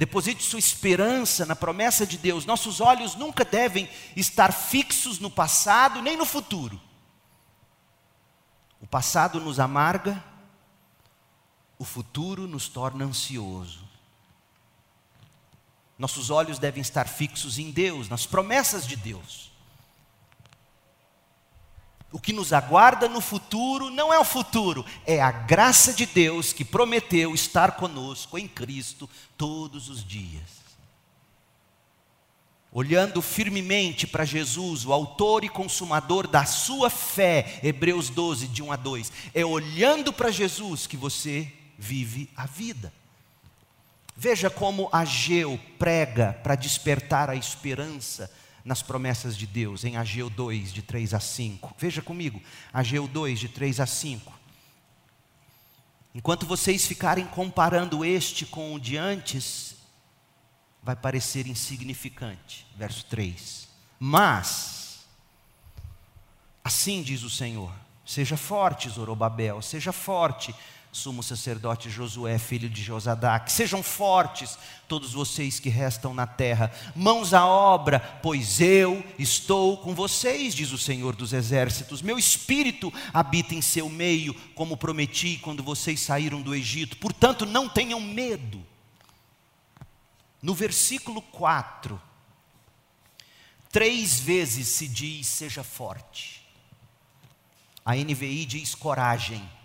Deposite 0.01 0.42
sua 0.42 0.59
esperança 0.59 1.44
na 1.44 1.55
promessa 1.55 2.07
de 2.07 2.16
Deus. 2.16 2.46
Nossos 2.46 2.80
olhos 2.80 3.16
nunca 3.16 3.44
devem 3.44 3.86
estar 4.16 4.51
fixos 4.51 5.18
no 5.18 5.30
passado 5.30 6.01
nem 6.01 6.16
no 6.16 6.24
futuro. 6.24 6.80
O 8.80 8.86
passado 8.86 9.38
nos 9.38 9.61
amarga, 9.61 10.24
o 11.78 11.84
futuro 11.84 12.48
nos 12.48 12.66
torna 12.66 13.05
ansioso. 13.05 13.86
Nossos 15.98 16.30
olhos 16.30 16.59
devem 16.59 16.80
estar 16.80 17.07
fixos 17.07 17.59
em 17.59 17.70
Deus, 17.70 18.09
nas 18.09 18.24
promessas 18.24 18.86
de 18.86 18.96
Deus. 18.96 19.49
O 22.12 22.18
que 22.18 22.32
nos 22.32 22.52
aguarda 22.52 23.08
no 23.08 23.20
futuro 23.20 23.88
não 23.88 24.12
é 24.12 24.18
o 24.18 24.24
futuro, 24.24 24.84
é 25.06 25.20
a 25.20 25.30
graça 25.30 25.92
de 25.92 26.06
Deus 26.06 26.52
que 26.52 26.64
prometeu 26.64 27.34
estar 27.34 27.72
conosco 27.72 28.36
em 28.36 28.48
Cristo 28.48 29.08
todos 29.36 29.88
os 29.88 30.04
dias. 30.04 30.61
Olhando 32.72 33.20
firmemente 33.20 34.06
para 34.06 34.24
Jesus, 34.24 34.84
o 34.84 34.92
autor 34.92 35.44
e 35.44 35.48
consumador 35.48 36.26
da 36.26 36.44
sua 36.44 36.90
fé, 36.90 37.61
Hebreus 37.62 38.08
12, 38.08 38.48
de 38.48 38.62
1 38.62 38.72
a 38.72 38.76
2, 38.76 39.12
é 39.34 39.44
olhando 39.44 40.12
para 40.12 40.30
Jesus 40.30 40.86
que 40.86 40.96
você 40.96 41.52
vive 41.78 42.28
a 42.36 42.46
vida. 42.46 42.92
Veja 44.16 44.50
como 44.50 44.88
Ageu 44.92 45.58
prega 45.78 46.38
para 46.42 46.54
despertar 46.54 47.30
a 47.30 47.34
esperança 47.34 48.30
nas 48.64 48.82
promessas 48.82 49.36
de 49.36 49.46
Deus, 49.46 49.84
em 49.84 49.96
Ageu 49.96 50.28
2, 50.28 50.72
de 50.72 50.82
3 50.82 51.14
a 51.14 51.20
5. 51.20 51.74
Veja 51.78 52.02
comigo, 52.02 52.40
Ageu 52.72 53.06
2, 53.08 53.38
de 53.38 53.48
3 53.48 53.80
a 53.80 53.86
5. 53.86 54.40
Enquanto 56.14 56.46
vocês 56.46 56.86
ficarem 56.86 57.26
comparando 57.26 58.04
este 58.04 58.44
com 58.44 58.74
o 58.74 58.80
de 58.80 58.96
antes, 58.96 59.76
vai 60.82 60.96
parecer 60.96 61.46
insignificante. 61.46 62.66
Verso 62.76 63.04
3. 63.06 63.68
Mas, 63.98 65.06
assim 66.64 67.02
diz 67.02 67.22
o 67.22 67.30
Senhor: 67.30 67.72
seja 68.04 68.36
forte, 68.36 68.88
Zorobabel, 68.88 69.62
seja 69.62 69.92
forte, 69.92 70.54
sumo 70.93 71.22
sacerdote 71.22 71.88
Josué, 71.88 72.38
filho 72.38 72.68
de 72.68 72.82
Josadac. 72.82 73.51
Sejam 73.51 73.82
fortes, 73.82 74.59
todos 74.88 75.12
vocês 75.12 75.61
que 75.61 75.68
restam 75.68 76.12
na 76.12 76.26
terra, 76.26 76.72
mãos 76.97 77.32
à 77.32 77.47
obra, 77.47 78.01
pois 78.22 78.61
eu 78.61 79.05
estou 79.18 79.76
com 79.78 79.95
vocês, 79.95 80.55
diz 80.55 80.72
o 80.72 80.78
Senhor 80.78 81.14
dos 81.14 81.32
Exércitos. 81.32 82.03
Meu 82.03 82.18
espírito 82.18 82.93
habita 83.14 83.55
em 83.55 83.62
seu 83.62 83.88
meio, 83.88 84.34
como 84.55 84.76
prometi 84.76 85.38
quando 85.38 85.62
vocês 85.62 86.01
saíram 86.01 86.43
do 86.43 86.55
Egito. 86.55 86.97
Portanto, 86.97 87.47
não 87.47 87.68
tenham 87.68 88.01
medo. 88.01 88.64
No 90.43 90.55
versículo 90.55 91.22
4, 91.22 92.01
três 93.70 94.18
vezes 94.18 94.66
se 94.68 94.88
diz: 94.88 95.26
seja 95.26 95.62
forte. 95.62 96.41
A 97.84 97.95
NVI 97.95 98.45
diz 98.45 98.74
coragem. 98.74 99.59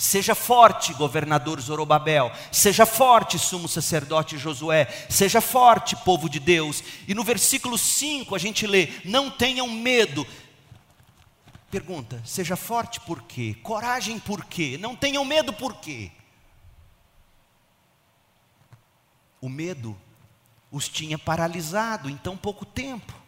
Seja 0.00 0.34
forte, 0.34 0.94
governador 0.94 1.60
Zorobabel. 1.60 2.32
Seja 2.50 2.86
forte, 2.86 3.38
sumo 3.38 3.68
sacerdote 3.68 4.38
Josué. 4.38 4.86
Seja 5.10 5.42
forte, 5.42 5.94
povo 5.94 6.26
de 6.26 6.40
Deus. 6.40 6.82
E 7.06 7.12
no 7.12 7.22
versículo 7.22 7.76
5 7.76 8.34
a 8.34 8.38
gente 8.38 8.66
lê: 8.66 8.88
Não 9.04 9.28
tenham 9.28 9.68
medo. 9.68 10.26
Pergunta: 11.70 12.22
Seja 12.24 12.56
forte 12.56 12.98
por 13.00 13.20
quê? 13.24 13.54
Coragem 13.62 14.18
por 14.18 14.46
quê? 14.46 14.78
Não 14.80 14.96
tenham 14.96 15.22
medo 15.22 15.52
por 15.52 15.76
quê? 15.76 16.10
O 19.38 19.50
medo 19.50 19.94
os 20.70 20.88
tinha 20.88 21.18
paralisado 21.18 22.08
em 22.08 22.16
tão 22.16 22.38
pouco 22.38 22.64
tempo. 22.64 23.19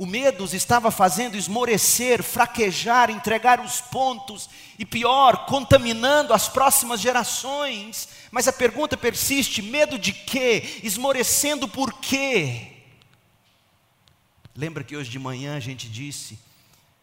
O 0.00 0.06
medo 0.06 0.44
os 0.44 0.54
estava 0.54 0.90
fazendo 0.90 1.36
esmorecer, 1.36 2.22
fraquejar, 2.22 3.10
entregar 3.10 3.60
os 3.60 3.82
pontos 3.82 4.48
e, 4.78 4.84
pior, 4.86 5.44
contaminando 5.44 6.32
as 6.32 6.48
próximas 6.48 7.02
gerações. 7.02 8.08
Mas 8.30 8.48
a 8.48 8.52
pergunta 8.52 8.96
persiste: 8.96 9.60
medo 9.60 9.98
de 9.98 10.14
quê? 10.14 10.80
Esmorecendo 10.82 11.68
por 11.68 11.92
quê? 12.00 12.78
Lembra 14.56 14.82
que 14.82 14.96
hoje 14.96 15.10
de 15.10 15.18
manhã 15.18 15.54
a 15.54 15.60
gente 15.60 15.86
disse 15.86 16.38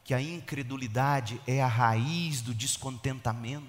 que 0.04 0.12
a 0.12 0.20
incredulidade 0.20 1.39
é 1.45 1.62
a 1.62 1.68
raiz 1.68 2.41
do 2.41 2.52
descontentamento? 2.52 3.68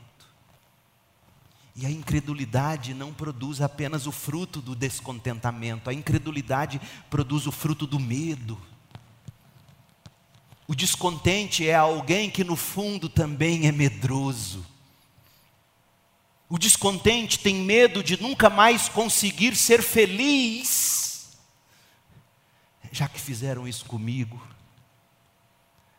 E 1.77 1.85
a 1.85 1.91
incredulidade 1.91 2.95
não 2.95 3.13
produz 3.13 3.61
apenas 3.61 4.07
o 4.07 4.11
fruto 4.11 4.63
do 4.63 4.75
descontentamento, 4.75 5.91
a 5.91 5.93
incredulidade 5.93 6.81
produz 7.11 7.47
o 7.47 7.53
fruto 7.53 7.87
do 7.87 8.01
medo. 8.01 8.59
O 10.69 10.75
descontente 10.75 11.67
é 11.67 11.75
alguém 11.75 12.29
que 12.29 12.45
no 12.45 12.55
fundo 12.55 13.09
também 13.09 13.67
é 13.67 13.73
medroso. 13.73 14.67
O 16.47 16.59
descontente 16.59 17.39
tem 17.39 17.55
medo 17.55 18.05
de 18.05 18.21
nunca 18.21 18.51
mais 18.51 18.87
conseguir 18.87 19.57
ser 19.57 19.83
feliz. 19.83 21.39
Já 22.93 23.09
que 23.09 23.19
fizeram 23.19 23.67
isso 23.67 23.87
comigo, 23.87 24.47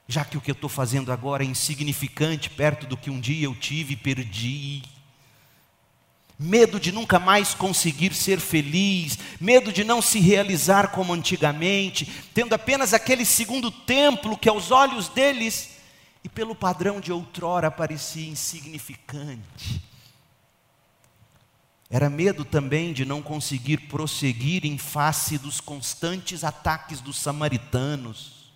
já 0.07 0.23
que 0.23 0.37
o 0.37 0.41
que 0.41 0.51
eu 0.51 0.53
estou 0.53 0.69
fazendo 0.69 1.11
agora 1.11 1.43
é 1.43 1.47
insignificante 1.47 2.47
perto 2.49 2.85
do 2.85 2.95
que 2.95 3.09
um 3.09 3.19
dia 3.19 3.45
eu 3.45 3.55
tive 3.55 3.93
e 3.93 3.97
perdi 3.97 4.83
medo 6.39 6.79
de 6.79 6.93
nunca 6.93 7.19
mais 7.19 7.53
conseguir 7.53 8.13
ser 8.13 8.39
feliz, 8.39 9.19
medo 9.41 9.73
de 9.73 9.83
não 9.83 10.01
se 10.01 10.21
realizar 10.21 10.87
como 10.91 11.13
antigamente, 11.13 12.05
tendo 12.33 12.53
apenas 12.53 12.93
aquele 12.93 13.25
segundo 13.25 13.69
templo 13.69 14.37
que 14.37 14.47
aos 14.47 14.71
olhos 14.71 15.09
deles 15.09 15.71
e 16.23 16.29
pelo 16.29 16.55
padrão 16.55 17.01
de 17.01 17.11
outrora 17.11 17.69
parecia 17.69 18.25
insignificante. 18.25 19.83
Era 21.89 22.09
medo 22.09 22.45
também 22.45 22.93
de 22.93 23.03
não 23.03 23.21
conseguir 23.21 23.89
prosseguir 23.89 24.65
em 24.65 24.77
face 24.77 25.37
dos 25.37 25.59
constantes 25.59 26.45
ataques 26.45 27.01
dos 27.01 27.17
samaritanos. 27.19 28.53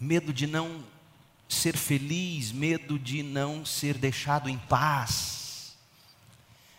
Medo 0.00 0.32
de 0.32 0.46
não 0.46 0.82
ser 1.48 1.76
feliz, 1.76 2.50
medo 2.50 2.98
de 2.98 3.22
não 3.22 3.64
ser 3.64 3.96
deixado 3.96 4.48
em 4.48 4.58
paz 4.58 5.43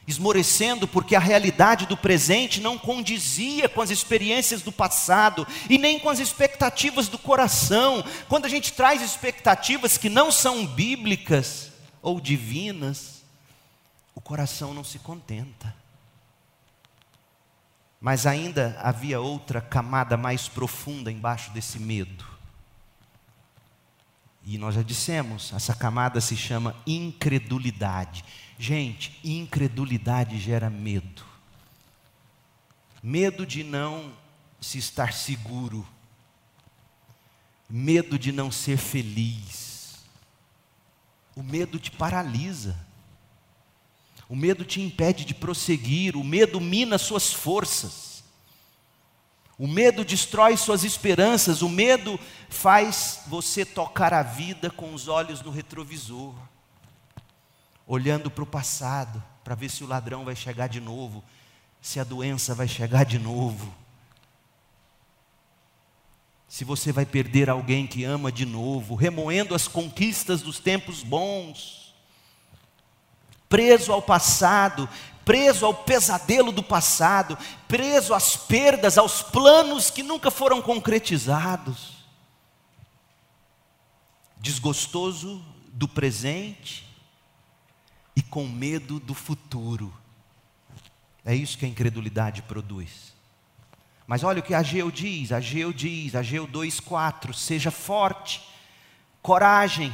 esmorecendo 0.08 0.88
porque 0.88 1.16
a 1.16 1.20
realidade 1.20 1.86
do 1.86 1.97
presente 1.97 2.62
não 2.62 2.78
condizia 2.78 3.68
com 3.68 3.82
as 3.82 3.89
experiências 3.89 4.62
do 4.62 4.72
passado 4.72 5.47
e 5.70 5.78
nem 5.78 5.99
com 5.99 6.10
as 6.10 6.20
expectativas 6.20 7.08
do 7.08 7.18
coração. 7.18 8.03
Quando 8.28 8.45
a 8.45 8.49
gente 8.49 8.74
traz 8.74 9.01
expectativas 9.01 9.97
que 9.97 10.10
não 10.10 10.32
são 10.32 10.66
bíblicas 10.66 11.72
ou 12.01 12.20
divinas, 12.20 13.24
o 14.14 14.22
coração 14.22 14.74
não 14.74 14.84
se 14.84 14.99
contenta. 14.99 15.76
Mas 17.99 18.28
ainda 18.28 18.78
havia 18.82 19.20
outra 19.20 19.60
camada 19.60 20.16
mais 20.16 20.47
profunda 20.47 21.12
embaixo 21.12 21.49
desse 21.51 21.80
medo. 21.80 22.26
E 24.45 24.60
nós 24.60 24.76
já 24.76 24.84
dissemos, 24.84 25.51
essa 25.53 25.74
camada 25.74 26.22
se 26.22 26.38
chama 26.38 26.76
incredulidade. 26.86 28.24
Gente, 28.58 29.20
incredulidade 29.24 30.39
gera 30.39 30.70
medo. 30.70 31.24
Medo 33.03 33.45
de 33.45 33.64
não 33.64 34.14
se 34.62 34.78
estar 34.78 35.14
seguro. 35.14 35.86
Medo 37.70 38.18
de 38.18 38.32
não 38.32 38.51
ser 38.51 38.78
feliz. 38.78 40.03
O 41.36 41.43
medo 41.43 41.78
te 41.78 41.91
paralisa. 41.91 42.78
O 44.30 44.36
medo 44.36 44.64
te 44.64 44.82
impede 44.82 45.26
de 45.26 45.34
prosseguir. 45.34 46.16
O 46.16 46.24
medo 46.24 46.62
mina 46.62 46.97
suas 46.97 47.34
forças. 47.34 48.24
O 49.58 49.68
medo 49.68 50.06
destrói 50.06 50.56
suas 50.56 50.86
esperanças. 50.86 51.62
O 51.62 51.68
medo 51.68 52.18
faz 52.49 53.22
você 53.28 53.66
tocar 53.66 54.14
a 54.14 54.24
vida 54.24 54.72
com 54.72 54.93
os 54.93 55.10
olhos 55.10 55.41
no 55.41 55.51
retrovisor 55.51 56.34
olhando 57.88 58.31
para 58.31 58.43
o 58.43 58.47
passado, 58.47 59.23
para 59.43 59.55
ver 59.55 59.69
se 59.69 59.83
o 59.83 59.88
ladrão 59.88 60.25
vai 60.25 60.36
chegar 60.36 60.67
de 60.67 60.79
novo, 60.79 61.23
se 61.81 61.99
a 61.99 62.03
doença 62.03 62.55
vai 62.55 62.67
chegar 62.67 63.05
de 63.05 63.19
novo, 63.19 63.73
se 66.47 66.63
você 66.63 66.91
vai 66.91 67.05
perder 67.05 67.49
alguém 67.49 67.86
que 67.86 68.03
ama 68.03 68.31
de 68.31 68.45
novo, 68.45 68.95
remoendo 68.95 69.53
as 69.53 69.67
conquistas 69.67 70.41
dos 70.41 70.57
tempos 70.57 71.03
bons, 71.03 71.93
preso 73.49 73.91
ao 73.91 74.01
passado, 74.01 74.88
preso 75.25 75.65
ao 75.65 75.73
pesadelo 75.73 76.51
do 76.51 76.63
passado, 76.63 77.38
preso 77.67 78.13
às 78.13 78.38
perdas, 78.38 78.97
aos 78.97 79.21
planos 79.21 79.89
que 79.89 80.01
nunca 80.01 80.31
foram 80.31 80.61
concretizados, 80.61 82.05
desgostoso 84.38 85.43
do 85.73 85.88
presente, 85.88 86.84
e 88.16 88.22
com 88.22 88.47
medo 88.47 88.99
do 88.99 89.13
futuro. 89.13 89.93
É 91.26 91.36
isso 91.36 91.57
que 91.57 91.66
a 91.66 91.70
incredulidade 91.70 92.41
produz. 92.43 93.13
Mas 94.07 94.24
olha 94.24 94.39
o 94.39 94.43
que 94.43 94.53
Ageu 94.53 94.91
diz, 94.91 95.32
Ageu 95.32 95.74
diz, 95.74 96.16
Ageu 96.16 96.47
2,4: 96.47 97.34
seja 97.34 97.72
forte, 97.72 98.41
coragem, 99.22 99.91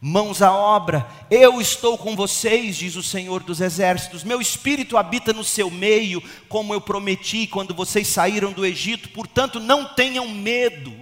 mãos 0.00 0.42
à 0.42 0.52
obra, 0.52 1.08
eu 1.30 1.60
estou 1.60 1.96
com 1.96 2.16
vocês, 2.16 2.76
diz 2.76 2.96
o 2.96 3.02
Senhor 3.02 3.44
dos 3.44 3.60
Exércitos, 3.60 4.24
meu 4.24 4.40
espírito 4.40 4.96
habita 4.96 5.32
no 5.32 5.44
seu 5.44 5.70
meio, 5.70 6.20
como 6.48 6.74
eu 6.74 6.80
prometi 6.80 7.46
quando 7.46 7.72
vocês 7.72 8.08
saíram 8.08 8.52
do 8.52 8.66
Egito, 8.66 9.10
portanto 9.10 9.60
não 9.60 9.94
tenham 9.94 10.28
medo. 10.28 10.92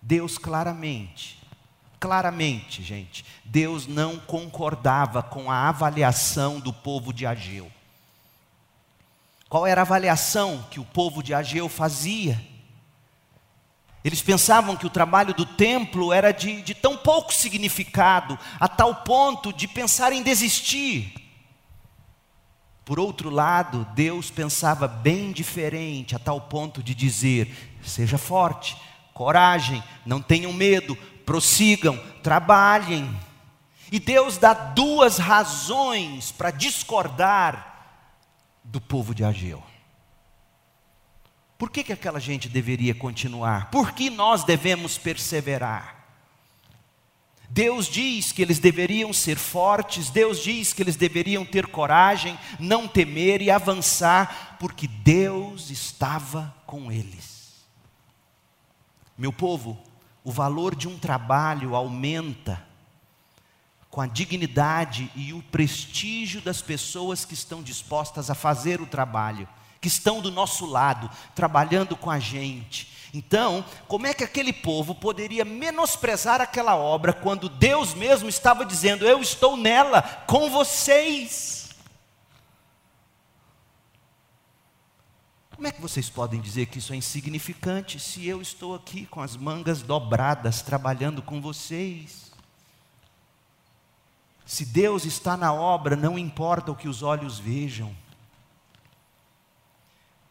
Deus 0.00 0.38
claramente 0.38 1.37
Claramente, 2.00 2.82
gente, 2.82 3.24
Deus 3.44 3.86
não 3.86 4.18
concordava 4.18 5.22
com 5.22 5.50
a 5.50 5.68
avaliação 5.68 6.60
do 6.60 6.72
povo 6.72 7.12
de 7.12 7.26
Ageu. 7.26 7.70
Qual 9.48 9.66
era 9.66 9.80
a 9.80 9.82
avaliação 9.82 10.64
que 10.70 10.78
o 10.78 10.84
povo 10.84 11.22
de 11.22 11.34
Ageu 11.34 11.68
fazia? 11.68 12.40
Eles 14.04 14.22
pensavam 14.22 14.76
que 14.76 14.86
o 14.86 14.90
trabalho 14.90 15.34
do 15.34 15.44
templo 15.44 16.12
era 16.12 16.30
de, 16.30 16.62
de 16.62 16.74
tão 16.74 16.96
pouco 16.96 17.32
significado, 17.34 18.38
a 18.60 18.68
tal 18.68 18.94
ponto 18.96 19.52
de 19.52 19.66
pensar 19.66 20.12
em 20.12 20.22
desistir. 20.22 21.12
Por 22.84 23.00
outro 23.00 23.28
lado, 23.28 23.86
Deus 23.94 24.30
pensava 24.30 24.86
bem 24.86 25.32
diferente, 25.32 26.14
a 26.14 26.18
tal 26.18 26.40
ponto 26.42 26.82
de 26.82 26.94
dizer: 26.94 27.76
seja 27.82 28.16
forte, 28.16 28.76
coragem, 29.12 29.82
não 30.06 30.22
tenham 30.22 30.52
medo, 30.52 30.96
prossigam, 31.28 32.02
trabalhem. 32.22 33.14
E 33.92 34.00
Deus 34.00 34.38
dá 34.38 34.54
duas 34.54 35.18
razões 35.18 36.32
para 36.32 36.50
discordar 36.50 38.06
do 38.64 38.80
povo 38.80 39.14
de 39.14 39.22
Ageu. 39.22 39.62
Por 41.58 41.70
que, 41.70 41.84
que 41.84 41.92
aquela 41.92 42.18
gente 42.18 42.48
deveria 42.48 42.94
continuar? 42.94 43.70
Por 43.70 43.92
que 43.92 44.08
nós 44.08 44.42
devemos 44.42 44.96
perseverar? 44.96 45.96
Deus 47.50 47.88
diz 47.88 48.32
que 48.32 48.40
eles 48.40 48.58
deveriam 48.58 49.12
ser 49.12 49.36
fortes, 49.36 50.08
Deus 50.08 50.42
diz 50.42 50.72
que 50.72 50.82
eles 50.82 50.96
deveriam 50.96 51.44
ter 51.44 51.66
coragem, 51.66 52.38
não 52.58 52.88
temer 52.88 53.42
e 53.42 53.50
avançar, 53.50 54.56
porque 54.58 54.88
Deus 54.88 55.68
estava 55.68 56.54
com 56.64 56.90
eles. 56.90 57.66
Meu 59.16 59.32
povo, 59.32 59.87
o 60.24 60.30
valor 60.30 60.74
de 60.74 60.88
um 60.88 60.98
trabalho 60.98 61.74
aumenta 61.74 62.62
com 63.90 64.00
a 64.00 64.06
dignidade 64.06 65.10
e 65.16 65.32
o 65.32 65.42
prestígio 65.42 66.40
das 66.40 66.60
pessoas 66.60 67.24
que 67.24 67.34
estão 67.34 67.62
dispostas 67.62 68.30
a 68.30 68.34
fazer 68.34 68.80
o 68.80 68.86
trabalho, 68.86 69.48
que 69.80 69.88
estão 69.88 70.20
do 70.20 70.30
nosso 70.30 70.66
lado, 70.66 71.10
trabalhando 71.34 71.96
com 71.96 72.10
a 72.10 72.18
gente. 72.18 72.92
Então, 73.14 73.64
como 73.86 74.06
é 74.06 74.12
que 74.12 74.22
aquele 74.22 74.52
povo 74.52 74.94
poderia 74.94 75.44
menosprezar 75.44 76.40
aquela 76.40 76.76
obra 76.76 77.12
quando 77.12 77.48
Deus 77.48 77.94
mesmo 77.94 78.28
estava 78.28 78.64
dizendo: 78.64 79.06
Eu 79.06 79.20
estou 79.20 79.56
nela 79.56 80.02
com 80.26 80.50
vocês? 80.50 81.57
Como 85.58 85.66
é 85.66 85.72
que 85.72 85.82
vocês 85.82 86.08
podem 86.08 86.40
dizer 86.40 86.66
que 86.66 86.78
isso 86.78 86.92
é 86.92 86.96
insignificante 86.96 87.98
se 87.98 88.24
eu 88.24 88.40
estou 88.40 88.76
aqui 88.76 89.06
com 89.06 89.20
as 89.20 89.36
mangas 89.36 89.82
dobradas 89.82 90.62
trabalhando 90.62 91.20
com 91.20 91.40
vocês? 91.40 92.30
Se 94.46 94.64
Deus 94.64 95.04
está 95.04 95.36
na 95.36 95.52
obra, 95.52 95.96
não 95.96 96.16
importa 96.16 96.70
o 96.70 96.76
que 96.76 96.86
os 96.86 97.02
olhos 97.02 97.40
vejam. 97.40 97.92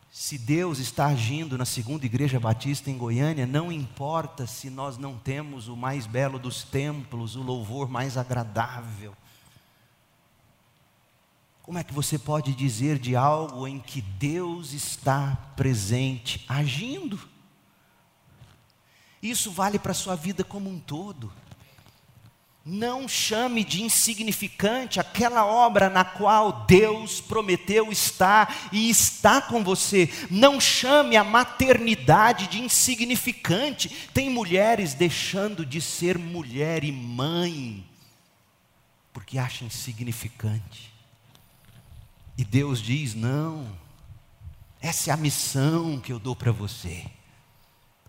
Se 0.10 0.38
Deus 0.38 0.80
está 0.80 1.08
agindo 1.08 1.58
na 1.58 1.66
segunda 1.66 2.06
igreja 2.06 2.40
batista 2.40 2.90
em 2.90 2.98
Goiânia, 2.98 3.46
não 3.46 3.70
importa 3.70 4.48
se 4.48 4.70
nós 4.70 4.98
não 4.98 5.18
temos 5.18 5.68
o 5.68 5.76
mais 5.76 6.08
belo 6.08 6.40
dos 6.40 6.64
templos, 6.64 7.36
o 7.36 7.42
louvor 7.42 7.90
mais 7.90 8.16
agradável. 8.16 9.14
Como 11.68 11.78
é 11.78 11.84
que 11.84 11.94
você 11.94 12.18
pode 12.18 12.54
dizer 12.54 12.98
de 12.98 13.14
algo 13.14 13.68
em 13.68 13.78
que 13.78 14.00
Deus 14.00 14.72
está 14.72 15.36
presente, 15.54 16.46
agindo? 16.48 17.20
Isso 19.22 19.52
vale 19.52 19.78
para 19.78 19.92
a 19.92 19.94
sua 19.94 20.16
vida 20.16 20.46
como 20.46 20.70
um 20.70 20.80
todo. 20.80 21.30
Não 22.64 23.06
chame 23.06 23.66
de 23.66 23.84
insignificante 23.84 24.98
aquela 24.98 25.46
obra 25.46 25.90
na 25.90 26.06
qual 26.06 26.66
Deus 26.66 27.20
prometeu 27.20 27.92
estar 27.92 28.70
e 28.72 28.90
está 28.90 29.42
com 29.42 29.62
você. 29.62 30.10
Não 30.32 30.62
chame 30.62 31.18
a 31.18 31.24
maternidade 31.26 32.48
de 32.48 32.62
insignificante. 32.62 33.90
Tem 34.14 34.30
mulheres 34.30 34.94
deixando 34.94 35.66
de 35.66 35.82
ser 35.82 36.18
mulher 36.18 36.86
e 36.86 36.94
mãe 36.94 37.86
porque 39.12 39.38
acham 39.38 39.68
insignificante. 39.68 40.97
E 42.38 42.46
Deus 42.46 42.80
diz: 42.80 43.16
não, 43.16 43.68
essa 44.80 45.10
é 45.10 45.14
a 45.14 45.18
missão 45.18 46.00
que 46.00 46.14
eu 46.14 46.20
dou 46.20 46.36
para 46.36 46.52
você 46.52 47.06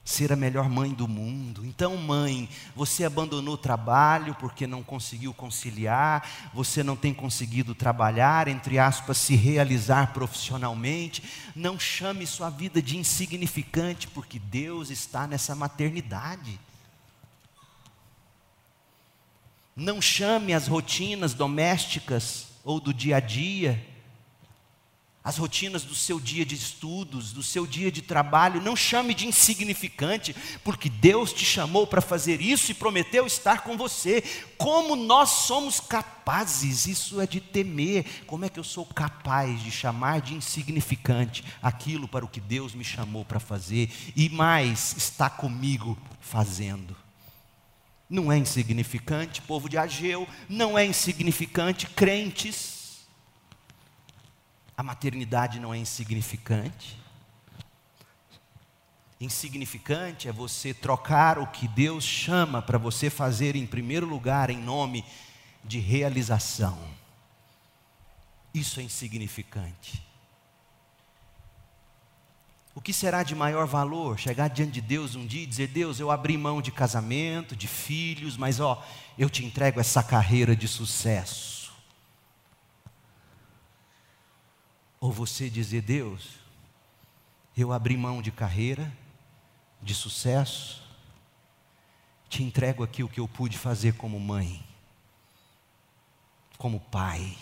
ser 0.09 0.33
a 0.33 0.37
melhor 0.37 0.71
mãe 0.71 0.95
do 0.95 1.07
mundo. 1.07 1.67
Então, 1.67 1.95
mãe, 1.99 2.49
você 2.75 3.05
abandonou 3.05 3.55
o 3.55 3.59
trabalho 3.59 4.35
porque 4.37 4.67
não 4.67 4.83
conseguiu 4.83 5.35
conciliar, 5.35 6.51
você 6.55 6.83
não 6.83 6.97
tem 6.97 7.13
conseguido 7.13 7.75
trabalhar, 7.75 8.49
entre 8.49 8.79
aspas, 8.79 9.19
se 9.19 9.37
realizar 9.37 10.15
profissionalmente. 10.15 11.23
Não 11.55 11.79
chame 11.79 12.27
sua 12.27 12.49
vida 12.49 12.81
de 12.81 12.97
insignificante, 12.97 14.09
porque 14.09 14.39
Deus 14.39 14.89
está 14.89 15.27
nessa 15.27 15.55
maternidade. 15.55 16.59
Não 19.77 20.01
chame 20.01 20.55
as 20.55 20.67
rotinas 20.69 21.35
domésticas 21.35 22.47
ou 22.65 22.81
do 22.81 22.95
dia 22.95 23.19
a 23.19 23.21
dia 23.21 23.88
as 25.29 25.37
rotinas 25.37 25.85
do 25.85 25.95
seu 25.95 26.19
dia 26.19 26.43
de 26.43 26.55
estudos, 26.55 27.35
do 27.35 27.43
seu 27.43 27.67
dia 27.67 27.93
de 27.93 28.01
trabalho, 28.01 28.63
não 28.63 28.75
chame 28.75 29.13
de 29.13 29.27
insignificante, 29.27 30.35
porque 30.65 30.89
Deus 30.89 31.35
te 31.35 31.45
chamou 31.45 31.87
para 31.87 32.01
fazer 32.01 32.41
isso 32.41 32.71
e 32.71 32.75
prometeu 32.75 33.27
estar 33.27 33.63
com 33.63 33.77
você. 33.77 34.23
Como 34.57 34.97
nós 34.97 35.29
somos 35.29 35.81
capazes, 35.81 36.87
isso 36.87 37.21
é 37.21 37.27
de 37.27 37.43
temer. 37.43 38.07
Como 38.27 38.47
é 38.47 38.49
que 38.49 38.59
eu 38.59 38.65
sou 38.65 38.87
capaz 38.87 39.63
de 39.63 39.71
chamar 39.71 40.23
de 40.23 40.33
insignificante 40.33 41.45
aquilo 41.61 42.09
para 42.09 42.25
o 42.25 42.29
que 42.29 42.41
Deus 42.41 42.75
me 42.75 42.83
chamou 42.83 43.23
para 43.23 43.39
fazer 43.39 43.91
e 44.17 44.31
mais 44.31 44.97
está 44.97 45.29
comigo 45.29 45.99
fazendo? 46.23 46.97
Não 48.09 48.33
é 48.33 48.39
insignificante, 48.39 49.43
povo 49.43 49.69
de 49.69 49.77
Ageu, 49.77 50.27
não 50.49 50.79
é 50.79 50.87
insignificante, 50.87 51.87
crentes 51.87 52.78
a 54.79 54.83
maternidade 54.85 55.59
não 55.59 55.75
é 55.75 55.79
insignificante. 55.79 56.97
Insignificante 59.21 60.29
é 60.29 60.33
você 60.33 60.73
trocar 60.73 61.37
o 61.37 61.49
que 61.49 61.67
Deus 61.67 62.05
chama 62.05 62.63
para 62.63 62.79
você 62.79 63.11
fazer 63.11 63.57
em 63.57 63.67
primeiro 63.67 64.07
lugar 64.07 64.51
em 64.51 64.57
nome 64.57 65.05
de 65.65 65.81
realização. 65.81 66.79
Isso 68.55 68.79
é 68.79 68.85
insignificante. 68.85 70.01
O 72.73 72.81
que 72.81 72.93
será 72.93 73.25
de 73.25 73.35
maior 73.35 73.67
valor? 73.67 74.17
Chegar 74.17 74.47
diante 74.47 74.75
de 74.75 74.81
Deus 74.81 75.17
um 75.17 75.27
dia 75.27 75.43
e 75.43 75.47
dizer: 75.47 75.67
Deus, 75.67 75.99
eu 75.99 76.09
abri 76.09 76.39
mão 76.39 76.63
de 76.63 76.71
casamento, 76.71 77.57
de 77.57 77.67
filhos, 77.67 78.37
mas 78.37 78.61
ó, 78.61 78.81
eu 79.19 79.29
te 79.29 79.45
entrego 79.45 79.81
essa 79.81 80.05
carreira 80.05 80.55
de 80.55 80.69
sucesso. 80.69 81.58
Ou 85.09 85.13
você 85.13 85.49
dizer, 85.49 85.81
Deus, 85.81 86.35
eu 87.57 87.73
abri 87.73 87.97
mão 87.97 88.21
de 88.21 88.31
carreira, 88.31 88.95
de 89.81 89.95
sucesso, 89.95 90.83
te 92.29 92.43
entrego 92.43 92.85
aqui 92.85 93.03
o 93.03 93.09
que 93.09 93.19
eu 93.19 93.27
pude 93.27 93.57
fazer 93.57 93.95
como 93.95 94.21
mãe, 94.21 94.63
como 96.59 96.79
pai. 96.79 97.39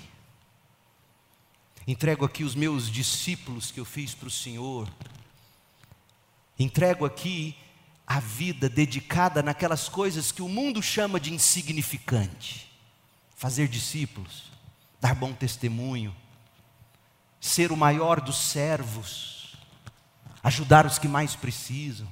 Entrego 1.88 2.24
aqui 2.24 2.44
os 2.44 2.54
meus 2.54 2.88
discípulos 2.88 3.72
que 3.72 3.80
eu 3.80 3.84
fiz 3.84 4.14
para 4.14 4.28
o 4.28 4.30
Senhor. 4.30 4.88
Entrego 6.56 7.04
aqui 7.04 7.56
a 8.06 8.20
vida 8.20 8.68
dedicada 8.68 9.42
naquelas 9.42 9.88
coisas 9.88 10.30
que 10.30 10.40
o 10.40 10.48
mundo 10.48 10.80
chama 10.80 11.18
de 11.18 11.34
insignificante. 11.34 12.70
Fazer 13.34 13.66
discípulos, 13.66 14.52
dar 15.00 15.16
bom 15.16 15.32
testemunho, 15.32 16.14
ser 17.46 17.72
o 17.72 17.76
maior 17.76 18.20
dos 18.20 18.36
servos, 18.36 19.56
ajudar 20.42 20.86
os 20.86 20.98
que 20.98 21.08
mais 21.08 21.34
precisam, 21.34 22.08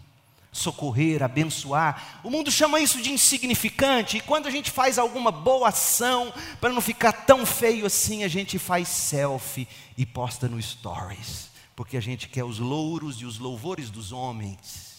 socorrer, 0.50 1.22
abençoar. 1.22 2.20
O 2.22 2.30
mundo 2.30 2.50
chama 2.50 2.80
isso 2.80 3.02
de 3.02 3.12
insignificante, 3.12 4.16
e 4.16 4.20
quando 4.20 4.46
a 4.46 4.50
gente 4.50 4.70
faz 4.70 4.98
alguma 4.98 5.30
boa 5.32 5.68
ação, 5.68 6.32
para 6.60 6.72
não 6.72 6.80
ficar 6.80 7.12
tão 7.12 7.44
feio 7.44 7.84
assim, 7.84 8.22
a 8.24 8.28
gente 8.28 8.58
faz 8.58 8.88
selfie 8.88 9.68
e 9.98 10.06
posta 10.06 10.48
no 10.48 10.62
stories, 10.62 11.50
porque 11.74 11.96
a 11.96 12.00
gente 12.00 12.28
quer 12.28 12.44
os 12.44 12.58
louros 12.58 13.20
e 13.20 13.26
os 13.26 13.38
louvores 13.38 13.90
dos 13.90 14.12
homens. 14.12 14.94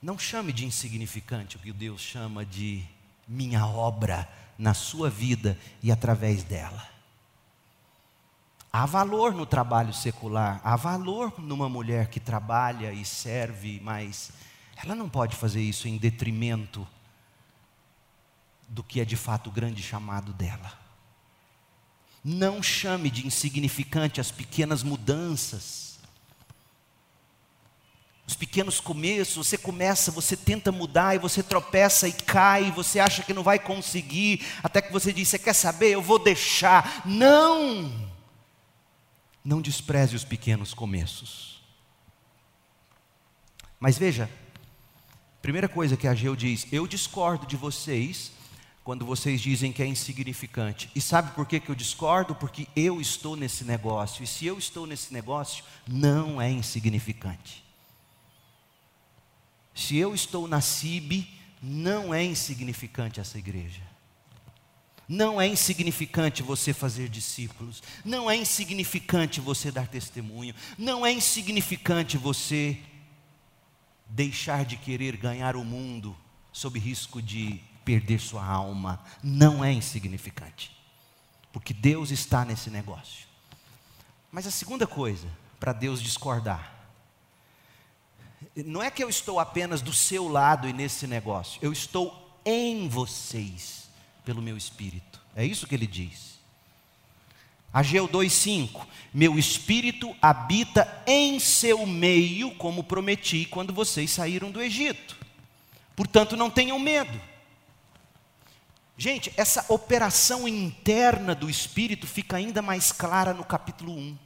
Não 0.00 0.18
chame 0.18 0.52
de 0.52 0.66
insignificante 0.66 1.56
o 1.56 1.60
que 1.60 1.72
Deus 1.72 2.00
chama 2.00 2.44
de 2.44 2.84
minha 3.26 3.66
obra 3.66 4.28
na 4.58 4.74
sua 4.74 5.08
vida 5.08 5.58
e 5.82 5.90
através 5.90 6.42
dela. 6.42 6.93
Há 8.76 8.86
valor 8.86 9.32
no 9.32 9.46
trabalho 9.46 9.94
secular, 9.94 10.60
há 10.64 10.74
valor 10.74 11.32
numa 11.38 11.68
mulher 11.68 12.08
que 12.08 12.18
trabalha 12.18 12.92
e 12.92 13.04
serve, 13.04 13.80
mas 13.84 14.32
ela 14.74 14.96
não 14.96 15.08
pode 15.08 15.36
fazer 15.36 15.62
isso 15.62 15.86
em 15.86 15.96
detrimento 15.96 16.84
do 18.68 18.82
que 18.82 19.00
é 19.00 19.04
de 19.04 19.14
fato 19.14 19.46
o 19.46 19.52
grande 19.52 19.80
chamado 19.80 20.32
dela. 20.32 20.72
Não 22.24 22.60
chame 22.60 23.10
de 23.10 23.24
insignificante 23.24 24.20
as 24.20 24.32
pequenas 24.32 24.82
mudanças, 24.82 26.00
os 28.26 28.34
pequenos 28.34 28.80
começos. 28.80 29.46
Você 29.46 29.56
começa, 29.56 30.10
você 30.10 30.36
tenta 30.36 30.72
mudar 30.72 31.14
e 31.14 31.20
você 31.20 31.44
tropeça 31.44 32.08
e 32.08 32.12
cai, 32.12 32.64
e 32.66 32.72
você 32.72 32.98
acha 32.98 33.22
que 33.22 33.32
não 33.32 33.44
vai 33.44 33.60
conseguir, 33.60 34.44
até 34.64 34.82
que 34.82 34.92
você 34.92 35.12
diz: 35.12 35.28
Você 35.28 35.38
quer 35.38 35.54
saber? 35.54 35.90
Eu 35.90 36.02
vou 36.02 36.18
deixar. 36.18 37.02
Não! 37.06 38.12
Não 39.44 39.60
despreze 39.60 40.16
os 40.16 40.24
pequenos 40.24 40.72
começos. 40.72 41.62
Mas 43.78 43.98
veja, 43.98 44.30
primeira 45.42 45.68
coisa 45.68 45.96
que 45.96 46.08
Ageu 46.08 46.34
diz: 46.34 46.66
Eu 46.72 46.86
discordo 46.86 47.46
de 47.46 47.56
vocês 47.56 48.32
quando 48.82 49.06
vocês 49.06 49.40
dizem 49.40 49.72
que 49.72 49.82
é 49.82 49.86
insignificante. 49.86 50.90
E 50.94 51.00
sabe 51.00 51.32
por 51.32 51.46
que, 51.46 51.58
que 51.58 51.70
eu 51.70 51.74
discordo? 51.74 52.34
Porque 52.34 52.68
eu 52.76 53.00
estou 53.00 53.34
nesse 53.34 53.64
negócio. 53.64 54.22
E 54.22 54.26
se 54.26 54.46
eu 54.46 54.58
estou 54.58 54.86
nesse 54.86 55.12
negócio, 55.12 55.64
não 55.86 56.40
é 56.40 56.50
insignificante. 56.50 57.64
Se 59.74 59.96
eu 59.96 60.14
estou 60.14 60.46
na 60.46 60.60
CIB, 60.60 61.26
não 61.60 62.14
é 62.14 62.22
insignificante 62.22 63.20
essa 63.20 63.38
igreja. 63.38 63.82
Não 65.08 65.40
é 65.40 65.46
insignificante 65.46 66.42
você 66.42 66.72
fazer 66.72 67.08
discípulos. 67.08 67.82
Não 68.04 68.30
é 68.30 68.36
insignificante 68.36 69.40
você 69.40 69.70
dar 69.70 69.86
testemunho. 69.86 70.54
Não 70.78 71.04
é 71.04 71.12
insignificante 71.12 72.16
você 72.16 72.78
deixar 74.06 74.64
de 74.64 74.76
querer 74.76 75.16
ganhar 75.16 75.56
o 75.56 75.64
mundo 75.64 76.16
sob 76.52 76.78
risco 76.78 77.20
de 77.20 77.60
perder 77.84 78.18
sua 78.18 78.44
alma. 78.44 79.02
Não 79.22 79.62
é 79.62 79.72
insignificante. 79.72 80.74
Porque 81.52 81.74
Deus 81.74 82.10
está 82.10 82.44
nesse 82.44 82.70
negócio. 82.70 83.26
Mas 84.32 84.46
a 84.46 84.50
segunda 84.50 84.86
coisa, 84.86 85.28
para 85.60 85.72
Deus 85.72 86.02
discordar, 86.02 86.72
não 88.56 88.82
é 88.82 88.90
que 88.90 89.04
eu 89.04 89.08
estou 89.08 89.38
apenas 89.38 89.82
do 89.82 89.92
seu 89.92 90.28
lado 90.28 90.68
e 90.68 90.72
nesse 90.72 91.06
negócio, 91.06 91.58
eu 91.62 91.72
estou 91.72 92.40
em 92.44 92.88
vocês 92.88 93.83
pelo 94.24 94.42
meu 94.42 94.56
espírito. 94.56 95.20
É 95.34 95.44
isso 95.44 95.66
que 95.66 95.74
ele 95.74 95.86
diz. 95.86 96.34
Ageu 97.72 98.08
2:5 98.08 98.86
Meu 99.12 99.38
espírito 99.38 100.14
habita 100.22 101.02
em 101.06 101.38
seu 101.38 101.84
meio, 101.86 102.52
como 102.52 102.84
prometi 102.84 103.44
quando 103.44 103.72
vocês 103.72 104.10
saíram 104.10 104.50
do 104.50 104.62
Egito. 104.62 105.16
Portanto, 105.96 106.36
não 106.36 106.50
tenham 106.50 106.78
medo. 106.78 107.20
Gente, 108.96 109.32
essa 109.36 109.64
operação 109.68 110.46
interna 110.46 111.34
do 111.34 111.50
espírito 111.50 112.06
fica 112.06 112.36
ainda 112.36 112.62
mais 112.62 112.92
clara 112.92 113.34
no 113.34 113.44
capítulo 113.44 113.92
1. 113.92 114.16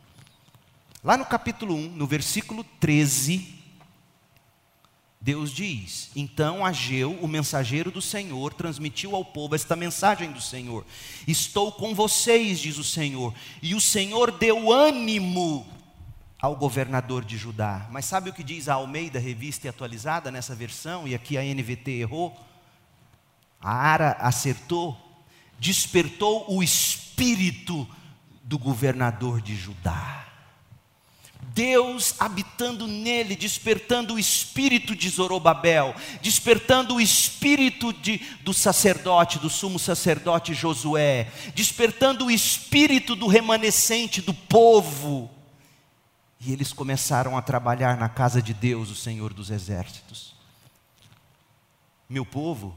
Lá 1.03 1.16
no 1.16 1.24
capítulo 1.24 1.74
1, 1.74 1.90
no 1.90 2.07
versículo 2.07 2.64
13, 2.78 3.57
Deus 5.20 5.50
diz: 5.50 6.10
Então 6.14 6.64
Ageu, 6.64 7.12
o 7.20 7.26
mensageiro 7.26 7.90
do 7.90 8.00
Senhor, 8.00 8.54
transmitiu 8.54 9.16
ao 9.16 9.24
povo 9.24 9.54
esta 9.54 9.74
mensagem 9.74 10.30
do 10.30 10.40
Senhor: 10.40 10.84
Estou 11.26 11.72
com 11.72 11.94
vocês, 11.94 12.60
diz 12.60 12.78
o 12.78 12.84
Senhor, 12.84 13.34
e 13.60 13.74
o 13.74 13.80
Senhor 13.80 14.30
deu 14.30 14.72
ânimo 14.72 15.66
ao 16.40 16.54
governador 16.54 17.24
de 17.24 17.36
Judá. 17.36 17.88
Mas 17.90 18.04
sabe 18.04 18.30
o 18.30 18.32
que 18.32 18.44
diz 18.44 18.68
a 18.68 18.74
Almeida, 18.74 19.18
revista 19.18 19.66
e 19.66 19.70
atualizada 19.70 20.30
nessa 20.30 20.54
versão, 20.54 21.06
e 21.06 21.14
aqui 21.14 21.36
a 21.36 21.42
NVT 21.42 21.90
errou? 21.90 22.38
A 23.60 23.72
Ara 23.72 24.12
acertou, 24.20 24.96
despertou 25.58 26.46
o 26.48 26.62
espírito 26.62 27.88
do 28.44 28.56
governador 28.56 29.40
de 29.40 29.56
Judá. 29.56 30.28
Deus 31.55 32.14
habitando 32.18 32.86
nele, 32.86 33.34
despertando 33.34 34.14
o 34.14 34.18
espírito 34.18 34.94
de 34.94 35.09
Zorobabel, 35.09 35.94
despertando 36.22 36.96
o 36.96 37.01
espírito 37.01 37.92
de, 37.92 38.18
do 38.42 38.53
sacerdote, 38.55 39.38
do 39.38 39.51
sumo 39.51 39.78
sacerdote 39.78 40.55
Josué, 40.55 41.30
despertando 41.55 42.26
o 42.26 42.30
espírito 42.30 43.16
do 43.16 43.26
remanescente 43.26 44.20
do 44.20 44.34
povo. 44.34 45.30
E 46.40 46.53
eles 46.53 46.72
começaram 46.72 47.36
a 47.36 47.42
trabalhar 47.42 47.96
na 47.96 48.09
casa 48.09 48.40
de 48.40 48.55
Deus, 48.55 48.90
o 48.90 48.94
Senhor 48.94 49.34
dos 49.34 49.51
exércitos. 49.51 50.34
Meu 52.09 52.24
povo, 52.24 52.76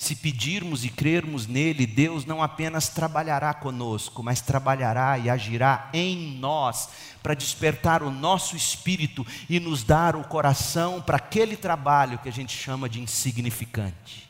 se 0.00 0.16
pedirmos 0.16 0.82
e 0.82 0.88
crermos 0.88 1.46
nele, 1.46 1.86
Deus 1.86 2.24
não 2.24 2.42
apenas 2.42 2.88
trabalhará 2.88 3.52
conosco, 3.52 4.22
mas 4.22 4.40
trabalhará 4.40 5.18
e 5.18 5.28
agirá 5.28 5.90
em 5.92 6.38
nós, 6.38 6.88
para 7.22 7.34
despertar 7.34 8.02
o 8.02 8.10
nosso 8.10 8.56
espírito 8.56 9.26
e 9.46 9.60
nos 9.60 9.84
dar 9.84 10.16
o 10.16 10.24
coração 10.24 11.02
para 11.02 11.18
aquele 11.18 11.54
trabalho 11.54 12.18
que 12.18 12.30
a 12.30 12.32
gente 12.32 12.56
chama 12.56 12.88
de 12.88 12.98
insignificante. 12.98 14.26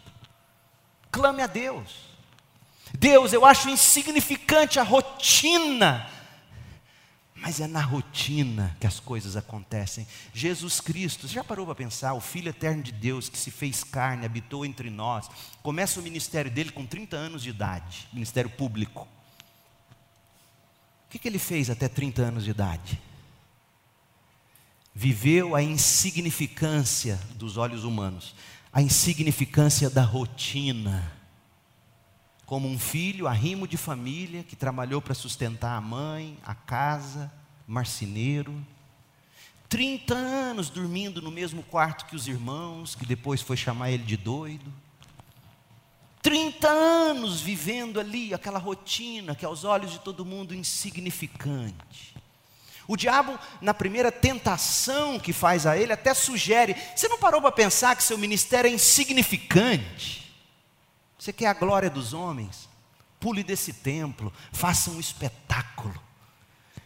Clame 1.09 1.41
a 1.41 1.47
Deus. 1.47 2.11
Deus, 2.99 3.33
eu 3.33 3.47
acho 3.47 3.71
insignificante 3.71 4.81
a 4.81 4.83
rotina 4.83 6.05
mas 7.41 7.59
é 7.59 7.67
na 7.67 7.81
rotina 7.81 8.77
que 8.79 8.87
as 8.87 9.01
coisas 9.01 9.35
acontecem. 9.35 10.07
Jesus 10.33 10.81
Cristo, 10.81 11.27
você 11.27 11.35
já 11.35 11.43
parou 11.43 11.65
para 11.65 11.75
pensar? 11.75 12.13
O 12.13 12.21
Filho 12.21 12.51
eterno 12.51 12.83
de 12.83 12.93
Deus 12.93 13.29
que 13.29 13.39
se 13.39 13.51
fez 13.51 13.83
carne, 13.83 14.27
habitou 14.27 14.65
entre 14.65 14.91
nós, 14.91 15.29
começa 15.63 15.99
o 15.99 16.03
ministério 16.03 16.51
dele 16.51 16.71
com 16.71 16.85
30 16.85 17.17
anos 17.17 17.43
de 17.43 17.51
idade 17.51 18.09
ministério 18.13 18.51
público. 18.51 19.09
O 21.07 21.11
que, 21.11 21.19
que 21.19 21.27
ele 21.27 21.39
fez 21.39 21.71
até 21.71 21.89
30 21.89 22.23
anos 22.23 22.45
de 22.45 22.51
idade? 22.51 23.01
Viveu 24.95 25.57
a 25.57 25.63
insignificância 25.63 27.19
dos 27.37 27.57
olhos 27.57 27.85
humanos, 27.85 28.35
a 28.73 28.83
insignificância 28.83 29.89
da 29.89 30.03
rotina 30.03 31.20
como 32.51 32.67
um 32.67 32.81
filho 32.81 33.29
arrimo 33.29 33.65
de 33.69 33.77
família 33.77 34.43
que 34.43 34.57
trabalhou 34.57 35.01
para 35.01 35.15
sustentar 35.15 35.77
a 35.77 35.81
mãe, 35.81 36.37
a 36.45 36.53
casa, 36.53 37.33
marceneiro. 37.65 38.53
30 39.69 40.17
anos 40.17 40.69
dormindo 40.69 41.23
no 41.23 41.31
mesmo 41.31 41.63
quarto 41.63 42.07
que 42.07 42.17
os 42.17 42.27
irmãos, 42.27 42.97
que 42.97 43.07
depois 43.07 43.41
foi 43.41 43.57
chamar 43.57 43.93
ele 43.93 44.03
de 44.03 44.17
doido. 44.17 44.69
30 46.23 46.67
anos 46.67 47.41
vivendo 47.41 48.01
ali 48.01 48.35
aquela 48.35 48.59
rotina 48.59 49.37
que 49.37 49.45
aos 49.45 49.63
olhos 49.63 49.93
de 49.93 50.01
todo 50.01 50.27
mundo 50.27 50.53
insignificante. 50.53 52.17
O 52.89 52.97
diabo, 52.97 53.39
na 53.61 53.73
primeira 53.73 54.11
tentação 54.11 55.21
que 55.21 55.33
faz 55.33 55.67
a 55.67 55.79
ele, 55.79 55.93
até 55.93 56.13
sugere: 56.15 56.75
você 56.97 57.07
não 57.07 57.17
parou 57.17 57.41
para 57.41 57.53
pensar 57.53 57.95
que 57.95 58.03
seu 58.03 58.19
ministério 58.19 58.69
é 58.69 58.75
insignificante? 58.75 60.20
Você 61.21 61.35
quer 61.35 61.49
a 61.49 61.53
glória 61.53 61.91
dos 61.91 62.15
homens? 62.15 62.67
Pule 63.21 63.45
desse 63.45 63.75
templo, 63.75 64.33
faça 64.51 64.91
um 64.91 64.99
espetáculo. 64.99 65.95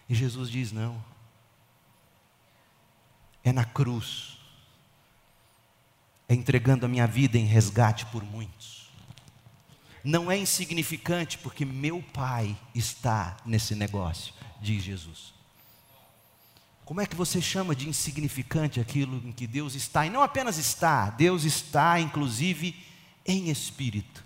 E 0.08 0.14
Jesus 0.14 0.50
diz: 0.50 0.72
não. 0.72 1.02
É 3.44 3.52
na 3.52 3.64
cruz. 3.64 4.36
É 6.28 6.34
entregando 6.34 6.84
a 6.84 6.88
minha 6.88 7.06
vida 7.06 7.38
em 7.38 7.44
resgate 7.44 8.06
por 8.06 8.24
muitos. 8.24 8.90
Não 10.02 10.28
é 10.28 10.36
insignificante, 10.36 11.38
porque 11.38 11.64
meu 11.64 12.02
Pai 12.02 12.56
está 12.74 13.36
nesse 13.46 13.76
negócio, 13.76 14.34
diz 14.60 14.82
Jesus. 14.82 15.32
Como 16.84 17.00
é 17.00 17.06
que 17.06 17.14
você 17.14 17.40
chama 17.40 17.74
de 17.74 17.88
insignificante 17.88 18.80
aquilo 18.80 19.16
em 19.24 19.32
que 19.32 19.46
Deus 19.46 19.76
está? 19.76 20.04
E 20.04 20.10
não 20.10 20.22
apenas 20.22 20.58
está, 20.58 21.08
Deus 21.10 21.44
está, 21.44 22.00
inclusive, 22.00 22.93
em 23.26 23.50
espírito 23.50 24.24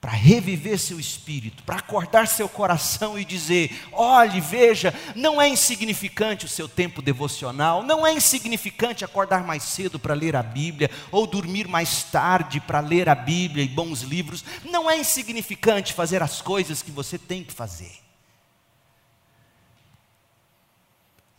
para 0.00 0.12
reviver 0.12 0.78
seu 0.78 1.00
espírito, 1.00 1.62
para 1.64 1.78
acordar 1.78 2.28
seu 2.28 2.48
coração 2.48 3.18
e 3.18 3.24
dizer: 3.24 3.86
olhe, 3.92 4.40
veja, 4.40 4.94
não 5.16 5.42
é 5.42 5.48
insignificante 5.48 6.46
o 6.46 6.48
seu 6.48 6.68
tempo 6.68 7.02
devocional, 7.02 7.82
não 7.82 8.06
é 8.06 8.12
insignificante 8.12 9.04
acordar 9.04 9.42
mais 9.44 9.64
cedo 9.64 9.98
para 9.98 10.14
ler 10.14 10.36
a 10.36 10.42
Bíblia, 10.42 10.90
ou 11.10 11.26
dormir 11.26 11.66
mais 11.66 12.04
tarde 12.04 12.60
para 12.60 12.80
ler 12.80 13.08
a 13.08 13.14
Bíblia 13.14 13.64
e 13.64 13.68
bons 13.68 14.02
livros, 14.02 14.44
não 14.64 14.88
é 14.88 14.96
insignificante 14.96 15.92
fazer 15.92 16.22
as 16.22 16.40
coisas 16.40 16.80
que 16.80 16.92
você 16.92 17.18
tem 17.18 17.42
que 17.42 17.52
fazer. 17.52 17.98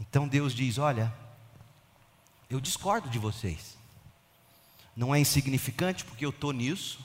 Então 0.02 0.28
Deus 0.28 0.54
diz: 0.54 0.78
olha, 0.78 1.14
eu 2.50 2.60
discordo 2.60 3.10
de 3.10 3.18
vocês, 3.18 3.79
não 5.00 5.16
é 5.16 5.20
insignificante 5.20 6.04
porque 6.04 6.26
eu 6.26 6.30
estou 6.30 6.52
nisso 6.52 7.00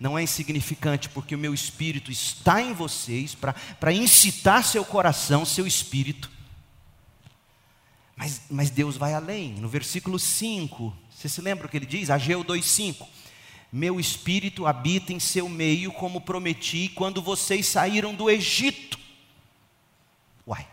não 0.00 0.18
é 0.18 0.22
insignificante, 0.22 1.10
porque 1.10 1.34
o 1.34 1.38
meu 1.38 1.52
espírito 1.52 2.10
está 2.10 2.62
em 2.62 2.72
vocês 2.72 3.34
para 3.34 3.92
incitar 3.92 4.64
seu 4.64 4.82
coração, 4.82 5.44
seu 5.44 5.66
espírito. 5.66 6.30
Mas, 8.16 8.40
mas 8.50 8.70
Deus 8.70 8.96
vai 8.96 9.12
além. 9.12 9.52
No 9.56 9.68
versículo 9.68 10.18
5, 10.18 10.96
você 11.14 11.28
se 11.28 11.42
lembra 11.42 11.66
o 11.66 11.68
que 11.68 11.76
ele 11.76 11.84
diz? 11.84 12.08
Ageu 12.08 12.42
2,5. 12.42 13.06
Meu 13.70 14.00
espírito 14.00 14.66
habita 14.66 15.12
em 15.12 15.20
seu 15.20 15.50
meio, 15.50 15.92
como 15.92 16.22
prometi 16.22 16.88
quando 16.94 17.20
vocês 17.20 17.66
saíram 17.66 18.14
do 18.14 18.30
Egito. 18.30 18.98
Uai. 20.46 20.66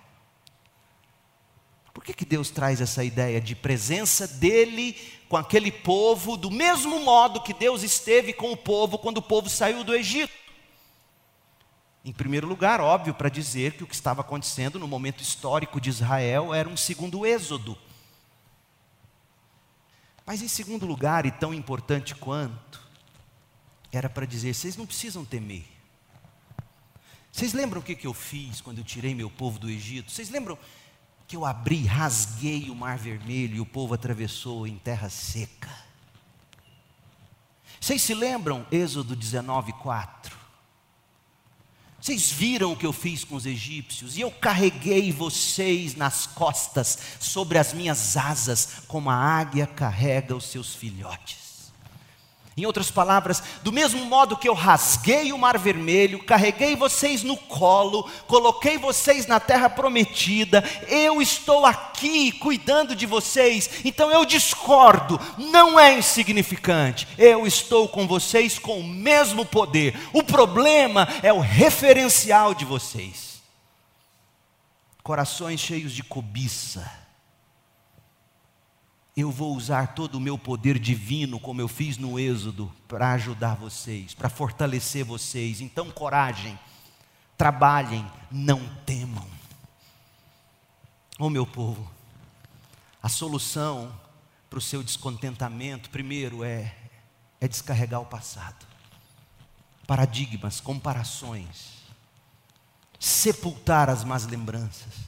Por 1.94 2.02
que, 2.02 2.14
que 2.14 2.26
Deus 2.26 2.50
traz 2.50 2.80
essa 2.80 3.04
ideia 3.04 3.42
de 3.42 3.56
presença 3.56 4.26
dele 4.26 4.96
com 5.30 5.38
aquele 5.38 5.72
povo, 5.72 6.38
do 6.38 6.50
mesmo 6.50 7.00
modo 7.04 7.42
que 7.42 7.54
Deus 7.54 7.84
esteve 7.84 8.34
com 8.34 8.52
o 8.52 8.58
povo 8.58 8.98
quando 8.98 9.18
o 9.18 9.22
povo 9.22 9.50
saiu 9.50 9.84
do 9.84 9.94
Egito. 9.94 10.34
Em 12.06 12.14
primeiro 12.14 12.48
lugar, 12.48 12.80
óbvio, 12.80 13.14
para 13.14 13.28
dizer 13.28 13.74
que 13.74 13.84
o 13.84 13.88
que 13.88 13.96
estava 13.96 14.22
acontecendo 14.22 14.80
no 14.80 14.88
momento 14.88 15.22
histórico 15.22 15.82
de 15.82 15.90
Israel 15.90 16.54
era 16.54 16.70
um 16.70 16.78
segundo 16.78 17.26
êxodo. 17.26 17.78
Mas 20.26 20.42
em 20.42 20.48
segundo 20.48 20.86
lugar, 20.86 21.26
e 21.26 21.32
tão 21.32 21.54
importante 21.54 22.16
quanto, 22.16 22.82
era 23.92 24.10
para 24.10 24.26
dizer: 24.26 24.54
vocês 24.54 24.78
não 24.78 24.86
precisam 24.86 25.26
temer. 25.26 25.66
Vocês 27.32 27.54
lembram 27.54 27.82
o 27.82 27.84
que, 27.84 28.08
eu 28.08 28.14
fiz 28.14 28.62
quando 28.62 28.80
eu 28.80 28.84
tirei 28.84 29.14
meu 29.14 29.30
povo 29.30 29.60
do 29.60 29.70
Egito? 29.70 30.12
Vocês 30.12 30.30
lembram 30.30 30.58
que 31.28 31.36
eu 31.36 31.46
abri, 31.46 31.86
rasguei 31.86 32.70
o 32.70 32.76
mar 32.76 32.98
vermelho 32.98 33.58
e 33.58 33.60
o 33.60 33.66
povo 33.66 33.94
atravessou 33.94 34.66
em 34.66 34.78
terra 34.78 35.10
seca. 35.10 35.70
Vocês 37.82 38.02
se 38.02 38.14
lembram, 38.14 38.66
Êxodo 38.72 39.16
19, 39.16 39.74
4? 39.74 40.38
Vocês 42.00 42.32
viram 42.32 42.72
o 42.72 42.78
que 42.78 42.86
eu 42.86 42.94
fiz 42.94 43.26
com 43.26 43.36
os 43.36 43.46
egípcios, 43.46 44.18
e 44.18 44.22
eu 44.22 44.32
carreguei 44.32 45.12
vocês 45.12 45.96
nas 45.96 46.26
costas, 46.26 46.98
sobre 47.20 47.58
as 47.58 47.74
minhas 47.74 48.16
asas, 48.16 48.84
como 48.88 49.10
a 49.10 49.16
águia 49.16 49.68
carrega 49.68 50.36
os 50.36 50.46
seus 50.46 50.74
filhotes. 50.74 51.47
Em 52.58 52.66
outras 52.66 52.90
palavras, 52.90 53.44
do 53.62 53.72
mesmo 53.72 54.04
modo 54.06 54.36
que 54.36 54.50
eu 54.50 54.56
rasguei 54.56 55.32
o 55.32 55.38
mar 55.38 55.60
vermelho, 55.60 56.24
carreguei 56.24 56.76
vocês 56.76 57.22
no 57.22 57.38
colo, 57.38 58.10
coloquei 58.26 58.80
vocês 58.80 59.28
na 59.28 59.40
terra 59.40 59.70
prometida, 59.70 60.64
eu 60.88 61.22
estou 61.22 61.68
aqui 61.68 62.32
cuidando 62.32 62.96
de 62.96 63.06
vocês, 63.06 63.70
então 63.86 64.12
eu 64.12 64.26
discordo, 64.26 65.22
não 65.38 65.80
é 65.80 66.00
insignificante, 66.00 67.08
eu 67.16 67.46
estou 67.46 67.88
com 67.88 68.08
vocês 68.08 68.58
com 68.58 68.80
o 68.80 68.84
mesmo 68.84 69.46
poder, 69.46 69.96
o 70.12 70.24
problema 70.24 71.08
é 71.22 71.32
o 71.32 71.40
referencial 71.40 72.56
de 72.56 72.66
vocês. 72.66 73.40
Corações 75.04 75.60
cheios 75.60 75.94
de 75.94 76.02
cobiça, 76.02 76.92
eu 79.18 79.32
vou 79.32 79.56
usar 79.56 79.96
todo 79.96 80.14
o 80.16 80.22
meu 80.22 80.38
poder 80.38 80.78
divino, 80.78 81.40
como 81.40 81.60
eu 81.60 81.68
fiz 81.68 81.98
no 81.98 82.20
Êxodo, 82.20 82.72
para 82.88 83.14
ajudar 83.14 83.56
vocês, 83.56 84.14
para 84.14 84.30
fortalecer 84.30 85.04
vocês. 85.04 85.60
Então, 85.60 85.90
coragem, 85.90 86.58
trabalhem, 87.36 88.06
não 88.30 88.62
temam. 88.86 89.28
Oh, 91.18 91.32
meu 91.32 91.48
povo, 91.48 91.90
a 93.02 93.10
solução 93.10 93.92
para 94.52 94.60
o 94.60 94.62
seu 94.62 94.84
descontentamento, 94.84 95.90
primeiro, 95.90 96.44
é, 96.44 96.76
é 97.42 97.48
descarregar 97.48 98.00
o 98.00 98.06
passado. 98.06 98.68
Paradigmas, 99.88 100.62
comparações, 100.62 101.72
sepultar 103.00 103.90
as 103.90 104.04
más 104.04 104.28
lembranças 104.28 105.07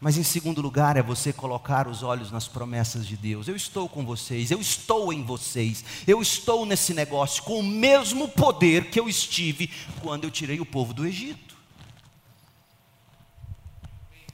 mas 0.00 0.16
em 0.16 0.22
segundo 0.22 0.62
lugar 0.62 0.96
é 0.96 1.02
você 1.02 1.30
colocar 1.30 1.86
os 1.86 2.02
olhos 2.02 2.30
nas 2.30 2.48
promessas 2.48 3.06
de 3.06 3.18
Deus. 3.18 3.46
Eu 3.46 3.54
estou 3.54 3.86
com 3.86 4.04
vocês, 4.04 4.50
eu 4.50 4.58
estou 4.58 5.12
em 5.12 5.22
vocês, 5.22 5.84
eu 6.06 6.22
estou 6.22 6.64
nesse 6.64 6.94
negócio 6.94 7.42
com 7.42 7.60
o 7.60 7.62
mesmo 7.62 8.26
poder 8.26 8.90
que 8.90 8.98
eu 8.98 9.10
estive 9.10 9.70
quando 10.00 10.24
eu 10.24 10.30
tirei 10.30 10.58
o 10.58 10.64
povo 10.64 10.94
do 10.94 11.06
Egito. 11.06 11.54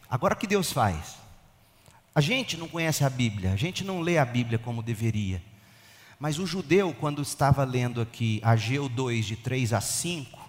Agora 0.09 0.35
o 0.35 0.37
que 0.37 0.47
Deus 0.47 0.71
faz? 0.73 1.17
A 2.15 2.21
gente 2.21 2.57
não 2.57 2.69
conhece 2.69 3.03
a 3.03 3.11
Bíblia, 3.11 3.53
a 3.53 3.57
gente 3.57 3.83
não 3.83 4.01
lê 4.01 4.19
a 4.19 4.25
Bíblia 4.25 4.61
como 4.61 4.85
deveria. 4.85 5.43
Mas 6.19 6.39
o 6.39 6.47
judeu, 6.47 6.95
quando 6.95 7.21
estava 7.21 7.65
lendo 7.65 8.01
aqui 8.01 8.41
Ageu 8.43 8.89
2, 8.89 9.27
de 9.27 9.37
3 9.37 9.73
a 9.73 9.81
5, 9.81 10.46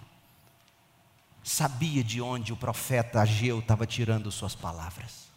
sabia 1.47 2.03
de 2.03 2.21
onde 2.21 2.51
o 2.51 2.57
profeta 2.57 3.21
Ageu 3.21 3.59
estava 3.59 3.87
tirando 3.87 4.29
suas 4.29 4.53
palavras. 4.53 5.27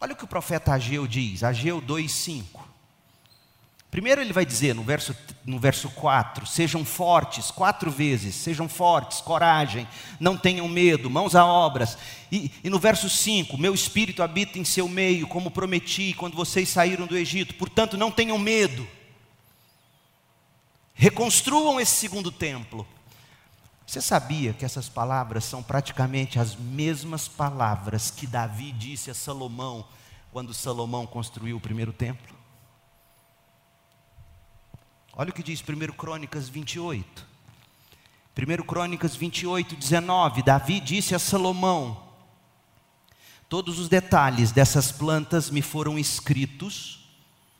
Olha 0.00 0.14
o 0.14 0.16
que 0.16 0.24
o 0.24 0.28
profeta 0.28 0.72
Ageu 0.72 1.06
diz, 1.06 1.44
Ageu 1.44 1.80
2,5. 1.82 2.60
Primeiro 3.90 4.20
ele 4.20 4.32
vai 4.32 4.44
dizer 4.44 4.74
no 4.74 4.82
verso, 4.82 5.14
no 5.44 5.58
verso 5.58 5.90
4: 5.90 6.46
sejam 6.46 6.84
fortes, 6.86 7.50
quatro 7.50 7.90
vezes, 7.90 8.34
sejam 8.34 8.66
fortes, 8.66 9.20
coragem, 9.20 9.86
não 10.18 10.38
tenham 10.38 10.66
medo, 10.66 11.10
mãos 11.10 11.34
a 11.34 11.44
obras. 11.44 11.98
E, 12.32 12.50
e 12.64 12.70
no 12.70 12.78
verso 12.78 13.08
5: 13.08 13.58
meu 13.58 13.74
espírito 13.74 14.22
habita 14.22 14.58
em 14.58 14.64
seu 14.64 14.88
meio, 14.88 15.28
como 15.28 15.50
prometi 15.50 16.14
quando 16.14 16.34
vocês 16.34 16.70
saíram 16.70 17.06
do 17.06 17.16
Egito, 17.16 17.54
portanto 17.54 17.96
não 17.96 18.10
tenham 18.10 18.38
medo. 18.38 18.88
Reconstruam 20.94 21.78
esse 21.78 21.94
segundo 21.94 22.32
templo. 22.32 22.86
Você 23.86 24.00
sabia 24.00 24.52
que 24.52 24.64
essas 24.64 24.88
palavras 24.88 25.44
são 25.44 25.62
praticamente 25.62 26.38
as 26.38 26.56
mesmas 26.56 27.28
palavras 27.28 28.10
que 28.10 28.26
Davi 28.26 28.72
disse 28.72 29.10
a 29.10 29.14
Salomão 29.14 29.86
quando 30.32 30.54
Salomão 30.54 31.06
construiu 31.06 31.58
o 31.58 31.60
primeiro 31.60 31.92
templo? 31.92 32.34
Olha 35.12 35.30
o 35.30 35.32
que 35.32 35.42
diz 35.42 35.62
1 35.62 35.92
Crônicas 35.92 36.48
28. 36.48 37.24
1 38.36 38.64
Crônicas 38.64 39.14
28, 39.14 39.76
19. 39.76 40.42
Davi 40.42 40.80
disse 40.80 41.14
a 41.14 41.20
Salomão: 41.20 42.02
Todos 43.48 43.78
os 43.78 43.88
detalhes 43.88 44.50
dessas 44.50 44.90
plantas 44.90 45.50
me 45.50 45.62
foram 45.62 45.96
escritos 45.96 47.08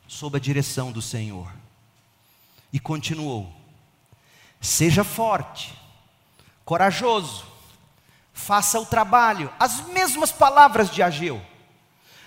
sob 0.05 0.35
a 0.35 0.41
direção 0.41 0.91
do 0.91 1.01
Senhor. 1.01 1.49
E 2.73 2.79
continuou: 2.79 3.53
Seja 4.59 5.05
forte 5.05 5.84
corajoso, 6.65 7.45
faça 8.33 8.79
o 8.79 8.85
trabalho. 8.85 9.49
As 9.59 9.81
mesmas 9.87 10.31
palavras 10.31 10.89
de 10.89 11.01
Ageu. 11.01 11.41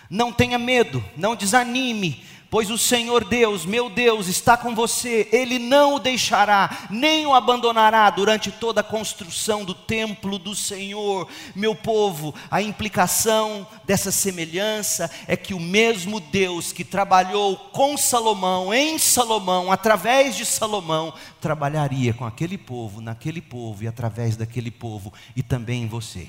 Não 0.09 0.33
tenha 0.33 0.59
medo, 0.59 1.05
não 1.17 1.37
desanime, 1.37 2.25
pois 2.51 2.71
o 2.71 2.79
Senhor 2.79 3.25
Deus, 3.25 3.67
meu 3.67 3.91
Deus, 3.91 4.27
está 4.27 4.57
com 4.57 4.75
você, 4.75 5.29
Ele 5.33 5.59
não 5.59 5.95
o 5.95 5.99
deixará, 5.99 6.87
nem 6.91 7.27
o 7.27 7.35
abandonará 7.35 8.09
durante 8.11 8.51
toda 8.51 8.81
a 8.81 8.85
construção 8.85 9.65
do 9.65 9.75
templo 9.75 10.39
do 10.39 10.55
Senhor. 10.55 11.29
Meu 11.55 11.75
povo, 11.75 12.35
a 12.51 12.63
implicação 12.63 13.67
dessa 13.85 14.11
semelhança 14.11 15.11
é 15.27 15.37
que 15.37 15.53
o 15.53 15.61
mesmo 15.61 16.21
Deus 16.21 16.73
que 16.73 16.85
trabalhou 16.85 17.57
com 17.57 17.97
Salomão, 17.97 18.73
em 18.73 18.99
Salomão, 18.99 19.71
através 19.71 20.37
de 20.37 20.47
Salomão, 20.47 21.13
trabalharia 21.41 22.15
com 22.15 22.25
aquele 22.25 22.57
povo, 22.57 23.01
naquele 23.01 23.43
povo 23.43 23.85
e 23.85 23.89
através 23.89 24.37
daquele 24.37 24.71
povo 24.71 25.13
e 25.37 25.43
também 25.43 25.83
em 25.83 25.89
você. 25.89 26.29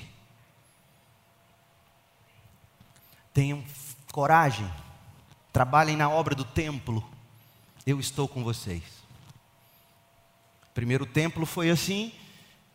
Tenham 3.32 3.62
coragem 4.12 4.68
trabalhem 5.52 5.96
na 5.96 6.08
obra 6.08 6.34
do 6.34 6.44
templo, 6.44 7.04
eu 7.86 7.98
estou 7.98 8.28
com 8.28 8.42
vocês. 8.44 8.82
Primeiro 10.74 11.04
templo 11.04 11.44
foi 11.44 11.70
assim, 11.70 12.12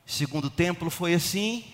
segundo 0.05 0.49
templo 0.49 0.89
foi 0.89 1.13
assim. 1.13 1.65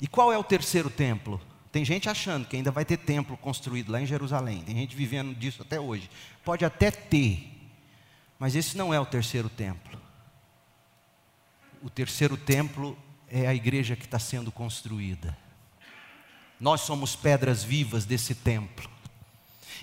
E 0.00 0.06
qual 0.06 0.32
é 0.32 0.38
o 0.38 0.44
terceiro 0.44 0.88
templo? 0.88 1.40
Tem 1.72 1.84
gente 1.84 2.08
achando 2.08 2.46
que 2.46 2.56
ainda 2.56 2.70
vai 2.70 2.84
ter 2.84 2.96
templo 2.96 3.36
construído 3.36 3.92
lá 3.92 4.00
em 4.00 4.06
Jerusalém. 4.06 4.62
Tem 4.62 4.74
gente 4.74 4.96
vivendo 4.96 5.36
disso 5.36 5.62
até 5.62 5.78
hoje. 5.78 6.10
Pode 6.44 6.64
até 6.64 6.90
ter, 6.90 7.48
mas 8.38 8.56
esse 8.56 8.76
não 8.76 8.92
é 8.92 8.98
o 8.98 9.06
terceiro 9.06 9.48
templo. 9.48 10.00
O 11.82 11.88
terceiro 11.88 12.36
templo 12.36 12.98
é 13.28 13.46
a 13.46 13.54
igreja 13.54 13.94
que 13.94 14.04
está 14.04 14.18
sendo 14.18 14.50
construída. 14.50 15.36
Nós 16.58 16.82
somos 16.82 17.14
pedras 17.14 17.62
vivas 17.62 18.04
desse 18.04 18.34
templo. 18.34 18.89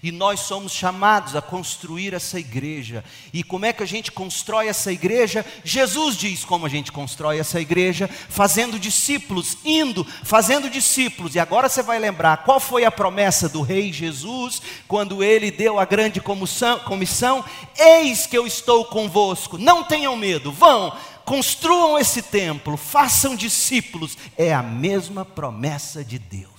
E 0.03 0.11
nós 0.11 0.41
somos 0.41 0.71
chamados 0.71 1.35
a 1.35 1.41
construir 1.41 2.13
essa 2.13 2.39
igreja. 2.39 3.03
E 3.33 3.43
como 3.43 3.65
é 3.65 3.73
que 3.73 3.83
a 3.83 3.87
gente 3.87 4.11
constrói 4.11 4.67
essa 4.67 4.91
igreja? 4.91 5.45
Jesus 5.63 6.15
diz 6.15 6.45
como 6.45 6.65
a 6.65 6.69
gente 6.69 6.91
constrói 6.91 7.39
essa 7.39 7.59
igreja: 7.59 8.07
fazendo 8.07 8.79
discípulos, 8.79 9.57
indo, 9.65 10.05
fazendo 10.23 10.69
discípulos. 10.69 11.35
E 11.35 11.39
agora 11.39 11.69
você 11.69 11.81
vai 11.81 11.99
lembrar 11.99 12.43
qual 12.43 12.59
foi 12.59 12.85
a 12.85 12.91
promessa 12.91 13.49
do 13.49 13.61
Rei 13.61 13.91
Jesus, 13.91 14.61
quando 14.87 15.23
ele 15.23 15.49
deu 15.49 15.79
a 15.79 15.85
grande 15.85 16.21
comissão: 16.21 17.43
Eis 17.77 18.25
que 18.25 18.37
eu 18.37 18.45
estou 18.45 18.85
convosco, 18.85 19.57
não 19.57 19.83
tenham 19.83 20.15
medo, 20.15 20.51
vão, 20.51 20.95
construam 21.25 21.97
esse 21.97 22.21
templo, 22.21 22.77
façam 22.77 23.35
discípulos. 23.35 24.17
É 24.37 24.53
a 24.53 24.63
mesma 24.63 25.25
promessa 25.25 26.03
de 26.03 26.19
Deus. 26.19 26.56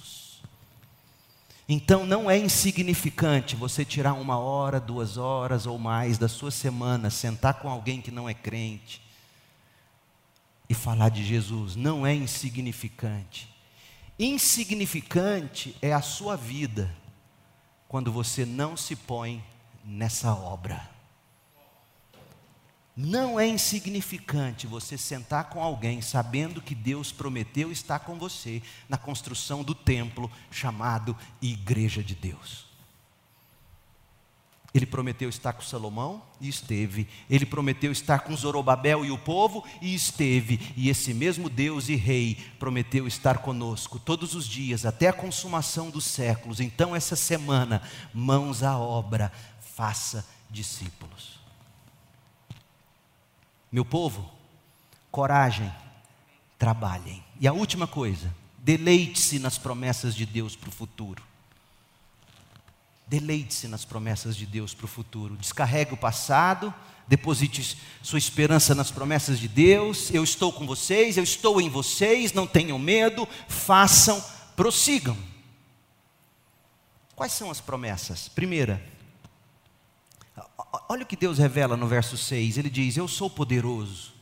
Então 1.68 2.06
não 2.06 2.30
é 2.30 2.38
insignificante 2.38 3.54
você 3.54 3.84
tirar 3.84 4.14
uma 4.14 4.38
hora, 4.38 4.80
duas 4.80 5.18
horas 5.18 5.66
ou 5.66 5.78
mais 5.78 6.16
da 6.16 6.26
sua 6.26 6.50
semana, 6.50 7.10
sentar 7.10 7.54
com 7.54 7.68
alguém 7.68 8.00
que 8.00 8.10
não 8.10 8.26
é 8.26 8.32
crente 8.32 9.02
e 10.66 10.72
falar 10.72 11.10
de 11.10 11.22
Jesus. 11.22 11.76
Não 11.76 12.06
é 12.06 12.14
insignificante. 12.14 13.54
Insignificante 14.18 15.76
é 15.82 15.92
a 15.92 16.00
sua 16.00 16.36
vida 16.36 16.90
quando 17.86 18.10
você 18.10 18.46
não 18.46 18.76
se 18.76 18.96
põe 18.96 19.44
nessa 19.84 20.34
obra. 20.34 20.97
Não 23.00 23.38
é 23.38 23.46
insignificante 23.46 24.66
você 24.66 24.98
sentar 24.98 25.50
com 25.50 25.62
alguém 25.62 26.02
sabendo 26.02 26.60
que 26.60 26.74
Deus 26.74 27.12
prometeu 27.12 27.70
estar 27.70 28.00
com 28.00 28.18
você 28.18 28.60
na 28.88 28.98
construção 28.98 29.62
do 29.62 29.72
templo 29.72 30.28
chamado 30.50 31.16
Igreja 31.40 32.02
de 32.02 32.16
Deus. 32.16 32.66
Ele 34.74 34.84
prometeu 34.84 35.28
estar 35.28 35.52
com 35.52 35.62
Salomão 35.62 36.20
e 36.40 36.48
esteve. 36.48 37.06
Ele 37.30 37.46
prometeu 37.46 37.92
estar 37.92 38.18
com 38.18 38.34
Zorobabel 38.34 39.04
e 39.04 39.12
o 39.12 39.18
povo 39.18 39.64
e 39.80 39.94
esteve. 39.94 40.74
E 40.76 40.88
esse 40.88 41.14
mesmo 41.14 41.48
Deus 41.48 41.88
e 41.88 41.94
Rei 41.94 42.36
prometeu 42.58 43.06
estar 43.06 43.38
conosco 43.38 44.00
todos 44.00 44.34
os 44.34 44.44
dias 44.44 44.84
até 44.84 45.06
a 45.06 45.12
consumação 45.12 45.88
dos 45.88 46.04
séculos. 46.04 46.58
Então, 46.58 46.96
essa 46.96 47.14
semana, 47.14 47.80
mãos 48.12 48.64
à 48.64 48.76
obra, 48.76 49.30
faça 49.60 50.26
discípulos. 50.50 51.37
Meu 53.70 53.84
povo, 53.84 54.30
coragem, 55.10 55.72
trabalhem. 56.58 57.22
E 57.38 57.46
a 57.46 57.52
última 57.52 57.86
coisa, 57.86 58.34
deleite-se 58.58 59.38
nas 59.38 59.58
promessas 59.58 60.14
de 60.14 60.24
Deus 60.24 60.56
para 60.56 60.68
o 60.68 60.72
futuro. 60.72 61.22
Deleite-se 63.06 63.68
nas 63.68 63.84
promessas 63.84 64.36
de 64.36 64.44
Deus 64.44 64.74
para 64.74 64.84
o 64.84 64.88
futuro. 64.88 65.36
Descarregue 65.36 65.94
o 65.94 65.96
passado, 65.96 66.72
deposite 67.06 67.78
sua 68.02 68.18
esperança 68.18 68.74
nas 68.74 68.90
promessas 68.90 69.38
de 69.38 69.48
Deus. 69.48 70.10
Eu 70.12 70.22
estou 70.24 70.52
com 70.52 70.66
vocês, 70.66 71.16
eu 71.16 71.24
estou 71.24 71.60
em 71.60 71.70
vocês, 71.70 72.32
não 72.32 72.46
tenham 72.46 72.78
medo, 72.78 73.26
façam, 73.48 74.22
prossigam. 74.54 75.16
Quais 77.16 77.32
são 77.32 77.50
as 77.50 77.60
promessas? 77.60 78.28
Primeira, 78.28 78.82
olha 80.88 81.02
o 81.02 81.06
que 81.06 81.16
Deus 81.16 81.38
revela 81.38 81.76
no 81.76 81.86
verso 81.86 82.16
6. 82.16 82.58
Ele 82.58 82.70
diz: 82.70 82.96
Eu 82.96 83.08
sou 83.08 83.28
poderoso. 83.28 84.12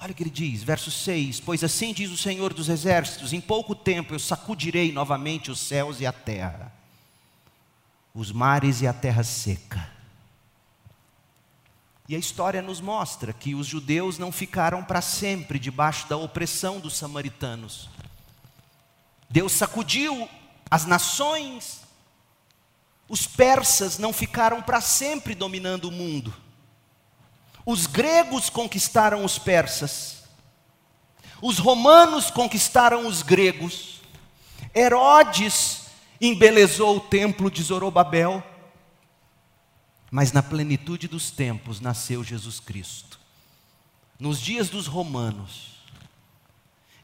Olha 0.00 0.12
o 0.12 0.14
que 0.14 0.22
ele 0.22 0.30
diz, 0.30 0.62
verso 0.62 0.90
6: 0.90 1.40
Pois 1.40 1.62
assim 1.62 1.92
diz 1.92 2.10
o 2.10 2.16
Senhor 2.16 2.54
dos 2.54 2.68
Exércitos: 2.68 3.32
Em 3.32 3.40
pouco 3.40 3.74
tempo 3.74 4.14
eu 4.14 4.18
sacudirei 4.18 4.92
novamente 4.92 5.50
os 5.50 5.60
céus 5.60 6.00
e 6.00 6.06
a 6.06 6.12
terra, 6.12 6.72
os 8.14 8.32
mares 8.32 8.80
e 8.80 8.86
a 8.86 8.92
terra 8.92 9.22
seca 9.22 10.00
e 12.10 12.16
a 12.16 12.18
história 12.18 12.60
nos 12.60 12.80
mostra 12.80 13.32
que 13.32 13.54
os 13.54 13.68
judeus 13.68 14.18
não 14.18 14.32
ficaram 14.32 14.82
para 14.82 15.00
sempre 15.00 15.60
debaixo 15.60 16.08
da 16.08 16.16
opressão 16.16 16.80
dos 16.80 16.96
samaritanos. 16.96 17.88
Deus 19.28 19.52
sacudiu 19.52 20.28
as 20.68 20.86
nações, 20.86 21.82
os 23.10 23.26
persas 23.26 23.98
não 23.98 24.12
ficaram 24.12 24.62
para 24.62 24.80
sempre 24.80 25.34
dominando 25.34 25.86
o 25.86 25.90
mundo. 25.90 26.32
Os 27.66 27.84
gregos 27.88 28.48
conquistaram 28.48 29.24
os 29.24 29.36
persas, 29.36 30.22
os 31.42 31.58
romanos 31.58 32.30
conquistaram 32.30 33.08
os 33.08 33.22
gregos, 33.22 34.00
Herodes 34.72 35.86
embelezou 36.20 36.98
o 36.98 37.00
templo 37.00 37.50
de 37.50 37.64
Zorobabel, 37.64 38.46
mas 40.08 40.30
na 40.30 40.42
plenitude 40.42 41.08
dos 41.08 41.32
tempos 41.32 41.80
nasceu 41.80 42.22
Jesus 42.22 42.60
Cristo. 42.60 43.18
Nos 44.20 44.40
dias 44.40 44.70
dos 44.70 44.86
romanos. 44.86 45.80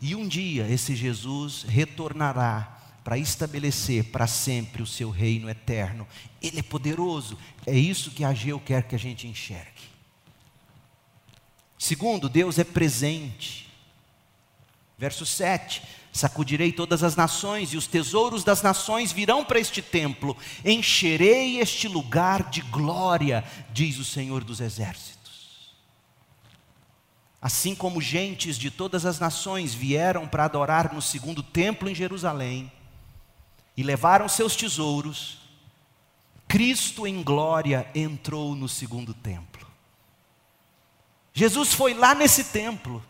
E 0.01 0.15
um 0.15 0.29
dia 0.29 0.69
esse 0.69 0.95
Jesus 0.95 1.65
retornará 1.67 2.76
para 3.07 3.17
estabelecer 3.17 4.07
para 4.07 4.27
sempre 4.27 4.83
o 4.83 4.87
seu 4.87 5.11
reino 5.11 5.49
eterno. 5.49 6.09
Ele 6.43 6.59
é 6.59 6.63
poderoso. 6.63 7.39
É 7.65 7.73
isso 7.73 8.11
que 8.11 8.25
Ageu 8.25 8.59
quer 8.59 8.83
que 8.83 8.97
a 8.97 8.99
gente 8.99 9.29
enxergue. 9.29 9.85
Segundo, 11.79 12.29
Deus 12.29 12.59
é 12.59 12.65
presente. 12.65 13.73
Verso 14.99 15.25
7: 15.25 15.85
Sacudirei 16.13 16.73
todas 16.73 17.05
as 17.05 17.15
nações, 17.15 17.73
e 17.73 17.77
os 17.77 17.87
tesouros 17.87 18.43
das 18.43 18.61
nações 18.61 19.13
virão 19.13 19.45
para 19.45 19.61
este 19.61 19.81
templo. 19.81 20.37
Encherei 20.65 21.61
este 21.61 21.87
lugar 21.87 22.51
de 22.51 22.61
glória, 22.61 23.45
diz 23.73 24.01
o 24.01 24.05
Senhor 24.05 24.43
dos 24.43 24.61
Exércitos. 24.61 25.77
Assim 27.41 27.73
como 27.73 28.01
gentes 28.01 28.59
de 28.59 28.69
todas 28.69 29.07
as 29.07 29.21
nações 29.21 29.73
vieram 29.73 30.27
para 30.27 30.47
adorar 30.47 30.93
no 30.93 31.01
segundo 31.01 31.41
templo 31.41 31.89
em 31.89 31.95
Jerusalém, 31.95 32.73
e 33.77 33.83
levaram 33.83 34.29
seus 34.29 34.57
tesouros, 34.57 35.39
Cristo 36.49 37.07
em 37.07 37.23
glória 37.23 37.89
entrou 37.95 38.55
no 38.55 38.69
segundo 38.69 39.13
templo. 39.13 39.67
Jesus 41.35 41.75
foi 41.75 41.93
lá 41.93 42.15
nesse 42.15 42.45
templo 42.45 43.03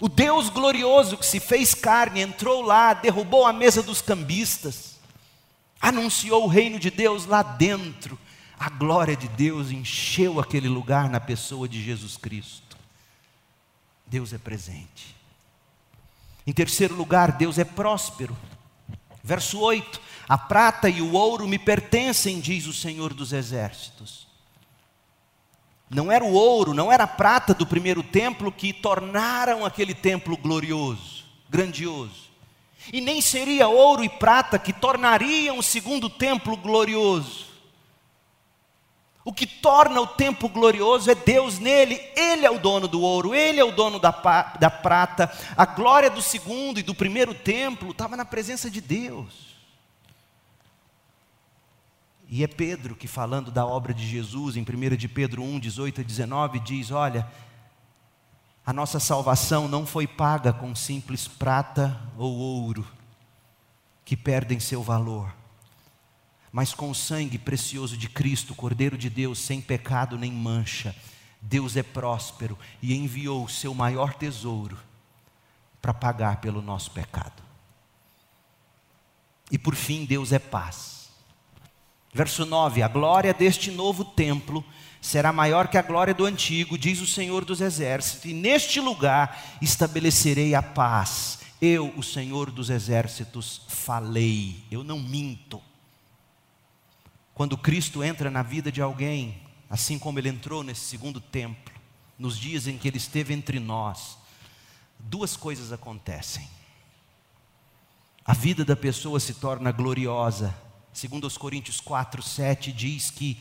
o 0.00 0.08
Deus 0.08 0.48
glorioso 0.48 1.16
que 1.16 1.26
se 1.26 1.38
fez 1.38 1.74
carne 1.74 2.20
entrou 2.20 2.62
lá, 2.62 2.92
derrubou 2.94 3.46
a 3.46 3.52
mesa 3.52 3.82
dos 3.82 4.00
cambistas, 4.00 4.98
anunciou 5.80 6.44
o 6.44 6.48
reino 6.48 6.78
de 6.78 6.90
Deus 6.90 7.26
lá 7.26 7.42
dentro. 7.42 8.18
A 8.58 8.68
glória 8.68 9.16
de 9.16 9.28
Deus 9.28 9.70
encheu 9.70 10.40
aquele 10.40 10.68
lugar 10.68 11.08
na 11.08 11.20
pessoa 11.20 11.68
de 11.68 11.82
Jesus 11.82 12.16
Cristo. 12.16 12.76
Deus 14.06 14.32
é 14.32 14.38
presente. 14.38 15.14
Em 16.46 16.52
terceiro 16.52 16.94
lugar, 16.94 17.32
Deus 17.32 17.58
é 17.58 17.64
próspero. 17.64 18.36
Verso 19.24 19.58
8: 19.58 19.98
A 20.28 20.36
prata 20.36 20.86
e 20.86 21.00
o 21.00 21.14
ouro 21.14 21.48
me 21.48 21.58
pertencem, 21.58 22.38
diz 22.38 22.66
o 22.66 22.74
Senhor 22.74 23.14
dos 23.14 23.32
Exércitos. 23.32 24.28
Não 25.88 26.12
era 26.12 26.22
o 26.22 26.34
ouro, 26.34 26.74
não 26.74 26.92
era 26.92 27.04
a 27.04 27.08
prata 27.08 27.54
do 27.54 27.66
primeiro 27.66 28.02
templo 28.02 28.52
que 28.52 28.72
tornaram 28.72 29.64
aquele 29.64 29.94
templo 29.94 30.36
glorioso, 30.36 31.24
grandioso. 31.48 32.24
E 32.92 33.00
nem 33.00 33.22
seria 33.22 33.66
ouro 33.66 34.04
e 34.04 34.08
prata 34.08 34.58
que 34.58 34.72
tornariam 34.72 35.58
o 35.58 35.62
segundo 35.62 36.10
templo 36.10 36.54
glorioso. 36.56 37.46
O 39.24 39.32
que 39.32 39.46
torna 39.46 40.00
o 40.02 40.06
templo 40.06 40.48
glorioso 40.50 41.10
é 41.10 41.14
Deus 41.14 41.58
nele, 41.58 41.94
Ele 42.14 42.44
é 42.44 42.50
o 42.50 42.58
dono 42.58 42.86
do 42.86 43.00
ouro, 43.00 43.34
Ele 43.34 43.58
é 43.58 43.64
o 43.64 43.72
dono 43.72 43.98
da, 43.98 44.10
da 44.60 44.70
prata. 44.70 45.32
A 45.56 45.64
glória 45.64 46.10
do 46.10 46.20
segundo 46.20 46.78
e 46.78 46.82
do 46.82 46.94
primeiro 46.94 47.32
templo 47.32 47.90
estava 47.90 48.16
na 48.16 48.24
presença 48.24 48.70
de 48.70 48.82
Deus. 48.82 49.54
E 52.28 52.44
é 52.44 52.46
Pedro 52.46 52.94
que, 52.94 53.06
falando 53.06 53.50
da 53.50 53.64
obra 53.64 53.94
de 53.94 54.06
Jesus, 54.06 54.56
em 54.56 54.62
1 54.62 54.96
de 54.96 55.08
Pedro 55.08 55.42
1, 55.42 55.58
18 55.58 56.00
a 56.02 56.04
19, 56.04 56.60
diz: 56.60 56.90
Olha, 56.90 57.26
a 58.66 58.72
nossa 58.72 58.98
salvação 59.00 59.68
não 59.68 59.86
foi 59.86 60.06
paga 60.06 60.52
com 60.52 60.74
simples 60.74 61.28
prata 61.28 61.98
ou 62.18 62.32
ouro, 62.32 62.86
que 64.04 64.16
perdem 64.16 64.60
seu 64.60 64.82
valor, 64.82 65.34
mas 66.54 66.72
com 66.72 66.88
o 66.88 66.94
sangue 66.94 67.36
precioso 67.36 67.96
de 67.96 68.08
Cristo, 68.08 68.54
Cordeiro 68.54 68.96
de 68.96 69.10
Deus, 69.10 69.40
sem 69.40 69.60
pecado 69.60 70.16
nem 70.16 70.30
mancha. 70.30 70.94
Deus 71.42 71.76
é 71.76 71.82
próspero 71.82 72.56
e 72.80 72.94
enviou 72.94 73.44
o 73.44 73.48
seu 73.48 73.74
maior 73.74 74.14
tesouro 74.14 74.78
para 75.82 75.92
pagar 75.92 76.40
pelo 76.40 76.62
nosso 76.62 76.92
pecado. 76.92 77.42
E 79.50 79.58
por 79.58 79.74
fim, 79.74 80.04
Deus 80.04 80.30
é 80.30 80.38
paz. 80.38 81.10
Verso 82.12 82.46
9: 82.46 82.84
A 82.84 82.88
glória 82.88 83.34
deste 83.34 83.72
novo 83.72 84.04
templo 84.04 84.64
será 85.00 85.32
maior 85.32 85.66
que 85.66 85.76
a 85.76 85.82
glória 85.82 86.14
do 86.14 86.24
antigo, 86.24 86.78
diz 86.78 87.00
o 87.00 87.06
Senhor 87.06 87.44
dos 87.44 87.60
Exércitos, 87.60 88.26
e 88.26 88.32
neste 88.32 88.78
lugar 88.78 89.56
estabelecerei 89.60 90.54
a 90.54 90.62
paz. 90.62 91.40
Eu, 91.60 91.92
o 91.96 92.02
Senhor 92.02 92.52
dos 92.52 92.70
Exércitos, 92.70 93.62
falei, 93.66 94.62
eu 94.70 94.84
não 94.84 95.00
minto. 95.00 95.60
Quando 97.34 97.58
Cristo 97.58 98.02
entra 98.02 98.30
na 98.30 98.42
vida 98.42 98.70
de 98.70 98.80
alguém, 98.80 99.42
assim 99.68 99.98
como 99.98 100.18
ele 100.18 100.28
entrou 100.28 100.62
nesse 100.62 100.82
segundo 100.82 101.20
templo, 101.20 101.74
nos 102.18 102.38
dias 102.38 102.66
em 102.66 102.78
que 102.78 102.86
ele 102.86 102.98
esteve 102.98 103.34
entre 103.34 103.58
nós, 103.58 104.16
duas 104.98 105.36
coisas 105.36 105.72
acontecem. 105.72 106.48
A 108.24 108.32
vida 108.32 108.64
da 108.64 108.76
pessoa 108.76 109.18
se 109.18 109.34
torna 109.34 109.72
gloriosa 109.72 110.54
Segundo 110.94 111.26
os 111.26 111.36
Coríntios 111.36 111.80
4, 111.80 112.22
7 112.22 112.70
diz 112.70 113.10
que 113.10 113.36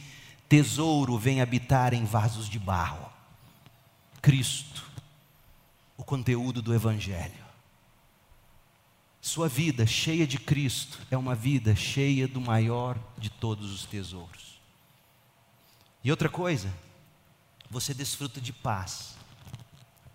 tesouro 0.50 1.20
vem 1.20 1.40
habitar 1.40 1.94
em 1.94 2.04
vasos 2.04 2.50
de 2.50 2.58
barro. 2.58 3.08
Cristo, 4.20 4.84
o 5.96 6.04
conteúdo 6.04 6.64
do 6.64 6.74
Evangelho. 6.74 7.43
Sua 9.24 9.48
vida 9.48 9.88
cheia 9.88 10.28
de 10.28 10.38
Cristo 10.38 11.00
é 11.10 11.18
uma 11.18 11.34
vida 11.34 11.74
cheia 11.78 12.28
do 12.28 12.42
maior 12.42 13.00
de 13.18 13.30
todos 13.30 13.72
os 13.72 13.86
tesouros. 13.86 14.60
E 16.04 16.12
outra 16.12 16.28
coisa, 16.28 16.70
você 17.70 17.94
desfruta 17.94 18.42
de 18.42 18.52
paz. 18.52 19.16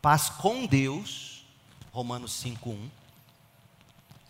Paz 0.03 0.29
com 0.29 0.67
Deus, 0.67 1.43
Romanos 1.91 2.33
5:1 2.33 2.91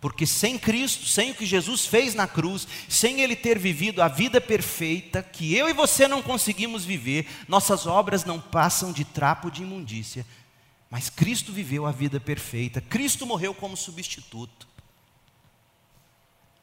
porque 0.00 0.24
sem 0.24 0.56
Cristo, 0.56 1.06
sem 1.06 1.32
o 1.32 1.34
que 1.34 1.44
Jesus 1.44 1.84
fez 1.84 2.14
na 2.14 2.28
cruz, 2.28 2.68
sem 2.88 3.20
Ele 3.20 3.34
ter 3.34 3.58
vivido 3.58 4.00
a 4.00 4.06
vida 4.06 4.40
perfeita, 4.40 5.24
que 5.24 5.56
eu 5.56 5.68
e 5.68 5.72
você 5.72 6.06
não 6.06 6.22
conseguimos 6.22 6.84
viver, 6.84 7.26
nossas 7.48 7.84
obras 7.84 8.24
não 8.24 8.40
passam 8.40 8.92
de 8.92 9.04
trapo 9.04 9.50
de 9.50 9.64
imundícia. 9.64 10.24
Mas 10.88 11.10
Cristo 11.10 11.52
viveu 11.52 11.84
a 11.84 11.90
vida 11.90 12.20
perfeita, 12.20 12.80
Cristo 12.80 13.26
morreu 13.26 13.52
como 13.52 13.76
substituto. 13.76 14.67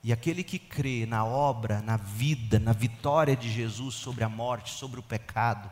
E 0.06 0.14
aquele 0.14 0.44
que 0.44 0.60
crê 0.60 1.08
na 1.08 1.26
obra, 1.26 1.82
na 1.82 1.98
vida, 1.98 2.60
na 2.60 2.74
vitória 2.74 3.36
de 3.36 3.52
Jesus 3.52 3.96
sobre 3.96 4.24
a 4.24 4.30
morte, 4.30 4.72
sobre 4.72 5.00
o 5.00 5.04
pecado, 5.04 5.68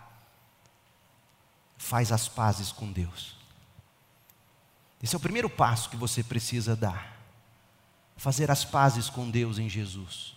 faz 1.78 2.12
as 2.12 2.28
pazes 2.28 2.72
com 2.72 2.92
Deus. 2.92 3.38
Esse 5.04 5.14
é 5.16 5.18
o 5.18 5.22
primeiro 5.22 5.52
passo 5.52 5.88
que 5.88 5.96
você 5.96 6.24
precisa 6.24 6.76
dar 6.76 7.14
fazer 8.18 8.50
as 8.50 8.66
pazes 8.66 9.08
com 9.08 9.30
Deus 9.30 9.60
em 9.60 9.70
Jesus. 9.70 10.34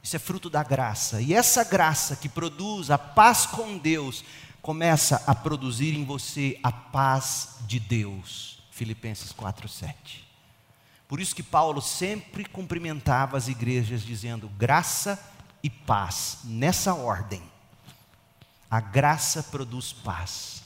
Isso 0.00 0.14
é 0.14 0.18
fruto 0.20 0.48
da 0.48 0.62
graça. 0.62 1.20
E 1.20 1.34
essa 1.34 1.64
graça 1.64 2.14
que 2.14 2.28
produz 2.28 2.88
a 2.88 2.98
paz 2.98 3.46
com 3.46 3.76
Deus 3.76 4.24
começa 4.60 5.24
a 5.26 5.34
produzir 5.34 5.96
em 5.96 6.04
você 6.04 6.56
a 6.62 6.70
paz 6.70 7.56
de 7.66 7.80
Deus. 7.80 8.62
Filipenses 8.70 9.32
4:7. 9.32 10.31
Por 11.12 11.20
isso 11.20 11.36
que 11.36 11.42
Paulo 11.42 11.82
sempre 11.82 12.42
cumprimentava 12.42 13.36
as 13.36 13.46
igrejas 13.46 14.00
dizendo 14.00 14.48
graça 14.48 15.22
e 15.62 15.68
paz, 15.68 16.38
nessa 16.42 16.94
ordem. 16.94 17.42
A 18.70 18.80
graça 18.80 19.42
produz 19.42 19.92
paz. 19.92 20.62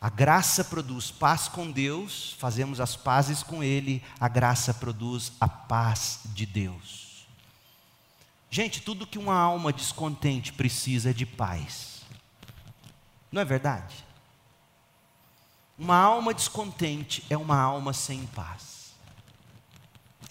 A 0.00 0.10
graça 0.10 0.64
produz 0.64 1.12
paz 1.12 1.46
com 1.46 1.70
Deus, 1.70 2.34
fazemos 2.40 2.80
as 2.80 2.96
pazes 2.96 3.40
com 3.40 3.62
Ele, 3.62 4.02
a 4.18 4.26
graça 4.26 4.74
produz 4.74 5.30
a 5.40 5.46
paz 5.46 6.22
de 6.24 6.44
Deus. 6.44 7.24
Gente, 8.50 8.82
tudo 8.82 9.06
que 9.06 9.16
uma 9.16 9.38
alma 9.38 9.72
descontente 9.72 10.52
precisa 10.52 11.10
é 11.10 11.12
de 11.12 11.24
paz. 11.24 12.02
Não 13.30 13.40
é 13.40 13.44
verdade? 13.44 13.94
Uma 15.78 15.98
alma 15.98 16.34
descontente 16.34 17.24
é 17.30 17.36
uma 17.36 17.56
alma 17.56 17.92
sem 17.92 18.26
paz. 18.26 18.77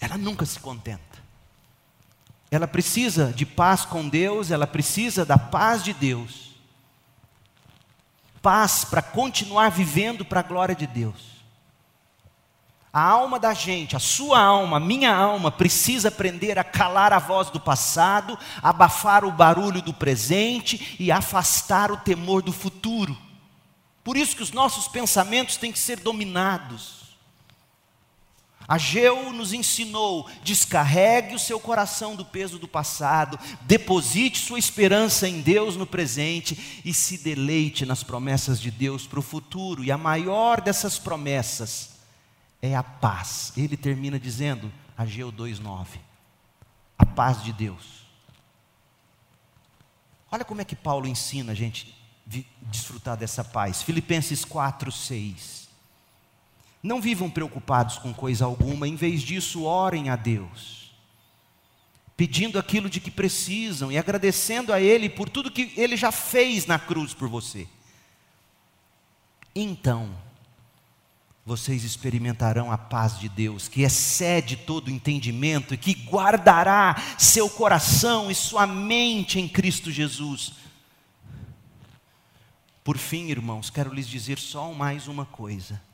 Ela 0.00 0.16
nunca 0.16 0.46
se 0.46 0.58
contenta. 0.60 1.02
Ela 2.50 2.66
precisa 2.66 3.32
de 3.32 3.44
paz 3.44 3.84
com 3.84 4.08
Deus, 4.08 4.50
ela 4.50 4.66
precisa 4.66 5.24
da 5.24 5.36
paz 5.36 5.84
de 5.84 5.92
Deus 5.92 6.48
paz 8.38 8.84
para 8.84 9.02
continuar 9.02 9.70
vivendo 9.70 10.24
para 10.24 10.40
a 10.40 10.42
glória 10.42 10.74
de 10.74 10.86
Deus. 10.86 11.38
A 12.90 13.02
alma 13.02 13.38
da 13.38 13.52
gente, 13.52 13.94
a 13.94 13.98
sua 13.98 14.40
alma, 14.40 14.78
a 14.78 14.80
minha 14.80 15.14
alma, 15.14 15.50
precisa 15.50 16.08
aprender 16.08 16.58
a 16.58 16.64
calar 16.64 17.12
a 17.12 17.18
voz 17.18 17.50
do 17.50 17.60
passado, 17.60 18.38
abafar 18.62 19.24
o 19.24 19.30
barulho 19.30 19.82
do 19.82 19.92
presente 19.92 20.96
e 20.98 21.12
afastar 21.12 21.92
o 21.92 21.98
temor 21.98 22.42
do 22.42 22.52
futuro. 22.52 23.16
Por 24.02 24.16
isso 24.16 24.34
que 24.34 24.42
os 24.42 24.52
nossos 24.52 24.88
pensamentos 24.88 25.58
têm 25.58 25.70
que 25.70 25.78
ser 25.78 26.00
dominados. 26.00 27.07
Ageu 28.68 29.32
nos 29.32 29.54
ensinou: 29.54 30.28
descarregue 30.44 31.34
o 31.34 31.38
seu 31.38 31.58
coração 31.58 32.14
do 32.14 32.24
peso 32.24 32.58
do 32.58 32.68
passado, 32.68 33.38
deposite 33.62 34.38
sua 34.38 34.58
esperança 34.58 35.26
em 35.26 35.40
Deus 35.40 35.74
no 35.74 35.86
presente 35.86 36.82
e 36.84 36.92
se 36.92 37.16
deleite 37.16 37.86
nas 37.86 38.02
promessas 38.02 38.60
de 38.60 38.70
Deus 38.70 39.06
para 39.06 39.18
o 39.18 39.22
futuro. 39.22 39.82
E 39.82 39.90
a 39.90 39.96
maior 39.96 40.60
dessas 40.60 40.98
promessas 40.98 41.94
é 42.60 42.76
a 42.76 42.82
paz. 42.82 43.54
Ele 43.56 43.76
termina 43.76 44.20
dizendo, 44.20 44.70
Ageu 44.98 45.32
2,9: 45.32 45.98
a 46.98 47.06
paz 47.06 47.42
de 47.42 47.54
Deus. 47.54 48.06
Olha 50.30 50.44
como 50.44 50.60
é 50.60 50.64
que 50.64 50.76
Paulo 50.76 51.08
ensina 51.08 51.52
a 51.52 51.54
gente 51.54 51.96
desfrutar 52.60 53.16
dessa 53.16 53.42
paz. 53.42 53.80
Filipenses 53.80 54.44
4, 54.44 54.92
6. 54.92 55.67
Não 56.82 57.00
vivam 57.00 57.28
preocupados 57.28 57.98
com 57.98 58.14
coisa 58.14 58.44
alguma, 58.44 58.86
em 58.86 58.94
vez 58.94 59.22
disso, 59.22 59.64
orem 59.64 60.10
a 60.10 60.16
Deus, 60.16 60.92
pedindo 62.16 62.58
aquilo 62.58 62.88
de 62.88 63.00
que 63.00 63.10
precisam 63.10 63.90
e 63.90 63.98
agradecendo 63.98 64.72
a 64.72 64.80
Ele 64.80 65.08
por 65.08 65.28
tudo 65.28 65.50
que 65.50 65.72
Ele 65.76 65.96
já 65.96 66.12
fez 66.12 66.66
na 66.66 66.78
cruz 66.78 67.12
por 67.12 67.28
você. 67.28 67.66
Então, 69.54 70.16
vocês 71.44 71.82
experimentarão 71.82 72.70
a 72.70 72.76
paz 72.76 73.18
de 73.18 73.28
Deus, 73.28 73.68
que 73.68 73.82
excede 73.82 74.54
todo 74.54 74.90
entendimento 74.90 75.72
e 75.72 75.78
que 75.78 75.94
guardará 75.94 76.94
seu 77.18 77.48
coração 77.48 78.30
e 78.30 78.34
sua 78.34 78.66
mente 78.66 79.40
em 79.40 79.48
Cristo 79.48 79.90
Jesus. 79.90 80.52
Por 82.84 82.98
fim, 82.98 83.30
irmãos, 83.30 83.70
quero 83.70 83.92
lhes 83.92 84.06
dizer 84.06 84.38
só 84.38 84.72
mais 84.72 85.08
uma 85.08 85.24
coisa. 85.24 85.87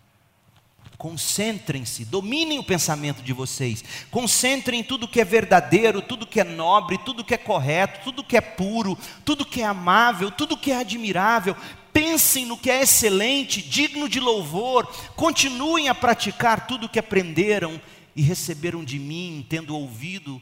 Concentrem-se, 0.97 2.05
dominem 2.05 2.59
o 2.59 2.65
pensamento 2.65 3.23
de 3.23 3.33
vocês. 3.33 3.85
Concentrem 4.11 4.81
em 4.81 4.85
tudo 4.85 5.09
que 5.09 5.21
é 5.21 5.25
verdadeiro, 5.25 6.01
tudo 6.01 6.27
que 6.27 6.41
é 6.41 6.45
nobre, 6.45 6.99
tudo 6.99 7.25
que 7.25 7.35
é 7.35 7.39
correto, 7.39 8.01
tudo 8.05 8.25
que 8.25 8.37
é 8.37 8.41
puro, 8.41 8.97
tudo 9.25 9.45
que 9.45 9.61
é 9.61 9.65
amável, 9.65 10.31
tudo 10.31 10.57
que 10.57 10.71
é 10.71 10.79
admirável. 10.79 11.57
Pensem 11.93 12.47
no 12.47 12.57
que 12.57 12.71
é 12.71 12.83
excelente, 12.83 13.61
digno 13.61 14.09
de 14.09 14.21
louvor. 14.21 14.87
Continuem 15.17 15.89
a 15.89 15.95
praticar 15.95 16.67
tudo 16.67 16.87
o 16.87 16.89
que 16.89 16.99
aprenderam 16.99 17.81
e 18.15 18.23
receberam 18.23 18.85
de 18.85 18.99
mim, 18.99 19.45
tendo 19.49 19.77
ouvido 19.77 20.41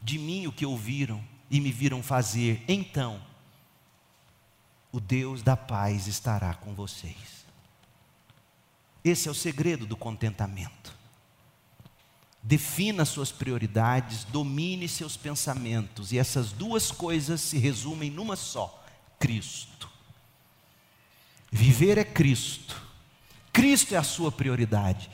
de 0.00 0.18
mim 0.18 0.46
o 0.46 0.52
que 0.52 0.66
ouviram 0.66 1.22
e 1.50 1.60
me 1.60 1.70
viram 1.70 2.02
fazer. 2.02 2.62
Então, 2.66 3.20
o 4.90 4.98
Deus 4.98 5.42
da 5.42 5.56
paz 5.56 6.06
estará 6.06 6.54
com 6.54 6.74
vocês. 6.74 7.31
Esse 9.04 9.28
é 9.28 9.30
o 9.30 9.34
segredo 9.34 9.84
do 9.84 9.96
contentamento. 9.96 10.94
Defina 12.42 13.04
suas 13.04 13.30
prioridades, 13.30 14.24
domine 14.24 14.88
seus 14.88 15.16
pensamentos, 15.16 16.12
e 16.12 16.18
essas 16.18 16.50
duas 16.50 16.90
coisas 16.90 17.40
se 17.40 17.58
resumem 17.58 18.10
numa 18.10 18.36
só: 18.36 18.84
Cristo. 19.18 19.88
Viver 21.50 21.98
é 21.98 22.04
Cristo, 22.04 22.80
Cristo 23.52 23.94
é 23.94 23.98
a 23.98 24.02
sua 24.02 24.32
prioridade. 24.32 25.10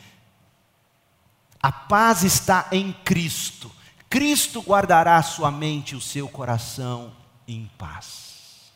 A 1.60 1.72
paz 1.72 2.22
está 2.22 2.68
em 2.70 2.92
Cristo, 2.92 3.70
Cristo 4.08 4.62
guardará 4.62 5.16
a 5.16 5.22
sua 5.22 5.50
mente 5.50 5.92
e 5.92 5.96
o 5.96 6.00
seu 6.00 6.28
coração 6.28 7.12
em 7.46 7.68
paz. 7.76 8.70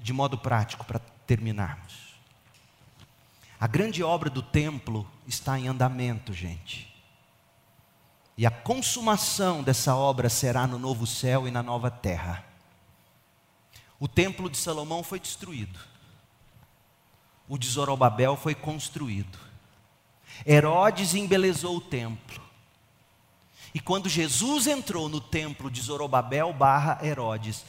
De 0.00 0.12
modo 0.12 0.38
prático, 0.38 0.84
para 0.84 0.98
terminarmos. 1.26 1.91
A 3.62 3.68
grande 3.68 4.02
obra 4.02 4.28
do 4.28 4.42
templo 4.42 5.08
está 5.24 5.56
em 5.56 5.68
andamento, 5.68 6.32
gente. 6.32 6.92
E 8.36 8.44
a 8.44 8.50
consumação 8.50 9.62
dessa 9.62 9.94
obra 9.94 10.28
será 10.28 10.66
no 10.66 10.80
novo 10.80 11.06
céu 11.06 11.46
e 11.46 11.50
na 11.52 11.62
nova 11.62 11.88
terra. 11.88 12.44
O 14.00 14.08
templo 14.08 14.50
de 14.50 14.56
Salomão 14.56 15.04
foi 15.04 15.20
destruído. 15.20 15.78
O 17.48 17.56
de 17.56 17.68
Zorobabel 17.68 18.36
foi 18.36 18.52
construído. 18.52 19.38
Herodes 20.44 21.14
embelezou 21.14 21.76
o 21.76 21.80
templo. 21.80 22.42
E 23.72 23.78
quando 23.78 24.08
Jesus 24.08 24.66
entrou 24.66 25.08
no 25.08 25.20
templo 25.20 25.70
de 25.70 25.80
Zorobabel 25.80 26.52
barra 26.52 26.98
Herodes, 27.00 27.64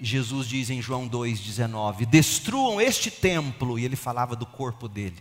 Jesus 0.00 0.48
diz 0.48 0.70
em 0.70 0.80
João 0.80 1.08
2,19: 1.08 2.06
Destruam 2.06 2.80
este 2.80 3.10
templo, 3.10 3.78
e 3.78 3.84
ele 3.84 3.96
falava 3.96 4.36
do 4.36 4.46
corpo 4.46 4.88
dele. 4.88 5.16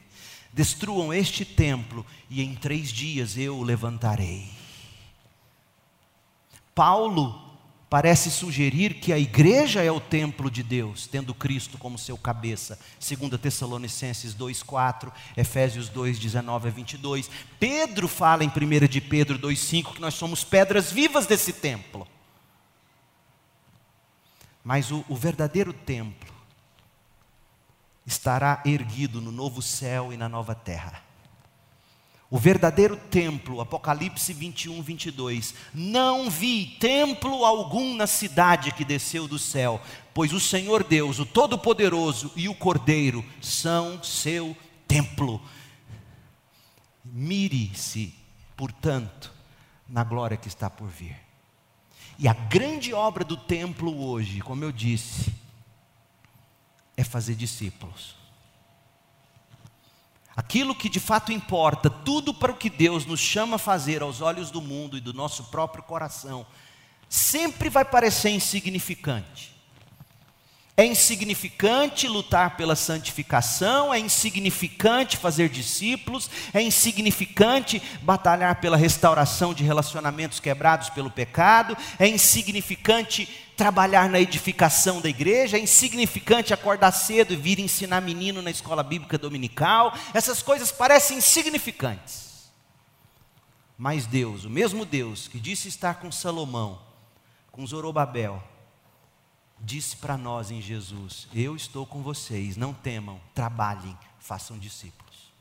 Destruam 0.53 1.13
este 1.13 1.43
templo, 1.43 2.05
e 2.29 2.41
em 2.41 2.55
três 2.55 2.91
dias 2.91 3.37
eu 3.37 3.57
o 3.57 3.63
levantarei. 3.63 4.49
Paulo 6.73 7.47
parece 7.89 8.29
sugerir 8.29 8.95
que 8.95 9.13
a 9.13 9.19
igreja 9.19 9.81
é 9.81 9.91
o 9.91 9.99
templo 9.99 10.51
de 10.51 10.61
Deus, 10.61 11.07
tendo 11.07 11.33
Cristo 11.33 11.77
como 11.77 11.97
seu 11.97 12.17
cabeça. 12.17 12.77
2 12.99 13.39
Tessalonicenses 13.39 14.33
2:4, 14.35 15.11
Efésios 15.35 15.89
2:19 15.89 16.67
a 16.67 16.71
22. 16.71 17.29
Pedro 17.59 18.07
fala 18.07 18.43
em 18.43 18.49
1 18.49 18.87
de 18.87 19.01
Pedro 19.01 19.37
2:5 19.39 19.93
que 19.93 20.01
nós 20.01 20.13
somos 20.13 20.43
pedras 20.43 20.91
vivas 20.91 21.25
desse 21.25 21.53
templo. 21.53 22.07
Mas 24.67 24.91
o, 24.91 25.05
o 25.07 25.15
verdadeiro 25.15 25.71
templo 25.71 26.33
estará 28.05 28.61
erguido 28.65 29.21
no 29.21 29.31
novo 29.31 29.61
céu 29.61 30.11
e 30.11 30.17
na 30.17 30.27
nova 30.27 30.53
terra. 30.53 31.01
O 32.29 32.37
verdadeiro 32.37 32.97
templo, 32.97 33.61
Apocalipse 33.61 34.33
21, 34.33 34.81
22. 34.81 35.53
Não 35.73 36.29
vi 36.29 36.75
templo 36.81 37.45
algum 37.45 37.95
na 37.95 38.05
cidade 38.05 38.73
que 38.73 38.83
desceu 38.83 39.25
do 39.25 39.39
céu, 39.39 39.79
pois 40.13 40.33
o 40.33 40.39
Senhor 40.39 40.83
Deus, 40.83 41.17
o 41.17 41.25
Todo-Poderoso 41.25 42.33
e 42.35 42.49
o 42.49 42.53
Cordeiro 42.53 43.23
são 43.41 44.03
seu 44.03 44.53
templo. 44.85 45.41
Mire-se, 47.05 48.13
portanto, 48.57 49.33
na 49.87 50.03
glória 50.03 50.35
que 50.35 50.49
está 50.49 50.69
por 50.69 50.89
vir. 50.89 51.26
E 52.19 52.27
a 52.27 52.33
grande 52.33 52.93
obra 52.93 53.23
do 53.23 53.37
templo 53.37 54.05
hoje, 54.07 54.41
como 54.41 54.63
eu 54.63 54.71
disse, 54.71 55.33
é 56.95 57.03
fazer 57.03 57.35
discípulos. 57.35 58.15
Aquilo 60.35 60.75
que 60.75 60.87
de 60.87 60.99
fato 60.99 61.31
importa, 61.31 61.89
tudo 61.89 62.33
para 62.33 62.51
o 62.51 62.57
que 62.57 62.69
Deus 62.69 63.05
nos 63.05 63.19
chama 63.19 63.55
a 63.55 63.59
fazer 63.59 64.03
aos 64.03 64.21
olhos 64.21 64.51
do 64.51 64.61
mundo 64.61 64.95
e 64.95 65.01
do 65.01 65.13
nosso 65.13 65.45
próprio 65.45 65.83
coração, 65.83 66.45
sempre 67.09 67.69
vai 67.69 67.83
parecer 67.83 68.29
insignificante. 68.29 69.56
É 70.79 70.85
insignificante 70.85 72.07
lutar 72.07 72.55
pela 72.55 72.75
santificação, 72.75 73.91
é 73.91 73.97
insignificante 73.97 75.17
fazer 75.17 75.49
discípulos, 75.49 76.29
é 76.53 76.61
insignificante 76.61 77.81
batalhar 78.03 78.61
pela 78.61 78.77
restauração 78.77 79.55
de 79.55 79.63
relacionamentos 79.63 80.39
quebrados 80.39 80.91
pelo 80.91 81.09
pecado, 81.09 81.75
é 81.97 82.07
insignificante 82.07 83.27
trabalhar 83.57 84.07
na 84.07 84.19
edificação 84.19 85.01
da 85.01 85.09
igreja, 85.09 85.57
é 85.57 85.59
insignificante 85.59 86.53
acordar 86.53 86.91
cedo 86.91 87.33
e 87.33 87.35
vir 87.35 87.57
ensinar 87.57 87.99
menino 87.99 88.39
na 88.43 88.51
escola 88.51 88.83
bíblica 88.83 89.17
dominical. 89.17 89.97
Essas 90.13 90.43
coisas 90.43 90.71
parecem 90.71 91.17
insignificantes. 91.17 92.51
Mas 93.75 94.05
Deus, 94.05 94.45
o 94.45 94.49
mesmo 94.49 94.85
Deus 94.85 95.27
que 95.27 95.39
disse 95.39 95.67
estar 95.67 95.95
com 95.95 96.11
Salomão, 96.11 96.79
com 97.51 97.65
Zorobabel, 97.65 98.43
disse 99.59 99.97
para 99.97 100.17
nós 100.17 100.51
em 100.51 100.61
Jesus: 100.61 101.27
Eu 101.33 101.55
estou 101.55 101.85
com 101.85 102.01
vocês, 102.01 102.57
não 102.57 102.73
temam, 102.73 103.19
trabalhem, 103.33 103.97
façam 104.19 104.57
discípulos. 104.57 105.31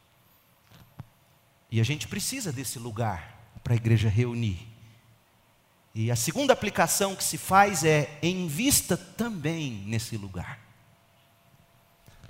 E 1.71 1.81
a 1.81 1.85
gente 1.85 2.09
precisa 2.09 2.53
desse 2.53 2.79
lugar 2.79 3.37
para 3.63 3.75
a 3.75 3.77
igreja 3.77 4.09
reunir. 4.09 4.67
E 5.95 6.11
a 6.11 6.17
segunda 6.17 6.53
aplicação 6.53 7.17
que 7.17 7.25
se 7.25 7.39
faz 7.39 7.83
é 7.85 8.19
invista 8.23 8.97
também 8.97 9.83
nesse 9.87 10.17
lugar. 10.17 10.61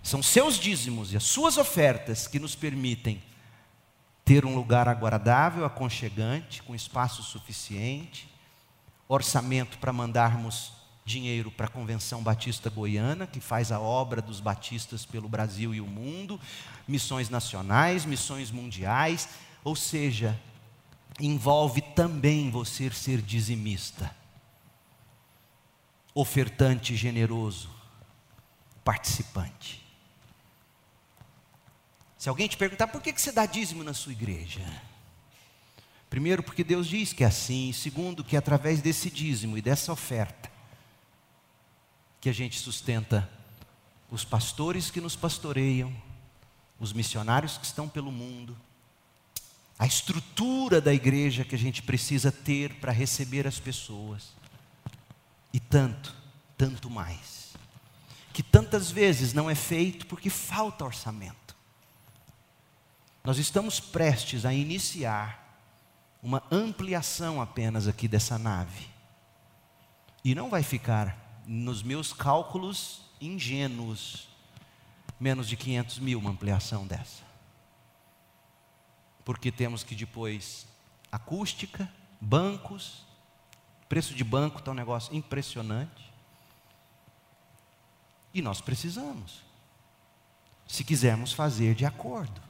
São 0.03 0.23
seus 0.23 0.57
dízimos 0.57 1.13
e 1.13 1.17
as 1.17 1.25
suas 1.25 1.57
ofertas 1.57 2.29
que 2.29 2.39
nos 2.39 2.55
permitem 2.55 3.21
ter 4.25 4.45
um 4.45 4.55
lugar 4.55 4.89
agradável, 4.89 5.65
aconchegante, 5.65 6.63
com 6.63 6.75
espaço 6.75 7.23
suficiente, 7.25 8.29
orçamento 9.09 9.79
para 9.79 9.93
mandarmos 9.93 10.73
dinheiro 11.07 11.53
para 11.53 11.67
a 11.67 11.71
Convenção 11.71 12.21
Batista 12.21 12.69
Goiana, 12.69 13.29
que 13.29 13.39
faz 13.39 13.71
a 13.71 13.79
obra 13.79 14.21
dos 14.21 14.41
batistas 14.41 15.07
pelo 15.07 15.29
Brasil 15.29 15.73
e 15.73 15.81
o 15.81 15.87
mundo, 15.87 16.39
missões 16.87 17.31
nacionais, 17.31 18.05
missões 18.05 18.51
mundiais, 18.51 19.29
ou 19.63 19.77
seja, 19.77 20.39
envolve 21.21 21.81
também 21.81 22.51
você 22.51 22.91
ser 22.91 23.23
dizimista, 23.23 24.15
ofertante 26.13 26.97
generoso, 26.97 27.71
participante. 28.85 29.87
Se 32.19 32.29
alguém 32.29 32.49
te 32.49 32.57
perguntar 32.57 32.89
por 32.89 33.01
que 33.01 33.13
você 33.13 33.31
dá 33.31 33.47
dízimo 33.47 33.85
na 33.85 33.95
sua 33.95 34.11
igreja, 34.11 34.61
primeiro, 36.11 36.43
porque 36.43 36.65
Deus 36.65 36.89
diz 36.89 37.13
que 37.13 37.23
é 37.23 37.29
assim, 37.29 37.73
segundo, 37.73 38.25
que 38.25 38.37
através 38.37 38.83
desse 38.83 39.09
dízimo 39.09 39.57
e 39.57 39.63
dessa 39.63 39.93
oferta, 39.93 40.56
que 42.27 42.31
a 42.31 42.35
gente 42.35 42.59
sustenta. 42.59 43.31
Os 44.11 44.25
pastores 44.25 44.91
que 44.91 45.01
nos 45.01 45.15
pastoreiam, 45.15 45.97
os 46.81 46.93
missionários 46.93 47.57
que 47.57 47.65
estão 47.65 47.89
pelo 47.89 48.11
mundo, 48.11 48.57
a 49.79 49.87
estrutura 49.87 50.81
da 50.81 50.93
igreja 50.93 51.45
que 51.45 51.55
a 51.55 51.59
gente 51.59 51.83
precisa 51.83 52.33
ter 52.33 52.81
para 52.81 52.91
receber 52.91 53.47
as 53.47 53.61
pessoas, 53.61 54.33
e 55.53 55.61
tanto, 55.61 56.17
tanto 56.59 56.91
mais, 56.91 57.53
que 58.33 58.43
tantas 58.43 58.91
vezes 58.91 59.33
não 59.33 59.49
é 59.49 59.55
feito 59.55 60.05
porque 60.07 60.29
falta 60.29 60.85
orçamento. 60.85 61.55
Nós 63.23 63.39
estamos 63.39 63.79
prestes 63.79 64.45
a 64.45 64.53
iniciar 64.53 65.61
uma 66.21 66.43
ampliação 66.51 67.41
apenas 67.41 67.87
aqui 67.87 68.09
dessa 68.09 68.37
nave, 68.37 68.89
e 70.25 70.35
não 70.35 70.51
vai 70.51 70.65
ficar 70.65 71.25
nos 71.47 71.83
meus 71.83 72.13
cálculos 72.13 73.03
ingênuos, 73.21 74.29
menos 75.19 75.49
de 75.49 75.57
500 75.57 75.99
mil 76.01 76.19
uma 76.19 76.31
ampliação 76.31 76.87
dessa. 76.87 77.23
Porque 79.25 79.51
temos 79.53 79.83
que 79.83 79.95
depois 79.95 80.67
acústica, 81.11 81.91
bancos, 82.21 83.07
preço 83.89 84.15
de 84.15 84.25
banco 84.25 84.59
está 84.59 84.71
um 84.71 84.75
negócio 84.75 85.15
impressionante. 85.15 86.13
E 88.35 88.43
nós 88.43 88.61
precisamos, 88.61 89.43
se 90.67 90.85
quisermos 90.85 91.33
fazer 91.33 91.75
de 91.75 91.87
acordo. 91.87 92.46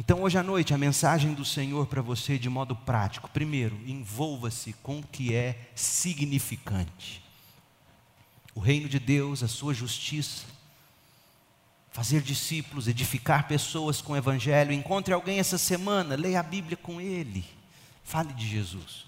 Então, 0.00 0.22
hoje 0.22 0.38
à 0.38 0.44
noite, 0.44 0.72
a 0.72 0.78
mensagem 0.78 1.34
do 1.34 1.44
Senhor 1.44 1.88
para 1.88 2.00
você 2.00 2.38
de 2.38 2.48
modo 2.48 2.76
prático. 2.76 3.28
Primeiro, 3.28 3.76
envolva-se 3.84 4.72
com 4.74 5.00
o 5.00 5.02
que 5.02 5.34
é 5.34 5.70
significante. 5.74 7.20
O 8.54 8.60
reino 8.60 8.88
de 8.88 9.00
Deus, 9.00 9.42
a 9.42 9.48
sua 9.48 9.74
justiça, 9.74 10.46
fazer 11.90 12.22
discípulos, 12.22 12.86
edificar 12.86 13.48
pessoas 13.48 14.00
com 14.00 14.12
o 14.12 14.16
Evangelho. 14.16 14.72
Encontre 14.72 15.12
alguém 15.12 15.40
essa 15.40 15.58
semana, 15.58 16.14
leia 16.14 16.38
a 16.38 16.44
Bíblia 16.44 16.76
com 16.76 17.00
ele, 17.00 17.44
fale 18.04 18.32
de 18.32 18.46
Jesus. 18.46 19.04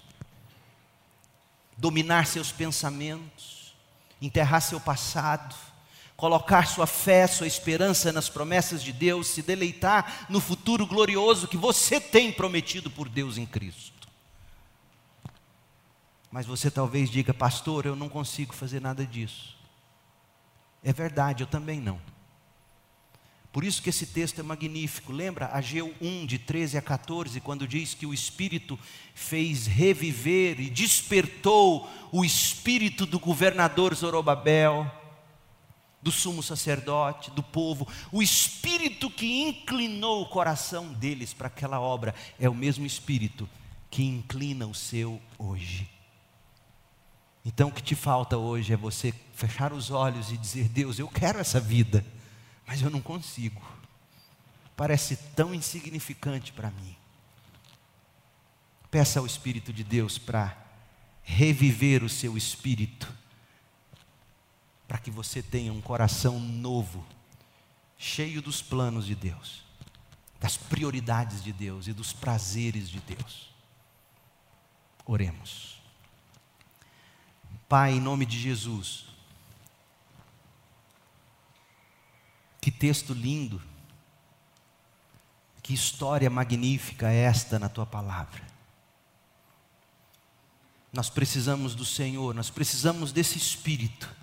Dominar 1.77 2.25
seus 2.25 2.51
pensamentos, 2.51 3.73
enterrar 4.21 4.59
seu 4.59 4.79
passado 4.79 5.55
colocar 6.21 6.67
sua 6.67 6.85
fé, 6.85 7.25
sua 7.25 7.47
esperança 7.47 8.13
nas 8.13 8.29
promessas 8.29 8.83
de 8.83 8.93
Deus, 8.93 9.25
se 9.25 9.41
deleitar 9.41 10.27
no 10.29 10.39
futuro 10.39 10.85
glorioso 10.85 11.47
que 11.47 11.57
você 11.57 11.99
tem 11.99 12.31
prometido 12.31 12.91
por 12.91 13.09
Deus 13.09 13.39
em 13.39 13.45
Cristo. 13.47 14.07
Mas 16.31 16.45
você 16.45 16.69
talvez 16.69 17.09
diga, 17.09 17.33
pastor, 17.33 17.87
eu 17.87 17.95
não 17.95 18.07
consigo 18.07 18.53
fazer 18.53 18.79
nada 18.79 19.03
disso. 19.03 19.57
É 20.83 20.93
verdade, 20.93 21.41
eu 21.41 21.47
também 21.47 21.81
não. 21.81 21.99
Por 23.51 23.63
isso 23.63 23.81
que 23.81 23.89
esse 23.89 24.05
texto 24.05 24.39
é 24.39 24.43
magnífico. 24.43 25.11
Lembra 25.11 25.49
Ageu 25.51 25.91
1, 25.99 26.27
de 26.27 26.37
13 26.37 26.77
a 26.77 26.83
14, 26.83 27.41
quando 27.41 27.67
diz 27.67 27.95
que 27.95 28.05
o 28.05 28.13
Espírito 28.13 28.77
fez 29.15 29.65
reviver 29.65 30.59
e 30.59 30.69
despertou 30.69 31.89
o 32.11 32.23
espírito 32.23 33.07
do 33.07 33.17
governador 33.17 33.95
Zorobabel 33.95 35.00
do 36.01 36.11
sumo 36.11 36.41
sacerdote, 36.41 37.29
do 37.31 37.43
povo, 37.43 37.87
o 38.11 38.21
espírito 38.21 39.09
que 39.09 39.41
inclinou 39.43 40.23
o 40.23 40.29
coração 40.29 40.91
deles 40.93 41.33
para 41.33 41.47
aquela 41.47 41.79
obra 41.79 42.15
é 42.39 42.49
o 42.49 42.55
mesmo 42.55 42.85
espírito 42.85 43.47
que 43.89 44.03
inclina 44.03 44.65
o 44.65 44.73
seu 44.73 45.21
hoje. 45.37 45.87
Então 47.45 47.69
o 47.69 47.71
que 47.71 47.81
te 47.81 47.95
falta 47.95 48.37
hoje 48.37 48.73
é 48.73 48.77
você 48.77 49.13
fechar 49.33 49.73
os 49.73 49.91
olhos 49.91 50.31
e 50.31 50.37
dizer: 50.37 50.69
Deus, 50.69 50.99
eu 50.99 51.07
quero 51.07 51.39
essa 51.39 51.59
vida, 51.59 52.05
mas 52.65 52.81
eu 52.81 52.89
não 52.89 53.01
consigo. 53.01 53.61
Parece 54.75 55.15
tão 55.35 55.53
insignificante 55.53 56.51
para 56.51 56.71
mim. 56.71 56.95
Peça 58.89 59.19
ao 59.19 59.25
Espírito 59.25 59.71
de 59.71 59.83
Deus 59.83 60.17
para 60.17 60.57
reviver 61.23 62.03
o 62.03 62.09
seu 62.09 62.35
espírito 62.35 63.20
para 64.91 64.99
que 64.99 65.09
você 65.09 65.41
tenha 65.41 65.71
um 65.71 65.79
coração 65.79 66.37
novo, 66.37 67.07
cheio 67.97 68.41
dos 68.41 68.61
planos 68.61 69.05
de 69.05 69.15
Deus, 69.15 69.63
das 70.37 70.57
prioridades 70.57 71.41
de 71.41 71.53
Deus 71.53 71.87
e 71.87 71.93
dos 71.93 72.11
prazeres 72.11 72.89
de 72.89 72.99
Deus. 72.99 73.53
Oremos. 75.05 75.81
Pai, 77.69 77.93
em 77.93 78.01
nome 78.01 78.25
de 78.25 78.37
Jesus, 78.37 79.05
que 82.59 82.69
texto 82.69 83.13
lindo, 83.13 83.61
que 85.63 85.73
história 85.73 86.29
magnífica 86.29 87.09
é 87.09 87.21
esta 87.21 87.57
na 87.57 87.69
tua 87.69 87.85
palavra. 87.85 88.45
Nós 90.91 91.09
precisamos 91.09 91.75
do 91.75 91.85
Senhor, 91.85 92.35
nós 92.35 92.49
precisamos 92.49 93.13
desse 93.13 93.37
Espírito 93.37 94.19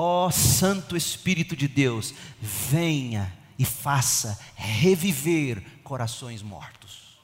Ó 0.00 0.28
oh, 0.28 0.30
Santo 0.30 0.96
Espírito 0.96 1.56
de 1.56 1.66
Deus, 1.66 2.14
venha 2.40 3.36
e 3.58 3.64
faça 3.64 4.38
reviver 4.54 5.60
corações 5.82 6.40
mortos. 6.40 7.18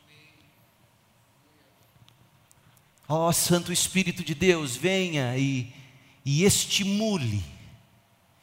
Ó 3.08 3.28
oh, 3.28 3.32
Santo 3.32 3.72
Espírito 3.72 4.24
de 4.24 4.34
Deus, 4.34 4.74
venha 4.74 5.38
e, 5.38 5.72
e 6.24 6.42
estimule, 6.42 7.44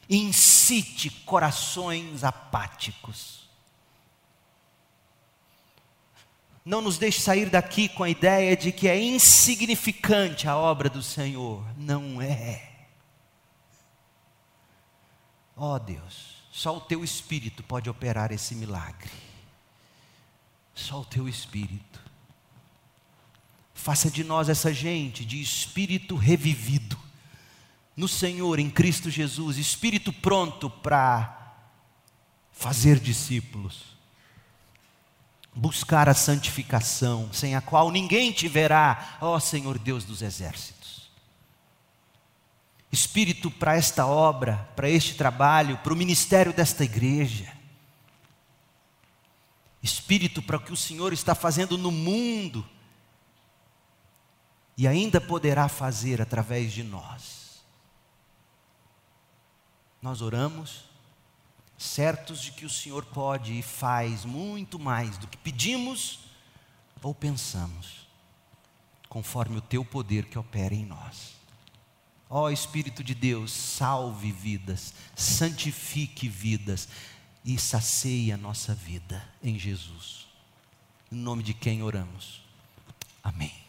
incite 0.08 1.10
corações 1.10 2.24
apáticos. 2.24 3.46
Não 6.64 6.80
nos 6.80 6.96
deixe 6.96 7.20
sair 7.20 7.50
daqui 7.50 7.86
com 7.86 8.02
a 8.02 8.08
ideia 8.08 8.56
de 8.56 8.72
que 8.72 8.88
é 8.88 8.98
insignificante 8.98 10.48
a 10.48 10.56
obra 10.56 10.88
do 10.88 11.02
Senhor. 11.02 11.62
Não 11.76 12.22
é. 12.22 12.71
Ó 15.56 15.74
oh 15.74 15.78
Deus, 15.78 16.42
só 16.50 16.76
o 16.76 16.80
teu 16.80 17.04
espírito 17.04 17.62
pode 17.62 17.88
operar 17.88 18.32
esse 18.32 18.54
milagre. 18.54 19.10
Só 20.74 21.00
o 21.00 21.04
teu 21.04 21.28
espírito. 21.28 22.00
Faça 23.74 24.10
de 24.10 24.22
nós 24.22 24.48
essa 24.48 24.72
gente 24.72 25.24
de 25.24 25.40
espírito 25.40 26.14
revivido, 26.14 26.96
no 27.96 28.08
Senhor, 28.08 28.58
em 28.58 28.70
Cristo 28.70 29.10
Jesus, 29.10 29.58
espírito 29.58 30.12
pronto 30.12 30.70
para 30.70 31.56
fazer 32.52 33.00
discípulos, 33.00 33.96
buscar 35.54 36.08
a 36.08 36.14
santificação, 36.14 37.30
sem 37.32 37.54
a 37.56 37.60
qual 37.60 37.90
ninguém 37.90 38.30
te 38.30 38.46
verá, 38.46 39.18
ó 39.20 39.38
Senhor 39.40 39.78
Deus 39.78 40.04
dos 40.04 40.22
exércitos. 40.22 40.81
Espírito 42.92 43.50
para 43.50 43.74
esta 43.74 44.06
obra, 44.06 44.70
para 44.76 44.86
este 44.86 45.14
trabalho, 45.14 45.78
para 45.78 45.94
o 45.94 45.96
ministério 45.96 46.52
desta 46.52 46.84
igreja. 46.84 47.50
Espírito 49.82 50.42
para 50.42 50.58
o 50.58 50.60
que 50.60 50.72
o 50.72 50.76
Senhor 50.76 51.10
está 51.14 51.34
fazendo 51.34 51.78
no 51.78 51.90
mundo 51.90 52.68
e 54.76 54.86
ainda 54.86 55.20
poderá 55.20 55.68
fazer 55.68 56.20
através 56.20 56.70
de 56.70 56.82
nós. 56.82 57.62
Nós 60.02 60.20
oramos, 60.20 60.84
certos 61.78 62.42
de 62.42 62.52
que 62.52 62.66
o 62.66 62.70
Senhor 62.70 63.06
pode 63.06 63.58
e 63.58 63.62
faz 63.62 64.24
muito 64.24 64.78
mais 64.78 65.16
do 65.16 65.26
que 65.26 65.38
pedimos 65.38 66.20
ou 67.02 67.14
pensamos, 67.14 68.06
conforme 69.08 69.56
o 69.56 69.62
teu 69.62 69.84
poder 69.84 70.26
que 70.26 70.38
opera 70.38 70.74
em 70.74 70.84
nós. 70.84 71.31
Ó 72.34 72.48
Espírito 72.48 73.04
de 73.04 73.14
Deus, 73.14 73.52
salve 73.52 74.32
vidas, 74.32 74.94
santifique 75.14 76.30
vidas 76.30 76.88
e 77.44 77.58
sacie 77.58 78.32
a 78.32 78.38
nossa 78.38 78.74
vida 78.74 79.22
em 79.42 79.58
Jesus. 79.58 80.26
Em 81.10 81.16
nome 81.16 81.42
de 81.42 81.52
quem 81.52 81.82
oramos. 81.82 82.40
Amém. 83.22 83.61